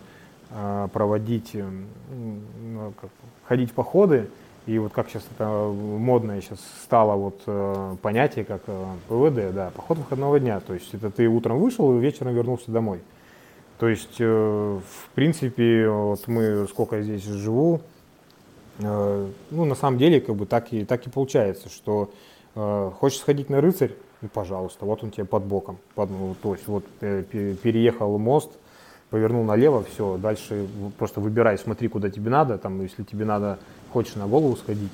э, 0.51 0.89
проводить, 0.93 1.51
э, 1.55 1.69
ну, 2.63 2.93
как, 2.99 3.11
ходить 3.47 3.73
походы, 3.73 4.31
и 4.67 4.79
вот 4.79 4.93
как 4.93 5.09
сейчас 5.09 5.25
это 5.35 5.47
модное 5.49 6.41
сейчас 6.41 6.61
стало 6.83 7.17
вот 7.17 7.43
э, 7.47 7.97
понятие, 8.03 8.45
как 8.45 8.63
э, 8.67 8.85
ПВД, 9.09 9.55
да, 9.55 9.71
поход 9.75 9.99
выходного 9.99 10.41
дня. 10.41 10.61
То 10.61 10.75
есть 10.75 10.93
это 10.95 11.11
ты 11.11 11.29
утром 11.29 11.59
вышел 11.59 11.97
и 11.97 12.01
вечером 12.01 12.35
вернулся 12.35 12.71
домой. 12.71 13.01
То 13.79 13.89
есть, 13.89 14.17
э, 14.21 14.25
в 14.25 15.15
принципе, 15.15 15.89
вот 15.89 16.27
мы 16.29 16.67
сколько 16.69 17.03
здесь 17.03 17.25
живу, 17.25 17.81
э, 18.79 19.29
ну, 19.51 19.65
на 19.65 19.75
самом 19.75 19.99
деле, 19.99 20.21
как 20.21 20.37
бы 20.37 20.47
так 20.47 20.73
и, 20.73 20.85
так 20.85 21.07
и 21.07 21.11
получается, 21.11 21.69
что 21.69 22.11
Э, 22.55 22.91
хочешь 22.99 23.19
сходить 23.19 23.51
на 23.51 23.61
рыцарь? 23.61 23.93
Ну, 24.21 24.29
пожалуйста, 24.33 24.85
вот 24.85 25.03
он 25.03 25.11
тебе 25.11 25.25
под 25.25 25.45
боком. 25.45 25.79
Под, 25.95 26.11
ну, 26.11 26.35
то 26.41 26.55
есть 26.55 26.67
вот 26.69 26.85
э, 27.01 27.25
переехал 27.63 28.17
мост, 28.19 28.53
повернул 29.11 29.45
налево, 29.45 29.85
все, 29.85 30.17
дальше 30.17 30.67
просто 30.99 31.21
выбирай, 31.21 31.59
смотри, 31.59 31.89
куда 31.89 32.11
тебе 32.11 32.31
надо, 32.31 32.59
там, 32.59 32.81
если 32.81 33.03
тебе 33.03 33.25
надо, 33.25 33.59
хочешь 33.95 34.17
на 34.17 34.27
голову 34.27 34.57
сходить, 34.57 34.91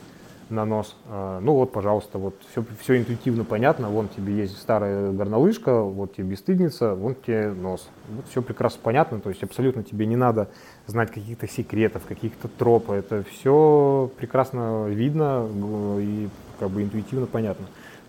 на 0.51 0.67
нос, 0.67 0.95
э, 1.07 1.39
ну 1.43 1.55
вот, 1.55 1.73
пожалуйста, 1.73 2.19
вот 2.19 2.35
все, 2.51 2.63
все 2.81 2.99
интуитивно 2.99 3.45
понятно, 3.45 3.89
вон 3.89 4.09
тебе 4.09 4.35
есть 4.35 4.59
старая 4.59 5.11
горнолыжка, 5.11 5.81
вот 5.81 6.15
тебе 6.15 6.33
бесстыдница, 6.33 6.95
вон 6.95 7.15
тебе 7.15 7.49
нос. 7.49 7.89
Вот 8.11 8.27
все 8.29 8.43
прекрасно 8.43 8.81
понятно, 8.83 9.21
то 9.21 9.31
есть 9.31 9.43
абсолютно 9.43 9.83
тебе 9.83 10.05
не 10.05 10.17
надо 10.17 10.51
знать 10.87 11.11
каких-то 11.11 11.49
секретов, 11.49 12.03
каких-то 12.07 12.49
троп, 12.49 12.91
это 12.91 13.25
все 13.31 14.11
прекрасно 14.19 14.87
видно 14.89 15.49
и 15.99 16.29
как 16.59 16.71
бы 16.71 16.83
интуитивно 16.83 17.27
понятно. 17.27 17.67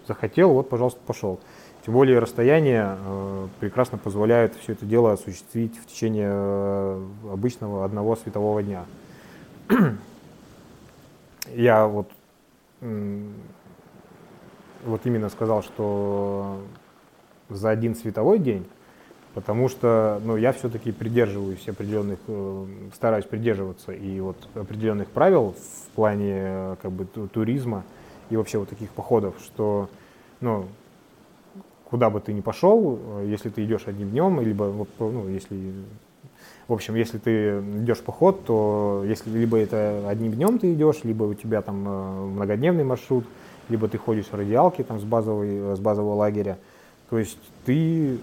Захотел, 0.08 0.52
вот, 0.52 0.68
пожалуйста, 0.68 1.00
пошел. 1.06 1.40
Тем 1.86 1.94
более 1.94 2.20
расстояние 2.20 2.98
э, 3.00 3.48
прекрасно 3.60 3.98
позволяет 3.98 4.56
все 4.56 4.74
это 4.74 4.86
дело 4.86 5.14
осуществить 5.14 5.80
в 5.80 5.88
течение 5.88 6.32
э, 6.32 7.08
обычного 7.32 7.86
одного 7.86 8.18
светового 8.18 8.62
дня. 8.62 8.84
Я 11.56 11.86
вот, 11.88 12.10
э, 12.82 13.24
вот 14.86 15.06
именно 15.06 15.30
сказал, 15.30 15.64
что 15.64 16.62
за 17.50 17.70
один 17.70 17.96
световой 17.96 18.40
день, 18.40 18.66
потому 19.34 19.68
что 19.68 20.22
ну, 20.24 20.38
я 20.38 20.54
все-таки 20.54 20.92
придерживаюсь 20.92 21.68
определенных, 21.68 22.20
э, 22.28 22.66
стараюсь 22.96 23.26
придерживаться 23.26 23.92
и 23.92 24.20
вот 24.20 24.38
определенных 24.56 25.10
правил 25.10 25.56
в 25.58 25.96
плане 25.96 26.34
э, 26.36 26.76
как 26.82 26.92
бы 26.92 27.06
туризма 27.06 27.84
и 28.30 28.38
вообще 28.38 28.58
вот 28.58 28.70
таких 28.70 28.90
походов, 28.92 29.36
что 29.44 29.90
ну, 30.40 30.68
куда 31.86 32.10
бы 32.10 32.22
ты 32.22 32.32
ни 32.32 32.42
пошел, 32.42 33.22
если 33.26 33.50
ты 33.50 33.66
идешь 33.66 33.84
одним 33.88 34.12
днем, 34.12 34.40
либо, 34.40 34.74
ну, 35.00 35.28
если, 35.28 35.74
в 36.72 36.74
общем, 36.74 36.96
если 36.96 37.18
ты 37.18 37.60
идешь 37.60 37.98
в 37.98 38.04
поход, 38.04 38.46
то 38.46 39.04
если 39.06 39.30
либо 39.30 39.58
это 39.58 40.08
одним 40.08 40.32
днем 40.32 40.58
ты 40.58 40.72
идешь, 40.72 41.04
либо 41.04 41.24
у 41.26 41.34
тебя 41.34 41.62
там 41.62 41.86
э, 41.86 42.26
многодневный 42.28 42.86
маршрут, 42.86 43.26
либо 43.68 43.90
ты 43.90 43.98
ходишь 43.98 44.28
в 44.28 44.34
радиалке 44.34 44.86
там 44.86 44.98
с, 44.98 45.04
базовой, 45.04 45.76
с 45.76 45.80
базового 45.82 46.14
лагеря, 46.16 46.58
то 47.10 47.20
есть 47.20 47.38
ты, 47.66 48.20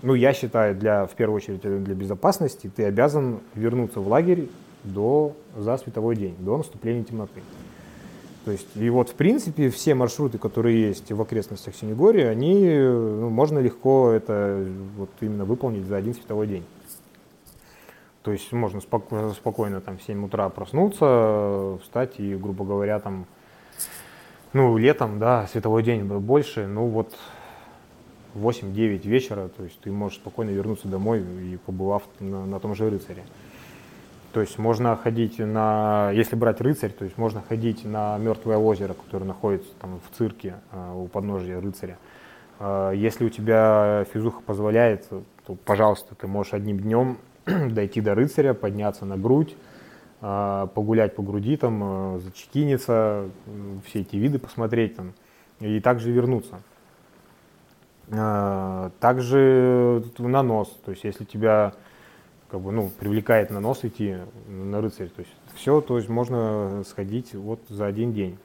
ну, 0.00 0.14
я 0.14 0.32
считаю, 0.32 0.74
для, 0.74 1.04
в 1.04 1.10
первую 1.10 1.36
очередь 1.36 1.60
для 1.60 1.94
безопасности, 1.94 2.72
ты 2.74 2.86
обязан 2.86 3.40
вернуться 3.54 4.00
в 4.00 4.08
лагерь 4.08 4.48
до, 4.82 5.36
за 5.54 5.76
световой 5.76 6.16
день, 6.16 6.36
до 6.38 6.56
наступления 6.56 7.04
темноты. 7.04 7.42
То 8.46 8.52
есть, 8.52 8.68
и 8.74 8.88
вот, 8.88 9.10
в 9.10 9.14
принципе, 9.16 9.68
все 9.68 9.94
маршруты, 9.94 10.38
которые 10.38 10.80
есть 10.88 11.12
в 11.12 11.20
окрестностях 11.20 11.74
Синегории, 11.74 12.24
они, 12.24 12.74
ну, 12.74 13.28
можно 13.28 13.58
легко 13.58 14.12
это 14.12 14.66
вот 14.96 15.10
именно 15.20 15.44
выполнить 15.44 15.84
за 15.84 15.98
один 15.98 16.14
световой 16.14 16.46
день. 16.46 16.64
То 18.22 18.32
есть 18.32 18.52
можно 18.52 18.78
споко- 18.78 19.32
спокойно 19.32 19.80
там 19.80 19.96
в 19.96 20.02
7 20.02 20.24
утра 20.24 20.48
проснуться, 20.50 21.78
встать 21.82 22.20
и, 22.20 22.34
грубо 22.36 22.64
говоря, 22.64 23.00
там, 23.00 23.26
ну, 24.52 24.76
летом, 24.76 25.18
да, 25.18 25.46
световой 25.46 25.82
день 25.82 26.04
был 26.04 26.20
больше, 26.20 26.66
ну, 26.66 26.86
вот 26.86 27.16
8-9 28.34 29.06
вечера, 29.06 29.48
то 29.48 29.64
есть 29.64 29.80
ты 29.80 29.90
можешь 29.90 30.18
спокойно 30.18 30.50
вернуться 30.50 30.88
домой 30.88 31.20
и 31.20 31.58
побывав 31.64 32.02
на, 32.20 32.44
на 32.44 32.60
том 32.60 32.74
же 32.74 32.90
рыцаре. 32.90 33.22
То 34.32 34.40
есть 34.40 34.58
можно 34.58 34.96
ходить 34.96 35.38
на, 35.38 36.10
если 36.12 36.36
брать 36.36 36.60
рыцарь, 36.60 36.92
то 36.92 37.04
есть 37.04 37.18
можно 37.18 37.42
ходить 37.42 37.84
на 37.84 38.16
мертвое 38.18 38.58
озеро, 38.58 38.94
которое 38.94 39.24
находится 39.24 39.70
там 39.80 39.98
в 39.98 40.16
цирке 40.16 40.56
а, 40.70 40.94
у 40.94 41.08
подножия 41.08 41.60
рыцаря. 41.60 41.98
А, 42.60 42.92
если 42.92 43.24
у 43.24 43.28
тебя 43.28 44.04
физуха 44.12 44.40
позволяет, 44.42 45.08
то, 45.08 45.56
пожалуйста, 45.64 46.14
ты 46.14 46.28
можешь 46.28 46.54
одним 46.54 46.78
днем 46.78 47.18
дойти 47.70 48.00
до 48.00 48.14
рыцаря, 48.14 48.54
подняться 48.54 49.04
на 49.04 49.16
грудь, 49.16 49.56
а, 50.20 50.66
погулять 50.68 51.14
по 51.14 51.22
груди, 51.22 51.56
там, 51.56 52.20
зачекиниться, 52.20 53.28
все 53.86 54.00
эти 54.00 54.16
виды 54.16 54.38
посмотреть 54.38 54.96
там, 54.96 55.12
и 55.60 55.80
также 55.80 56.10
вернуться. 56.10 56.60
Также 58.08 60.02
на 60.18 60.42
нос, 60.42 60.76
то 60.84 60.90
есть 60.90 61.04
если 61.04 61.24
тебя 61.24 61.74
как 62.50 62.60
бы, 62.60 62.72
ну, 62.72 62.90
привлекает 62.98 63.50
на 63.50 63.60
нос 63.60 63.84
идти 63.84 64.16
на 64.48 64.80
рыцарь. 64.80 65.08
То 65.08 65.20
есть 65.20 65.32
все, 65.54 65.80
то 65.80 65.96
есть 65.96 66.08
можно 66.08 66.82
сходить 66.86 67.34
вот 67.34 67.60
за 67.68 67.86
один 67.86 68.12
день. 68.12 68.38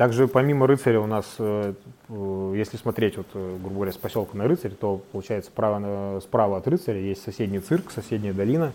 Также 0.00 0.28
помимо 0.28 0.66
рыцаря 0.66 0.98
у 0.98 1.06
нас, 1.06 1.26
э, 1.38 1.74
э, 2.08 2.52
если 2.56 2.78
смотреть, 2.78 3.18
вот, 3.18 3.26
э, 3.34 3.56
грубо 3.60 3.74
говоря, 3.74 3.92
с 3.92 3.98
поселка 3.98 4.34
на 4.34 4.48
рыцарь, 4.48 4.70
то 4.70 5.02
получается 5.12 5.50
справа, 5.50 6.20
справа 6.20 6.56
от 6.56 6.66
рыцаря 6.66 6.98
есть 6.98 7.22
соседний 7.22 7.58
цирк, 7.58 7.90
соседняя 7.90 8.32
долина. 8.32 8.72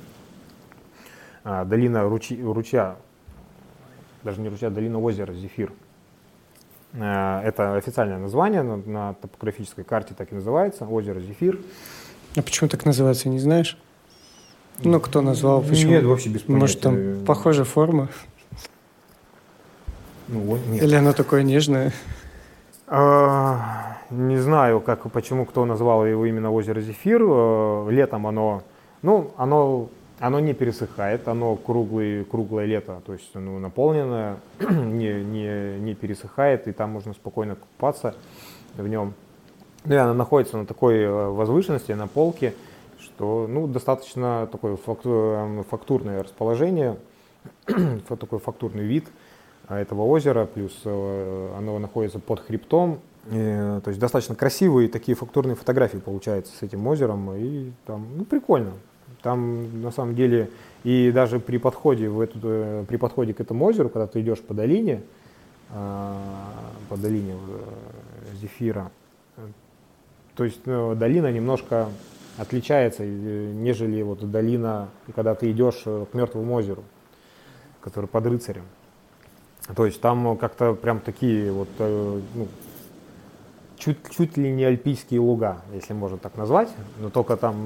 А, 1.43 1.65
долина 1.65 2.07
ручья, 2.07 2.37
ручья, 2.45 2.97
даже 4.21 4.39
не 4.39 4.49
ручья, 4.49 4.69
долина 4.69 4.99
озера 4.99 5.33
Зефир. 5.33 5.73
Это 6.93 7.75
официальное 7.75 8.19
название, 8.19 8.61
на, 8.61 8.75
на 8.77 9.13
топографической 9.15 9.83
карте 9.83 10.13
так 10.15 10.31
и 10.31 10.35
называется, 10.35 10.85
озеро 10.85 11.21
Зефир. 11.21 11.59
А 12.35 12.43
почему 12.43 12.69
так 12.69 12.85
называется, 12.85 13.29
не 13.29 13.39
знаешь? 13.39 13.79
Ну, 14.83 14.99
кто 14.99 15.21
назвал, 15.21 15.63
почему? 15.63 15.93
Нет, 15.93 16.03
вообще 16.03 16.29
без 16.29 16.41
понятия. 16.41 16.59
Может, 16.59 16.81
там 16.81 17.25
похожая 17.25 17.65
форма? 17.65 18.09
Ну, 20.27 20.57
нет. 20.67 20.83
Или 20.83 20.95
оно 20.95 21.13
такое 21.13 21.43
нежное? 21.43 21.91
А, 22.87 23.97
не 24.09 24.37
знаю, 24.37 24.79
как, 24.79 25.09
почему 25.11 25.45
кто 25.45 25.65
назвал 25.65 26.05
его 26.05 26.25
именно 26.25 26.51
озеро 26.51 26.81
Зефир. 26.81 27.21
А, 27.23 27.87
летом 27.89 28.27
оно, 28.27 28.63
ну, 29.01 29.31
оно, 29.37 29.89
оно 30.19 30.39
не 30.39 30.53
пересыхает, 30.53 31.27
оно 31.27 31.55
круглый, 31.55 32.25
круглое 32.25 32.65
лето, 32.65 33.01
то 33.05 33.13
есть 33.13 33.29
оно 33.35 33.59
наполненное, 33.59 34.37
не, 34.59 35.23
не, 35.23 35.79
не 35.79 35.95
пересыхает, 35.95 36.67
и 36.67 36.71
там 36.71 36.91
можно 36.91 37.13
спокойно 37.13 37.55
купаться 37.55 38.15
в 38.75 38.87
нем. 38.87 39.13
Да, 39.83 40.05
она 40.05 40.13
находится 40.15 40.57
на 40.57 40.65
такой 40.65 40.97
э, 41.01 41.29
возвышенности, 41.29 41.91
на 41.91 42.07
полке, 42.07 42.55
что 42.99 43.45
ну, 43.47 43.67
достаточно 43.67 44.47
такое 44.51 44.75
э, 44.75 45.63
фактурное 45.69 46.23
расположение, 46.23 46.97
такой 47.65 48.39
фактурный 48.39 48.83
вид 48.83 49.05
э, 49.05 49.24
этого 49.67 50.03
озера, 50.03 50.45
плюс 50.45 50.73
оно 50.85 51.79
находится 51.79 52.19
под 52.19 52.39
хребтом. 52.39 52.99
И, 53.31 53.79
то 53.83 53.87
есть 53.87 53.99
достаточно 53.99 54.35
красивые 54.35 54.87
такие 54.87 55.15
фактурные 55.15 55.55
фотографии 55.55 55.97
получаются 55.97 56.55
с 56.55 56.61
этим 56.61 56.85
озером, 56.85 57.33
и 57.33 57.71
там, 57.85 58.05
ну, 58.15 58.23
прикольно. 58.23 58.73
Там 59.23 59.81
на 59.81 59.89
самом 59.89 60.13
деле 60.13 60.51
и 60.83 61.11
даже 61.11 61.39
при 61.39 61.57
подходе, 61.57 62.07
в 62.07 62.19
эту, 62.19 62.85
при 62.87 62.97
подходе 62.97 63.33
к 63.33 63.41
этому 63.41 63.65
озеру, 63.65 63.89
когда 63.89 64.05
ты 64.05 64.21
идешь 64.21 64.39
по 64.41 64.53
долине, 64.53 65.01
по 65.69 66.97
долине 66.97 67.33
Зефира, 68.39 68.91
то 70.35 70.43
есть 70.43 70.65
ну, 70.65 70.95
долина 70.95 71.31
немножко 71.31 71.89
отличается, 72.37 73.03
э, 73.03 73.51
нежели 73.53 74.01
вот 74.01 74.29
долина, 74.29 74.89
когда 75.15 75.33
ты 75.33 75.49
идешь 75.51 75.83
э, 75.85 76.05
к 76.11 76.13
Мертвому 76.13 76.53
озеру, 76.55 76.83
который 77.79 78.07
под 78.07 78.25
рыцарем. 78.25 78.63
То 79.73 79.85
есть 79.85 79.99
там 79.99 80.37
как-то 80.37 80.73
прям 80.73 80.99
такие 80.99 81.51
вот, 81.51 81.69
э, 81.79 82.21
ну, 82.35 82.47
чуть, 83.77 83.97
чуть 84.11 84.37
ли 84.37 84.51
не 84.51 84.63
альпийские 84.63 85.19
луга, 85.19 85.61
если 85.73 85.93
можно 85.93 86.17
так 86.17 86.37
назвать, 86.37 86.69
но 86.99 87.09
только 87.09 87.35
там 87.35 87.65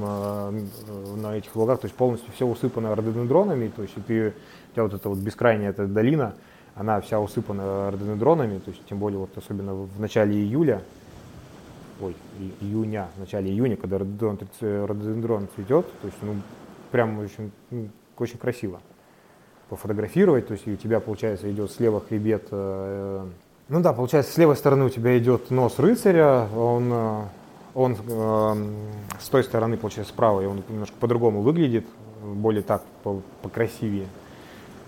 на 1.21 1.35
этих 1.35 1.55
лугах, 1.55 1.79
то 1.81 1.85
есть 1.85 1.95
полностью 1.95 2.31
все 2.33 2.45
усыпано 2.45 2.95
рододендронами, 2.95 3.67
то 3.67 3.81
есть 3.81 3.97
и 3.97 4.01
ты, 4.01 4.27
у 4.29 4.73
тебя 4.73 4.83
вот 4.83 4.93
эта 4.93 5.09
вот 5.09 5.17
бескрайняя 5.17 5.71
эта 5.71 5.87
долина, 5.87 6.35
она 6.75 7.01
вся 7.01 7.19
усыпана 7.19 7.91
рододендронами, 7.91 8.59
то 8.59 8.71
есть 8.71 8.85
тем 8.85 8.99
более 8.99 9.19
вот 9.19 9.37
особенно 9.37 9.73
в 9.73 9.99
начале 9.99 10.35
июля, 10.35 10.81
ой, 11.99 12.15
июня, 12.61 13.09
в 13.17 13.19
начале 13.19 13.51
июня, 13.51 13.75
когда 13.75 13.97
рододендрон, 13.97 14.39
рододендрон 14.61 15.47
цветет, 15.55 15.85
то 16.01 16.07
есть, 16.07 16.17
ну, 16.21 16.35
прям 16.91 17.19
очень, 17.19 17.51
ну, 17.71 17.89
очень 18.17 18.37
красиво 18.37 18.79
пофотографировать, 19.69 20.47
то 20.47 20.53
есть 20.53 20.67
у 20.67 20.75
тебя, 20.75 20.99
получается, 20.99 21.51
идет 21.51 21.71
слева 21.71 22.01
хребет, 22.01 22.47
э, 22.51 23.25
ну 23.69 23.81
да, 23.81 23.93
получается, 23.93 24.33
с 24.33 24.37
левой 24.37 24.55
стороны 24.55 24.85
у 24.85 24.89
тебя 24.89 25.17
идет 25.19 25.51
нос 25.51 25.77
рыцаря, 25.77 26.47
он, 26.55 26.89
э, 26.91 27.21
он 27.75 27.97
э, 28.07 28.55
с 29.19 29.29
той 29.29 29.43
стороны, 29.43 29.77
получается, 29.77 30.11
справа, 30.11 30.41
и 30.41 30.45
он 30.47 30.63
немножко 30.67 30.95
по-другому 30.99 31.41
выглядит, 31.41 31.85
более 32.23 32.63
так, 32.63 32.83
покрасивее. 33.43 34.07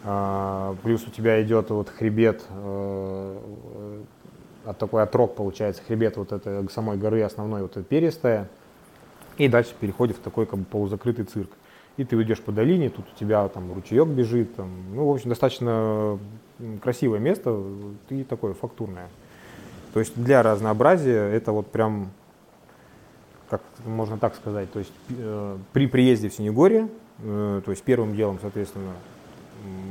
Э, 0.03 0.75
плюс 0.81 1.05
у 1.05 1.11
тебя 1.11 1.41
идет 1.43 1.69
вот 1.69 1.89
хребет 1.89 2.43
э, 2.49 4.01
от 4.65 4.77
такой 4.77 5.03
отрог 5.03 5.35
получается, 5.35 5.81
хребет 5.85 6.17
вот 6.17 6.31
этой 6.31 6.67
самой 6.69 6.97
горы 6.97 7.21
основной, 7.21 7.61
вот 7.61 7.77
эта 7.77 7.83
перистая, 7.83 8.47
и 9.37 9.47
дальше 9.47 9.73
переходит 9.79 10.17
в 10.17 10.21
такой 10.21 10.45
как 10.45 10.59
бы 10.59 10.65
полузакрытый 10.65 11.25
цирк. 11.25 11.51
И 12.01 12.03
ты 12.03 12.19
идешь 12.23 12.41
по 12.41 12.51
долине, 12.51 12.89
тут 12.89 13.05
у 13.13 13.19
тебя 13.19 13.47
там 13.47 13.71
ручеек 13.73 14.07
бежит, 14.07 14.55
там, 14.55 14.69
ну, 14.95 15.07
в 15.07 15.13
общем, 15.13 15.29
достаточно 15.29 16.17
красивое 16.81 17.19
место 17.19 17.61
и 18.09 18.23
такое 18.23 18.55
фактурное. 18.55 19.07
То 19.93 19.99
есть 19.99 20.13
для 20.15 20.41
разнообразия 20.41 21.29
это 21.29 21.51
вот 21.51 21.67
прям, 21.67 22.09
как 23.49 23.61
можно 23.85 24.17
так 24.17 24.35
сказать, 24.35 24.71
то 24.71 24.79
есть 24.79 24.93
э, 25.09 25.57
при 25.73 25.85
приезде 25.85 26.29
в 26.29 26.33
Синегорье, 26.33 26.87
э, 27.19 27.61
то 27.63 27.69
есть 27.69 27.83
первым 27.83 28.15
делом, 28.15 28.39
соответственно, 28.41 28.93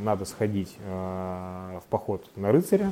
надо 0.03 0.25
сходить 0.25 0.77
э, 0.85 1.79
в 1.81 1.89
поход 1.91 2.29
на 2.35 2.51
рыцаря, 2.51 2.91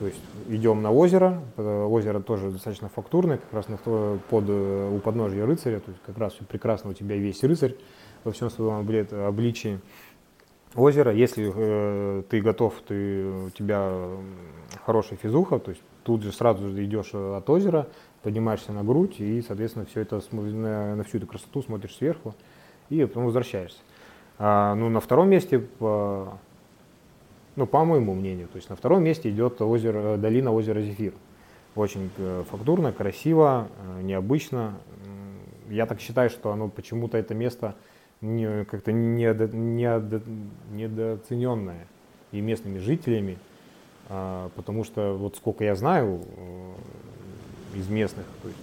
то 0.00 0.06
есть 0.06 0.20
идем 0.48 0.80
на 0.80 0.92
озеро, 0.92 1.42
э, 1.56 1.84
озеро 1.84 2.20
тоже 2.20 2.50
достаточно 2.50 2.88
фактурное, 2.88 3.38
как 3.38 3.52
раз 3.52 3.66
под, 4.30 4.44
э, 4.48 4.90
у 4.94 4.98
подножья 5.00 5.44
рыцаря, 5.44 5.80
то 5.80 5.90
есть 5.90 6.00
как 6.06 6.16
раз 6.18 6.34
прекрасно 6.48 6.90
у 6.90 6.92
тебя 6.92 7.16
весь 7.16 7.42
рыцарь 7.42 7.74
во 8.28 8.32
всем 8.32 8.50
своем 8.50 8.86
обличии 9.26 9.80
озера. 10.74 11.12
Если 11.12 11.50
э, 11.54 12.22
ты 12.28 12.40
готов, 12.40 12.74
ты, 12.86 13.24
у 13.46 13.50
тебя 13.50 14.08
хорошая 14.84 15.18
физуха, 15.18 15.58
то 15.58 15.70
есть 15.70 15.82
тут 16.04 16.22
же 16.22 16.32
сразу 16.32 16.68
же 16.68 16.84
идешь 16.84 17.14
от 17.14 17.48
озера, 17.48 17.88
поднимаешься 18.22 18.72
на 18.72 18.84
грудь 18.84 19.20
и, 19.20 19.42
соответственно, 19.42 19.86
все 19.86 20.00
это 20.00 20.20
на, 20.32 20.96
на 20.96 21.04
всю 21.04 21.18
эту 21.18 21.26
красоту 21.26 21.62
смотришь 21.62 21.96
сверху 21.96 22.34
и 22.90 23.04
потом 23.04 23.24
возвращаешься. 23.24 23.78
А, 24.38 24.74
ну, 24.74 24.88
на 24.88 25.00
втором 25.00 25.30
месте, 25.30 25.58
по, 25.58 26.38
ну, 27.56 27.66
по 27.66 27.84
моему 27.84 28.14
мнению, 28.14 28.48
то 28.48 28.56
есть 28.56 28.68
на 28.68 28.76
втором 28.76 29.02
месте 29.02 29.30
идет 29.30 29.60
озеро, 29.60 30.16
долина 30.16 30.52
озера 30.52 30.80
Зефир. 30.80 31.14
Очень 31.74 32.10
э, 32.18 32.44
фактурно, 32.50 32.92
красиво, 32.92 33.68
э, 33.98 34.02
необычно. 34.02 34.74
Я 35.70 35.86
так 35.86 36.00
считаю, 36.00 36.30
что 36.30 36.50
оно 36.50 36.68
почему-то 36.68 37.18
это 37.18 37.34
место 37.34 37.74
не, 38.20 38.64
как-то 38.64 38.92
недо, 38.92 39.48
недо, 39.48 40.22
недооцененное 40.70 41.86
и 42.32 42.40
местными 42.40 42.78
жителями, 42.78 43.38
а, 44.08 44.50
потому 44.56 44.84
что 44.84 45.14
вот 45.14 45.36
сколько 45.36 45.64
я 45.64 45.74
знаю 45.74 46.22
э, 46.36 47.78
из 47.78 47.88
местных, 47.88 48.26
то 48.42 48.48
есть, 48.48 48.60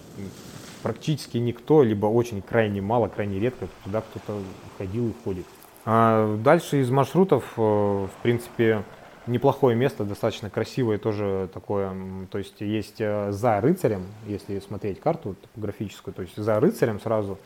практически 0.83 1.37
никто, 1.37 1.83
либо 1.83 2.07
очень 2.07 2.41
крайне 2.41 2.81
мало, 2.81 3.07
крайне 3.07 3.39
редко 3.39 3.67
туда 3.83 4.01
кто-то 4.01 4.39
ходил 4.77 5.09
и 5.09 5.13
ходит. 5.23 5.45
А 5.85 6.37
дальше 6.37 6.81
из 6.81 6.89
маршрутов, 6.89 7.53
э, 7.57 7.61
в 7.61 8.23
принципе, 8.23 8.83
неплохое 9.27 9.75
место, 9.75 10.03
достаточно 10.03 10.49
красивое 10.49 10.97
тоже 10.97 11.49
такое. 11.53 11.95
То 12.31 12.37
есть 12.37 12.59
есть 12.61 12.99
э, 12.99 13.31
за 13.31 13.61
рыцарем, 13.61 14.03
если 14.27 14.59
смотреть 14.59 14.99
карту 14.99 15.35
топографическую, 15.41 16.13
то 16.13 16.21
есть 16.21 16.35
за 16.35 16.59
рыцарем 16.59 16.99
сразу 16.99 17.37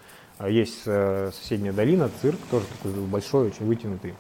есть 0.48 0.84
э, 0.86 1.32
соседняя 1.34 1.74
долина, 1.74 2.10
цирк, 2.22 2.40
тоже 2.50 2.66
такой 2.68 2.94
большой, 3.02 3.48
очень 3.48 3.66
вытянутый. 3.66 4.16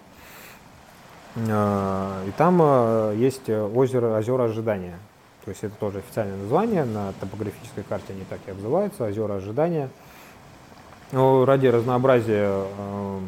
А, 1.49 2.26
и 2.28 2.32
там 2.32 2.59
э, 2.61 3.15
есть 3.17 3.49
озеро, 3.49 4.17
озера 4.17 4.43
ожидания. 4.43 4.99
То 5.45 5.51
есть 5.51 5.63
это 5.63 5.76
тоже 5.76 5.99
официальное 5.99 6.36
название, 6.36 6.84
на 6.84 7.13
топографической 7.13 7.84
карте 7.84 8.11
они 8.11 8.26
так 8.30 8.39
и 8.47 8.51
обзываются, 8.51 9.05
озера 9.05 9.36
ожидания. 9.36 9.89
Но 11.13 11.45
ради 11.45 11.67
разнообразия 11.67 12.51
э, 12.51 13.20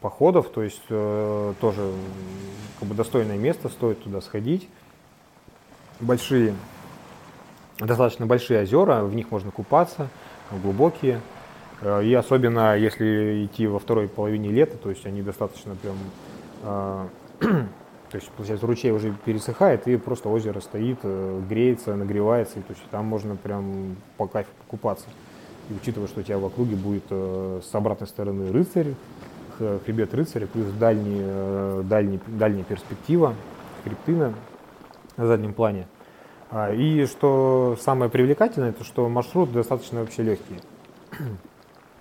походов, 0.00 0.48
то 0.48 0.62
есть 0.62 0.86
тоже 0.88 1.92
как 2.78 2.88
бы 2.88 2.94
достойное 2.94 3.36
место, 3.36 3.68
стоит 3.68 4.02
туда 4.02 4.22
сходить. 4.22 4.66
Большие, 6.00 6.54
достаточно 7.78 8.24
большие 8.24 8.62
озера, 8.62 9.02
в 9.02 9.14
них 9.14 9.30
можно 9.30 9.50
купаться, 9.50 10.08
глубокие. 10.50 11.20
Э, 11.80 12.04
и 12.04 12.12
особенно 12.14 12.76
если 12.76 13.46
идти 13.46 13.66
во 13.66 13.78
второй 13.78 14.08
половине 14.08 14.50
лета, 14.50 14.76
то 14.76 14.90
есть 14.90 15.06
они 15.06 15.22
достаточно 15.22 15.74
прям, 15.76 15.96
э, 16.62 17.06
то 17.40 18.14
есть 18.14 18.28
получается 18.30 18.66
ручей 18.66 18.90
уже 18.92 19.14
пересыхает 19.24 19.86
и 19.88 19.96
просто 19.96 20.28
озеро 20.28 20.60
стоит, 20.60 20.98
э, 21.02 21.42
греется, 21.48 21.96
нагревается, 21.96 22.58
и 22.58 22.62
то 22.62 22.72
есть 22.72 22.82
там 22.90 23.06
можно 23.06 23.36
прям 23.36 23.96
по 24.16 24.26
кайфу 24.26 24.50
покупаться. 24.64 25.06
И 25.68 25.74
учитывая, 25.74 26.08
что 26.08 26.20
у 26.20 26.22
тебя 26.22 26.38
в 26.38 26.44
округе 26.44 26.74
будет 26.74 27.04
с 27.10 27.72
обратной 27.72 28.08
стороны 28.08 28.50
рыцарь, 28.50 28.94
хребет 29.56 30.12
рыцаря, 30.14 30.48
плюс 30.48 30.66
дальний, 30.72 31.84
дальний, 31.84 32.18
дальняя 32.26 32.64
перспектива, 32.64 33.34
хребты 33.84 34.16
на, 34.16 34.34
на 35.16 35.26
заднем 35.26 35.54
плане. 35.54 35.86
А, 36.50 36.72
и 36.72 37.06
что 37.06 37.76
самое 37.80 38.10
привлекательное, 38.10 38.70
это 38.70 38.82
что 38.82 39.08
маршрут 39.08 39.52
достаточно 39.52 40.00
вообще 40.00 40.24
легкий 40.24 40.56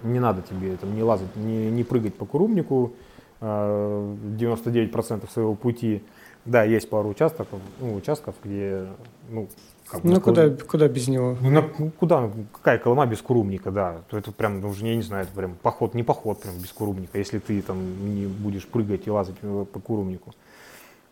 не 0.04 0.20
надо 0.20 0.42
тебе 0.42 0.76
там, 0.78 0.96
не 0.96 1.04
лазать, 1.04 1.36
не, 1.36 1.70
не 1.72 1.84
прыгать 1.84 2.16
по 2.16 2.26
курумнику 2.26 2.94
99% 3.42 4.92
а, 5.24 5.32
своего 5.32 5.56
пути. 5.56 6.04
Да, 6.46 6.64
есть 6.64 6.90
пару 6.90 7.10
участков, 7.10 7.48
ну, 7.80 7.96
участков, 7.96 8.36
где, 8.44 8.88
ну, 9.30 9.48
как 9.90 10.04
ну 10.04 10.22
куда, 10.22 10.50
куда 10.52 10.88
без 10.88 11.08
него? 11.08 11.36
Ну, 11.42 11.50
ну, 11.78 11.92
куда, 11.92 12.30
какая 12.54 12.78
Колыма 12.78 13.06
без 13.08 13.22
курумника, 13.22 13.72
да. 13.72 14.02
То 14.10 14.18
это 14.18 14.32
прям, 14.32 14.62
ну, 14.62 14.72
я 14.74 14.96
не 14.96 15.02
знаю, 15.02 15.24
это 15.26 15.34
прям 15.34 15.56
поход, 15.56 15.96
не 15.96 16.04
поход 16.04 16.42
прям 16.42 16.58
без 16.60 16.72
курумника, 16.72 17.18
если 17.18 17.40
ты 17.40 17.62
там 17.62 17.78
не 18.16 18.28
будешь 18.28 18.68
прыгать 18.68 19.08
и 19.08 19.10
лазать 19.10 19.38
по 19.38 19.80
курумнику. 19.80 20.34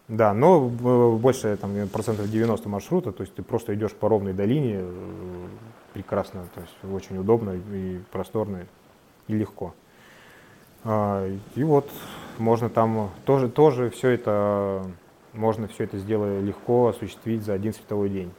Да, 0.08 0.34
но 0.34 0.68
э, 0.68 1.18
больше 1.18 1.58
там, 1.58 1.88
процентов 1.90 2.30
90 2.30 2.70
маршрута, 2.70 3.12
то 3.12 3.22
есть 3.22 3.36
ты 3.36 3.44
просто 3.44 3.76
идешь 3.76 3.92
по 3.92 4.08
ровной 4.08 4.34
долине, 4.34 4.78
э, 4.80 5.48
прекрасно, 5.94 6.46
то 6.54 6.62
есть 6.62 6.94
очень 6.94 7.18
удобно 7.18 7.52
и 7.52 8.00
просторно 8.12 8.66
и 9.28 9.34
легко. 9.34 9.74
А, 10.84 11.28
и 11.56 11.64
вот 11.64 11.90
можно 12.38 12.70
там 12.70 13.12
тоже, 13.26 13.50
тоже 13.50 13.90
все 13.90 14.10
это, 14.10 14.86
можно 15.34 15.68
все 15.68 15.84
это 15.84 15.98
сделать 15.98 16.44
легко 16.44 16.88
осуществить 16.88 17.44
за 17.44 17.54
один 17.54 17.74
световой 17.74 18.10
день. 18.10 18.32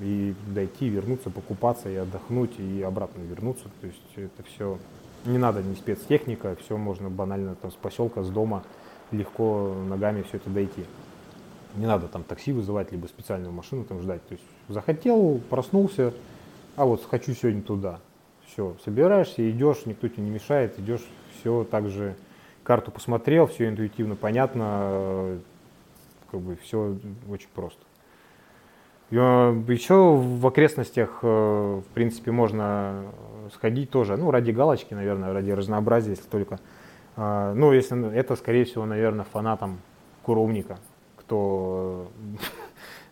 И 0.00 0.34
дойти, 0.46 0.88
вернуться, 0.88 1.30
покупаться 1.30 1.90
и 1.90 1.96
отдохнуть, 1.96 2.58
и 2.58 2.82
обратно 2.82 3.22
вернуться. 3.22 3.64
То 3.80 3.86
есть 3.86 4.02
это 4.16 4.42
все, 4.42 4.78
не 5.26 5.38
надо 5.38 5.62
ни 5.62 5.74
спецтехника, 5.74 6.56
все 6.56 6.76
можно 6.76 7.10
банально 7.10 7.54
там 7.54 7.70
с 7.70 7.74
поселка, 7.74 8.22
с 8.22 8.30
дома 8.30 8.64
легко 9.10 9.74
ногами 9.88 10.22
все 10.22 10.38
это 10.38 10.50
дойти. 10.50 10.84
Не 11.76 11.86
надо 11.86 12.08
там 12.08 12.24
такси 12.24 12.52
вызывать, 12.52 12.90
либо 12.92 13.06
специальную 13.06 13.52
машину 13.52 13.84
там 13.84 14.00
ждать. 14.00 14.26
То 14.28 14.32
есть 14.32 14.44
захотел, 14.68 15.40
проснулся, 15.50 16.12
а 16.76 16.84
вот 16.84 17.06
хочу 17.08 17.32
сегодня 17.34 17.62
туда. 17.62 18.00
Все, 18.46 18.76
собираешься, 18.84 19.48
идешь, 19.50 19.86
никто 19.86 20.08
тебе 20.08 20.22
не 20.24 20.30
мешает, 20.30 20.78
идешь, 20.78 21.04
все 21.40 21.66
так 21.70 21.88
же 21.88 22.14
карту 22.62 22.90
посмотрел, 22.90 23.46
все 23.46 23.68
интуитивно 23.68 24.14
понятно, 24.16 25.38
как 26.30 26.40
бы 26.40 26.56
все 26.56 26.96
очень 27.28 27.48
просто. 27.54 27.82
Еще 29.10 29.94
в 29.94 30.46
окрестностях, 30.46 31.18
э, 31.20 31.26
в 31.26 31.94
принципе, 31.94 32.30
можно 32.30 33.04
сходить 33.52 33.90
тоже, 33.90 34.16
ну, 34.16 34.30
ради 34.30 34.52
галочки, 34.52 34.94
наверное, 34.94 35.34
ради 35.34 35.50
разнообразия, 35.50 36.10
если 36.10 36.28
только. 36.28 36.58
А, 37.16 37.52
ну, 37.52 37.72
если 37.72 38.10
это, 38.14 38.36
скорее 38.36 38.64
всего, 38.64 38.86
наверное, 38.86 39.26
фанатам 39.30 39.80
Куровника, 40.22 40.78
кто, 41.16 42.08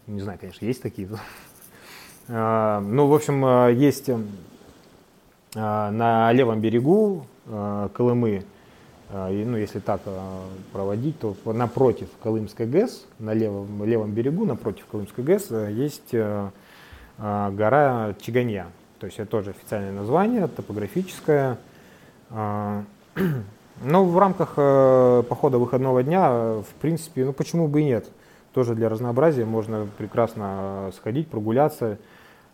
не 0.06 0.20
знаю, 0.20 0.38
конечно, 0.38 0.64
есть 0.64 0.82
такие. 0.82 1.08
А, 2.32 2.80
ну, 2.80 3.08
в 3.08 3.14
общем, 3.14 3.44
э, 3.44 3.74
есть 3.74 4.08
а, 5.56 5.90
на 5.90 6.30
левом 6.30 6.60
берегу 6.60 7.26
а, 7.48 7.88
Колымы, 7.88 8.44
а, 9.08 9.28
ну, 9.30 9.56
если 9.56 9.80
так 9.80 10.00
проводить, 10.72 11.18
то 11.18 11.34
напротив 11.46 12.08
Колымской 12.22 12.66
ГЭС, 12.66 13.04
на 13.18 13.34
левом, 13.34 13.84
левом 13.84 14.12
берегу, 14.12 14.44
напротив 14.46 14.86
Колымской 14.88 15.24
ГЭС, 15.24 15.50
есть 15.50 16.14
гора 17.18 18.14
Чиганья. 18.20 18.68
То 19.00 19.06
есть 19.06 19.18
это 19.18 19.28
тоже 19.28 19.50
официальное 19.50 19.92
название, 19.92 20.46
топографическое. 20.46 21.58
Но 22.30 22.84
в 24.04 24.18
рамках 24.18 24.54
похода 25.26 25.58
выходного 25.58 26.02
дня, 26.04 26.30
в 26.30 26.74
принципе, 26.80 27.24
ну 27.24 27.32
почему 27.32 27.66
бы 27.66 27.80
и 27.80 27.84
нет. 27.84 28.06
Тоже 28.52 28.74
для 28.74 28.88
разнообразия 28.88 29.44
можно 29.44 29.86
прекрасно 29.96 30.90
сходить, 30.96 31.28
прогуляться. 31.28 31.98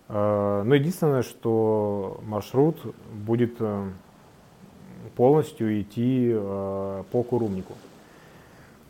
Э, 0.08 0.62
но 0.64 0.74
единственное, 0.74 1.22
что 1.22 2.20
маршрут 2.24 2.78
будет 3.14 3.56
э, 3.60 3.88
полностью 5.16 5.80
идти 5.80 6.30
э, 6.32 7.02
по 7.10 7.22
Курумнику. 7.22 7.72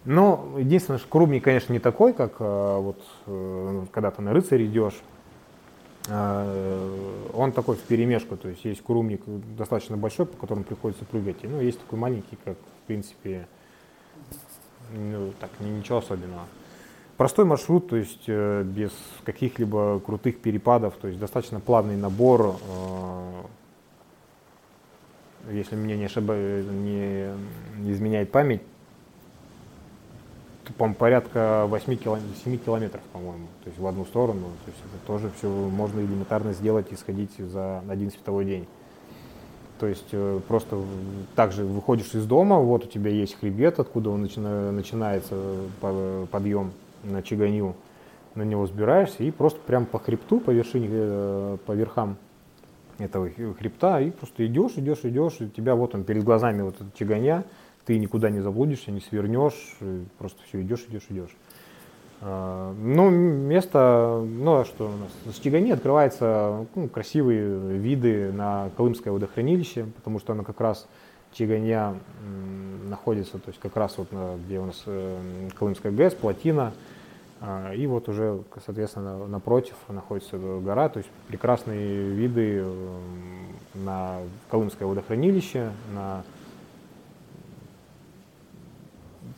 Но 0.04 0.54
единственное, 0.58 0.98
что 0.98 1.08
Курумник, 1.08 1.44
конечно, 1.44 1.72
не 1.72 1.78
такой, 1.80 2.12
как 2.12 2.38
вот 2.38 3.02
когда 3.92 4.12
ты 4.12 4.22
на 4.22 4.32
рыцарь 4.32 4.64
идешь. 4.64 4.94
Он 6.08 7.50
такой 7.52 7.74
в 7.74 7.80
перемешку, 7.80 8.36
то 8.36 8.48
есть 8.48 8.64
есть 8.64 8.80
Курумник 8.84 9.22
достаточно 9.58 9.96
большой, 9.96 10.26
по 10.26 10.36
которому 10.36 10.62
приходится 10.62 11.04
прыгать, 11.04 11.38
ну 11.42 11.60
есть 11.60 11.80
такой 11.80 11.98
маленький, 11.98 12.38
как 12.44 12.56
в 12.56 12.86
принципе, 12.86 13.48
ну, 14.92 15.32
так, 15.40 15.50
ничего 15.58 15.98
особенного. 15.98 16.44
Простой 17.16 17.46
маршрут, 17.46 17.88
то 17.88 17.96
есть 17.96 18.24
э, 18.26 18.62
без 18.62 18.92
каких-либо 19.24 20.00
крутых 20.00 20.38
перепадов, 20.38 20.94
то 21.00 21.08
есть 21.08 21.18
достаточно 21.18 21.60
плавный 21.60 21.96
набор. 21.96 22.56
Э, 22.68 23.42
если 25.50 25.76
мне 25.76 25.96
не, 25.96 26.04
ошибаю, 26.04 26.70
не, 26.70 27.30
изменяет 27.90 28.30
память, 28.30 28.60
по 30.76 30.92
порядка 30.92 31.64
8 31.68 31.96
километров, 31.96 32.36
7 32.44 32.58
километров, 32.58 33.02
по-моему, 33.12 33.46
то 33.64 33.70
есть 33.70 33.78
в 33.78 33.86
одну 33.86 34.04
сторону. 34.04 34.48
То 34.66 34.70
есть 34.70 34.82
это 34.84 35.06
тоже 35.06 35.30
все 35.38 35.48
можно 35.48 36.00
элементарно 36.00 36.52
сделать 36.52 36.92
и 36.92 36.96
сходить 36.96 37.30
за 37.38 37.82
один 37.88 38.10
световой 38.10 38.44
день. 38.44 38.66
То 39.78 39.86
есть 39.86 40.08
э, 40.12 40.40
просто 40.46 40.82
также 41.34 41.64
выходишь 41.64 42.14
из 42.14 42.26
дома, 42.26 42.58
вот 42.58 42.84
у 42.84 42.88
тебя 42.88 43.10
есть 43.10 43.38
хребет, 43.40 43.78
откуда 43.78 44.10
он 44.10 44.20
начина, 44.20 44.70
начинается 44.70 45.62
подъем 46.30 46.72
на 47.10 47.22
Чиганью, 47.22 47.74
на 48.34 48.42
него 48.42 48.66
сбираешься 48.66 49.22
и 49.22 49.30
просто 49.30 49.60
прям 49.60 49.86
по 49.86 49.98
хребту, 49.98 50.40
по 50.40 50.50
вершине, 50.50 50.88
э, 50.90 51.58
по 51.64 51.72
верхам 51.72 52.16
этого 52.98 53.30
хребта, 53.58 54.00
и 54.00 54.10
просто 54.10 54.46
идешь, 54.46 54.72
идешь, 54.76 55.00
идешь, 55.02 55.36
и 55.40 55.44
у 55.44 55.48
тебя 55.48 55.74
вот 55.74 55.94
он 55.94 56.04
перед 56.04 56.24
глазами 56.24 56.62
вот 56.62 56.76
эта 56.76 56.90
Чиганья, 56.96 57.44
ты 57.84 57.98
никуда 57.98 58.30
не 58.30 58.40
заблудишься, 58.40 58.90
не 58.90 59.00
свернешь, 59.00 59.76
просто 60.18 60.38
все 60.48 60.62
идешь, 60.62 60.84
идешь, 60.88 61.06
идешь. 61.08 61.36
А, 62.20 62.74
ну, 62.78 63.10
место, 63.10 64.24
ну 64.26 64.60
а 64.60 64.64
что 64.64 64.86
у 64.86 64.96
нас? 64.96 65.36
С 65.36 65.38
Чигани 65.38 65.70
открываются 65.70 66.66
ну, 66.74 66.88
красивые 66.88 67.78
виды 67.78 68.32
на 68.32 68.70
Колымское 68.76 69.12
водохранилище, 69.12 69.86
потому 69.96 70.18
что 70.18 70.32
оно 70.32 70.42
как 70.42 70.60
раз 70.60 70.88
Чиганья 71.32 71.94
находится, 72.88 73.38
то 73.38 73.48
есть 73.48 73.60
как 73.60 73.76
раз 73.76 73.98
вот 73.98 74.08
где 74.46 74.58
у 74.58 74.66
нас 74.66 74.82
э, 74.86 75.48
Колымская 75.58 75.92
ГЭС, 75.92 76.14
плотина, 76.14 76.72
и 77.76 77.86
вот 77.86 78.08
уже, 78.08 78.42
соответственно, 78.64 79.26
напротив 79.26 79.74
находится 79.88 80.38
гора, 80.38 80.88
то 80.88 80.98
есть 80.98 81.10
прекрасные 81.28 82.10
виды 82.10 82.64
на 83.74 84.20
Колымское 84.50 84.88
водохранилище, 84.88 85.70
на 85.94 86.24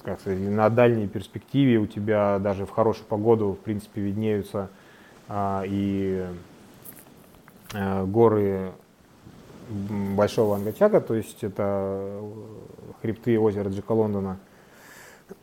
как 0.05 0.20
сказать, 0.20 0.40
на 0.40 0.70
дальней 0.70 1.07
перспективе 1.07 1.78
у 1.78 1.86
тебя 1.86 2.38
даже 2.38 2.66
в 2.66 2.70
хорошую 2.70 3.07
погоду, 3.07 3.53
в 3.53 3.59
принципе, 3.59 4.01
виднеются 4.01 4.70
а, 5.28 5.62
и 5.66 6.24
а, 7.74 8.05
горы 8.07 8.72
Большого 9.68 10.57
Ангачака, 10.57 11.01
то 11.03 11.14
есть 11.14 11.44
это 11.44 12.22
хребты 13.03 13.38
озера 13.38 13.68
Джека 13.68 13.92
Лондона, 13.92 14.38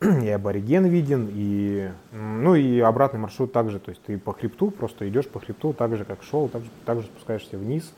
и 0.00 0.28
абориген 0.28 0.86
виден, 0.86 1.28
и, 1.32 1.90
ну 2.12 2.54
и 2.54 2.80
обратный 2.80 3.20
маршрут 3.20 3.52
также, 3.52 3.78
то 3.78 3.90
есть 3.90 4.02
ты 4.02 4.18
по 4.18 4.32
хребту 4.32 4.70
просто 4.70 5.08
идешь 5.08 5.28
по 5.28 5.40
хребту, 5.40 5.72
так 5.72 5.96
же 5.96 6.04
как 6.04 6.22
шел, 6.22 6.48
так 6.48 6.62
же, 6.62 6.70
так 6.84 7.00
же 7.00 7.06
спускаешься 7.06 7.56
вниз, 7.56 7.92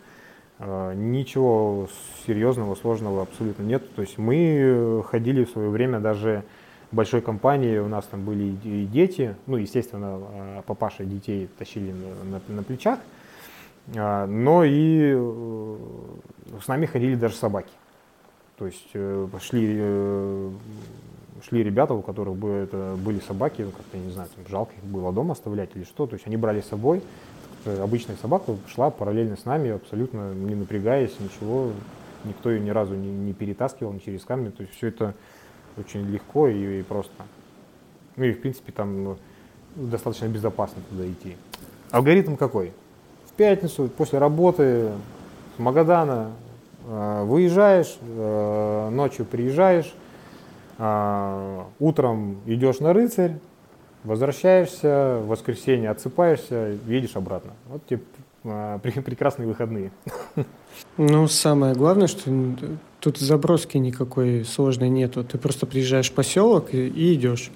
а, 0.58 0.94
Ничего 0.94 1.88
серьезного, 2.26 2.74
сложного 2.74 3.22
абсолютно 3.22 3.62
нет. 3.62 3.94
То 3.94 4.02
есть 4.02 4.18
мы 4.18 5.02
ходили 5.08 5.44
в 5.44 5.50
свое 5.50 5.70
время 5.70 6.00
даже 6.00 6.44
большой 6.90 7.20
компании, 7.20 7.78
у 7.78 7.88
нас 7.88 8.06
там 8.06 8.24
были 8.24 8.56
и 8.64 8.86
дети, 8.86 9.36
ну, 9.46 9.56
естественно, 9.56 10.18
а, 10.20 10.62
папаша 10.66 11.04
детей 11.04 11.48
тащили 11.58 11.92
на, 11.92 12.38
на, 12.38 12.54
на 12.56 12.62
плечах, 12.62 12.98
а, 13.96 14.26
но 14.26 14.64
и 14.64 15.14
э, 15.14 15.76
с 16.62 16.68
нами 16.68 16.86
ходили 16.86 17.14
даже 17.14 17.34
собаки. 17.34 17.72
То 18.58 18.66
есть 18.66 18.90
э, 18.94 19.26
шли, 21.42 21.60
э, 21.60 21.64
ребята, 21.64 21.94
у 21.94 22.02
которых 22.02 22.36
были 22.36 23.20
собаки, 23.20 23.62
ну, 23.62 23.70
как-то, 23.70 23.96
не 23.96 24.10
знаю, 24.10 24.28
там, 24.34 24.44
жалко 24.48 24.72
их 24.76 24.84
было 24.84 25.12
дома 25.12 25.32
оставлять 25.32 25.70
или 25.74 25.84
что, 25.84 26.06
то 26.06 26.14
есть 26.14 26.26
они 26.26 26.36
брали 26.36 26.60
с 26.60 26.66
собой, 26.66 27.02
обычная 27.64 28.16
собака 28.16 28.56
шла 28.68 28.90
параллельно 28.90 29.36
с 29.36 29.44
нами, 29.44 29.70
абсолютно 29.70 30.32
не 30.32 30.54
напрягаясь, 30.54 31.14
ничего, 31.20 31.72
никто 32.24 32.50
ее 32.50 32.60
ни 32.60 32.70
разу 32.70 32.94
не, 32.94 33.10
не 33.10 33.32
перетаскивал, 33.32 33.92
ни 33.92 33.98
через 33.98 34.24
камни, 34.24 34.50
то 34.50 34.62
есть 34.62 34.74
все 34.74 34.88
это 34.88 35.14
очень 35.76 36.08
легко 36.10 36.48
и, 36.48 36.80
и 36.80 36.82
просто. 36.82 37.12
Ну 38.16 38.24
и 38.24 38.32
в 38.32 38.40
принципе 38.40 38.72
там 38.72 39.04
ну, 39.04 39.16
достаточно 39.76 40.26
безопасно 40.26 40.82
туда 40.90 41.06
идти. 41.08 41.36
Алгоритм 41.90 42.36
какой? 42.36 42.72
В 43.26 43.32
пятницу 43.34 43.88
после 43.96 44.18
работы 44.18 44.90
с 45.56 45.58
Магадана 45.58 46.32
э, 46.86 47.24
выезжаешь, 47.24 47.96
э, 48.00 48.88
ночью 48.90 49.24
приезжаешь, 49.24 49.86
э, 49.86 50.07
утром 50.78 52.40
идешь 52.46 52.78
на 52.78 52.92
рыцарь, 52.92 53.38
возвращаешься, 54.04 55.20
в 55.22 55.26
воскресенье 55.26 55.90
отсыпаешься, 55.90 56.78
едешь 56.86 57.16
обратно. 57.16 57.52
Вот 57.68 57.84
тебе 57.86 58.00
э, 58.44 58.78
прекрасные 58.82 59.48
выходные. 59.48 59.90
Ну, 60.96 61.26
самое 61.26 61.74
главное, 61.74 62.06
что 62.06 62.30
тут 63.00 63.18
заброски 63.18 63.76
никакой 63.78 64.44
сложной 64.44 64.88
нету. 64.88 65.24
Ты 65.24 65.38
просто 65.38 65.66
приезжаешь 65.66 66.10
в 66.10 66.14
поселок 66.14 66.72
и, 66.72 66.86
и 66.86 67.14
идешь. 67.14 67.50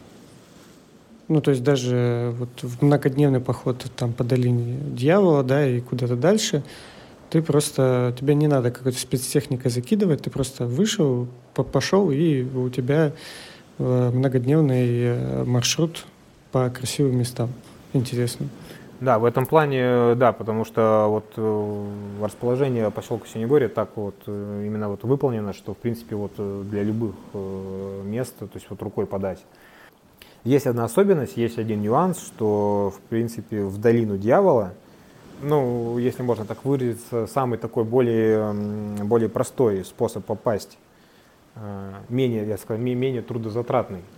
Ну, 1.28 1.40
то 1.40 1.52
есть 1.52 1.62
даже 1.62 2.34
вот 2.36 2.50
в 2.62 2.82
многодневный 2.84 3.40
поход 3.40 3.86
там 3.96 4.12
по 4.12 4.24
долине 4.24 4.78
дьявола, 4.90 5.44
да, 5.44 5.66
и 5.66 5.80
куда-то 5.80 6.16
дальше, 6.16 6.62
ты 7.32 7.40
просто, 7.40 8.14
тебе 8.18 8.34
не 8.34 8.46
надо 8.46 8.70
какой-то 8.70 8.98
спецтехникой 8.98 9.70
закидывать, 9.70 10.20
ты 10.20 10.28
просто 10.28 10.66
вышел, 10.66 11.26
пошел, 11.54 12.10
и 12.10 12.42
у 12.42 12.68
тебя 12.68 13.12
э, 13.78 14.10
многодневный 14.12 14.88
э, 15.02 15.44
маршрут 15.44 16.04
по 16.50 16.68
красивым 16.68 17.16
местам 17.16 17.48
интересным. 17.94 18.50
Да, 19.00 19.18
в 19.18 19.24
этом 19.24 19.46
плане, 19.46 20.14
да, 20.14 20.32
потому 20.32 20.66
что 20.66 21.06
вот 21.08 21.24
э, 21.36 21.86
расположение 22.22 22.90
поселка 22.90 23.26
Синегорье 23.26 23.68
так 23.68 23.96
вот 23.96 24.14
э, 24.26 24.64
именно 24.66 24.90
вот 24.90 25.02
выполнено, 25.02 25.54
что 25.54 25.72
в 25.72 25.78
принципе 25.78 26.16
вот 26.16 26.32
э, 26.36 26.64
для 26.70 26.82
любых 26.82 27.14
мест, 28.04 28.36
то 28.38 28.50
есть 28.52 28.66
вот 28.68 28.82
рукой 28.82 29.06
подать. 29.06 29.42
Есть 30.44 30.66
одна 30.66 30.84
особенность, 30.84 31.38
есть 31.38 31.58
один 31.58 31.80
нюанс, 31.80 32.18
что 32.18 32.92
в 32.94 33.00
принципе 33.08 33.64
в 33.64 33.78
долину 33.78 34.18
дьявола, 34.18 34.74
ну, 35.42 35.98
если 35.98 36.22
можно 36.22 36.44
так 36.44 36.64
выразиться, 36.64 37.26
самый 37.26 37.58
такой 37.58 37.84
более, 37.84 38.52
более 39.04 39.28
простой 39.28 39.84
способ 39.84 40.24
попасть, 40.24 40.78
менее, 42.08 42.46
я 42.46 42.56
скажу, 42.56 42.80
менее 42.80 43.22
трудозатратный– 43.22 44.02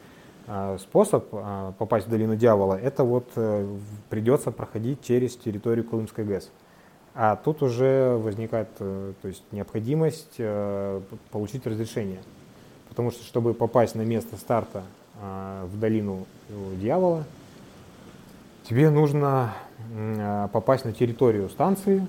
а, 0.47 0.77
способ 0.79 1.27
а, 1.33 1.73
попасть 1.79 2.07
в 2.07 2.11
долину 2.11 2.37
дьявола, 2.37 2.75
это 2.75 3.03
вот 3.03 3.31
э, 3.37 3.67
придется 4.11 4.51
проходить 4.51 5.03
через 5.03 5.37
территорию 5.37 5.89
Колымской 5.89 6.25
ГЭС. 6.25 6.51
А 7.15 7.37
тут 7.37 7.63
уже 7.63 8.19
возникает 8.19 8.69
э, 8.79 9.13
то 9.23 9.29
есть, 9.29 9.43
необходимость 9.53 10.35
э, 10.37 11.01
получить 11.31 11.67
разрешение. 11.67 12.21
Потому 12.91 13.11
что, 13.11 13.25
чтобы 13.25 13.55
попасть 13.55 13.95
на 13.95 14.03
место 14.03 14.37
старта 14.37 14.85
в 15.21 15.79
долину 15.79 16.27
дьявола, 16.81 17.25
тебе 18.69 18.91
нужно 18.91 19.55
попасть 20.53 20.85
на 20.85 20.93
территорию 20.93 21.49
станции. 21.49 22.07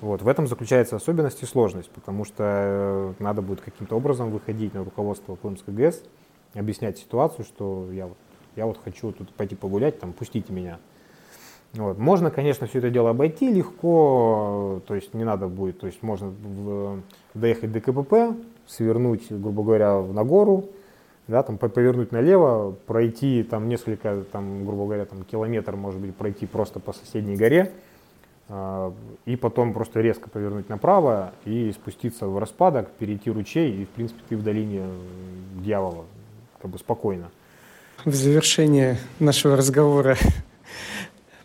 Вот. 0.00 0.22
В 0.22 0.28
этом 0.28 0.46
заключается 0.46 0.96
особенность 0.96 1.42
и 1.42 1.46
сложность, 1.46 1.90
потому 1.90 2.24
что 2.24 3.14
надо 3.18 3.42
будет 3.42 3.60
каким-то 3.60 3.96
образом 3.96 4.30
выходить 4.30 4.74
на 4.74 4.84
руководство 4.84 5.36
Колымской 5.36 5.72
ГЭС, 5.72 6.02
объяснять 6.54 6.98
ситуацию, 6.98 7.44
что 7.44 7.90
я 7.92 8.06
вот, 8.06 8.18
я 8.56 8.66
вот 8.66 8.78
хочу 8.84 9.12
тут 9.12 9.32
пойти 9.34 9.54
погулять, 9.54 9.98
там, 9.98 10.12
пустите 10.12 10.52
меня. 10.52 10.78
Вот. 11.72 11.98
Можно, 11.98 12.30
конечно, 12.30 12.66
все 12.66 12.78
это 12.78 12.90
дело 12.90 13.10
обойти 13.10 13.50
легко, 13.50 14.80
то 14.86 14.94
есть 14.94 15.12
не 15.14 15.24
надо 15.24 15.48
будет, 15.48 15.80
то 15.80 15.86
есть 15.86 16.02
можно 16.02 16.28
в, 16.28 17.00
доехать 17.34 17.72
до 17.72 17.80
КПП, 17.80 18.36
свернуть, 18.66 19.26
грубо 19.30 19.62
говоря, 19.62 20.00
на 20.00 20.22
гору, 20.22 20.68
да, 21.26 21.42
там 21.42 21.58
повернуть 21.58 22.12
налево, 22.12 22.76
пройти 22.86 23.42
там 23.42 23.68
несколько, 23.68 24.24
там, 24.30 24.64
грубо 24.66 24.84
говоря, 24.84 25.04
там 25.04 25.24
километр, 25.24 25.76
может 25.76 26.00
быть, 26.00 26.14
пройти 26.14 26.46
просто 26.46 26.80
по 26.80 26.92
соседней 26.92 27.36
горе, 27.36 27.72
э, 28.48 28.92
и 29.24 29.36
потом 29.36 29.72
просто 29.72 30.00
резко 30.00 30.28
повернуть 30.28 30.68
направо 30.68 31.32
и 31.44 31.72
спуститься 31.72 32.26
в 32.26 32.38
распадок, 32.38 32.90
перейти 32.90 33.30
ручей, 33.30 33.82
и, 33.82 33.84
в 33.86 33.88
принципе, 33.88 34.20
ты 34.28 34.36
в 34.36 34.42
долине 34.42 34.82
дьявола, 35.56 36.04
как 36.60 36.70
бы 36.70 36.78
спокойно. 36.78 37.30
В 38.04 38.14
завершение 38.14 38.98
нашего 39.18 39.56
разговора, 39.56 40.16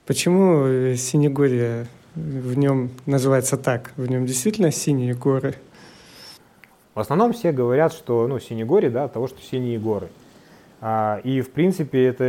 почему 0.06 0.96
Синегорье 0.96 1.88
в 2.16 2.58
нем 2.58 2.90
называется 3.06 3.56
так? 3.56 3.94
В 3.96 4.10
нем 4.10 4.26
действительно 4.26 4.72
синие 4.72 5.14
горы? 5.14 5.56
В 7.00 7.02
основном 7.02 7.32
все 7.32 7.54
говорят, 7.54 7.94
что 7.94 8.28
ну, 8.28 8.40
Синегорье, 8.40 8.90
да, 8.90 9.08
того, 9.08 9.30
что 9.30 9.42
синие 9.42 9.80
горы. 9.80 10.10
А, 10.82 11.22
и, 11.24 11.40
в 11.40 11.50
принципе, 11.50 12.08
это 12.08 12.26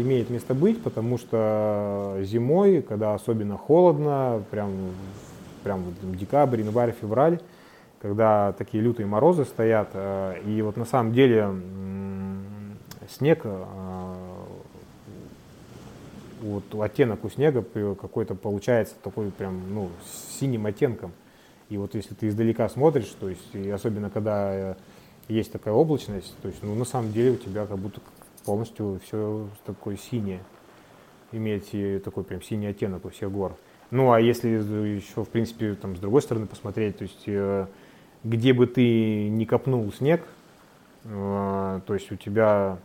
имеет 0.00 0.30
место 0.30 0.54
быть, 0.54 0.80
потому 0.80 1.18
что 1.18 2.18
зимой, 2.22 2.82
когда 2.82 3.14
особенно 3.14 3.58
холодно, 3.58 4.44
прям, 4.52 4.70
прям 5.64 5.82
декабрь, 6.02 6.60
январь, 6.60 6.94
февраль, 7.00 7.40
когда 8.00 8.52
такие 8.52 8.80
лютые 8.80 9.08
морозы 9.08 9.44
стоят. 9.44 9.88
Э, 9.94 10.36
и 10.46 10.62
вот 10.62 10.76
на 10.76 10.84
самом 10.84 11.12
деле 11.12 11.50
снег, 13.08 13.40
э, 13.42 13.64
вот 16.42 16.62
оттенок 16.80 17.24
у 17.24 17.28
снега 17.28 17.64
какой-то 18.00 18.36
получается 18.36 18.94
такой 19.02 19.32
прям, 19.32 19.60
ну, 19.74 19.88
синим 20.38 20.66
оттенком. 20.66 21.10
И 21.70 21.78
вот 21.78 21.94
если 21.94 22.14
ты 22.14 22.28
издалека 22.28 22.68
смотришь, 22.68 23.14
то 23.18 23.28
есть, 23.28 23.54
и 23.54 23.70
особенно 23.70 24.10
когда 24.10 24.52
э, 24.52 24.74
есть 25.28 25.52
такая 25.52 25.72
облачность, 25.72 26.34
то 26.42 26.48
есть, 26.48 26.62
ну, 26.62 26.74
на 26.74 26.84
самом 26.84 27.12
деле 27.12 27.30
у 27.30 27.36
тебя 27.36 27.64
как 27.64 27.78
будто 27.78 28.00
полностью 28.44 29.00
все 29.04 29.48
такое 29.64 29.96
синее, 29.96 30.40
имеет 31.30 31.70
такой 32.02 32.24
прям 32.24 32.42
синий 32.42 32.66
оттенок 32.66 33.04
у 33.04 33.10
всех 33.10 33.30
гор. 33.30 33.56
Ну, 33.92 34.12
а 34.12 34.20
если 34.20 34.48
еще, 34.48 35.24
в 35.24 35.28
принципе, 35.28 35.74
там, 35.74 35.96
с 35.96 36.00
другой 36.00 36.22
стороны 36.22 36.46
посмотреть, 36.46 36.98
то 36.98 37.02
есть, 37.04 37.22
э, 37.26 37.66
где 38.24 38.52
бы 38.52 38.66
ты 38.66 39.28
не 39.28 39.46
копнул 39.46 39.92
снег, 39.92 40.22
э, 41.04 41.80
то 41.86 41.94
есть 41.94 42.10
у 42.10 42.16
тебя 42.16 42.78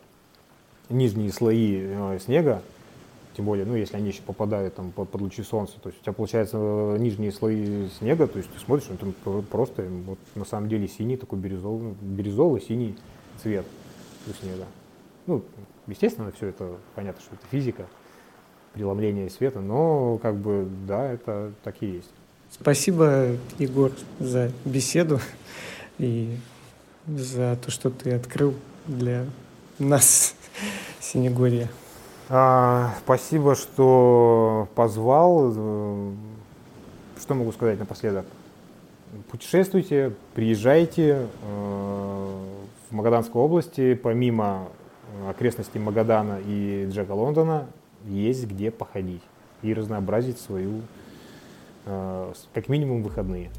нижние 0.90 1.32
слои 1.32 2.20
снега, 2.20 2.62
тем 3.36 3.46
более, 3.46 3.66
ну, 3.66 3.76
если 3.76 3.98
они 3.98 4.10
еще 4.10 4.22
попадают 4.22 4.76
там 4.76 4.92
под, 4.92 5.10
под 5.10 5.22
лучи 5.22 5.44
солнца, 5.44 5.76
то 5.82 5.90
есть 5.90 6.00
у 6.02 6.04
тебя 6.04 6.14
получается 6.14 6.58
нижние 6.98 7.32
слои 7.32 7.90
снега, 8.00 8.28
то 8.28 8.38
есть 8.38 8.50
ты 8.52 8.60
смотришь, 8.60 8.88
он 8.90 8.98
там 8.98 9.44
просто 9.44 9.84
вот 10.06 10.18
на 10.36 10.46
самом 10.46 10.70
деле 10.70 10.88
синий 10.88 11.18
такой 11.18 11.40
бирюзовый, 11.40 11.94
бирюзовый 12.02 12.62
синий 12.62 12.96
цвет 13.42 13.66
у 14.28 14.32
снега. 14.32 14.66
Ну, 15.28 15.44
естественно, 15.88 16.32
все 16.32 16.48
это 16.48 16.78
понятно, 16.96 17.22
что 17.22 17.36
это 17.36 17.46
физика, 17.52 17.88
преломление 18.74 19.30
света, 19.30 19.60
но 19.60 20.18
как 20.22 20.36
бы 20.36 20.68
да, 20.88 21.12
это 21.12 21.52
так 21.64 21.76
и 21.82 21.88
есть. 21.88 22.12
Спасибо, 22.52 23.36
Егор, 23.60 23.92
за 24.20 24.52
беседу 24.64 25.20
и 25.98 26.38
за 27.08 27.58
то, 27.62 27.70
что 27.70 27.90
ты 27.90 28.14
открыл 28.14 28.54
для 28.88 29.26
нас 29.78 30.36
Синегорье. 31.02 31.70
А, 32.28 32.96
спасибо, 33.04 33.54
что 33.56 34.68
позвал. 34.74 35.52
Что 35.52 37.34
могу 37.34 37.52
сказать 37.52 37.78
напоследок? 37.78 38.26
Путешествуйте, 39.30 40.12
приезжайте 40.34 41.28
э, 41.44 42.36
в 42.90 42.94
Магаданской 42.94 43.40
области. 43.40 43.94
Помимо 43.94 44.68
окрестностей 45.30 45.80
Магадана 45.80 46.40
и 46.46 46.88
Джека 46.90 47.12
Лондона 47.12 47.68
есть 48.06 48.46
где 48.48 48.72
походить 48.72 49.22
и 49.62 49.74
разнообразить 49.74 50.40
свою, 50.40 50.82
э, 51.86 52.34
как 52.54 52.70
минимум, 52.70 53.04
выходные. 53.04 53.52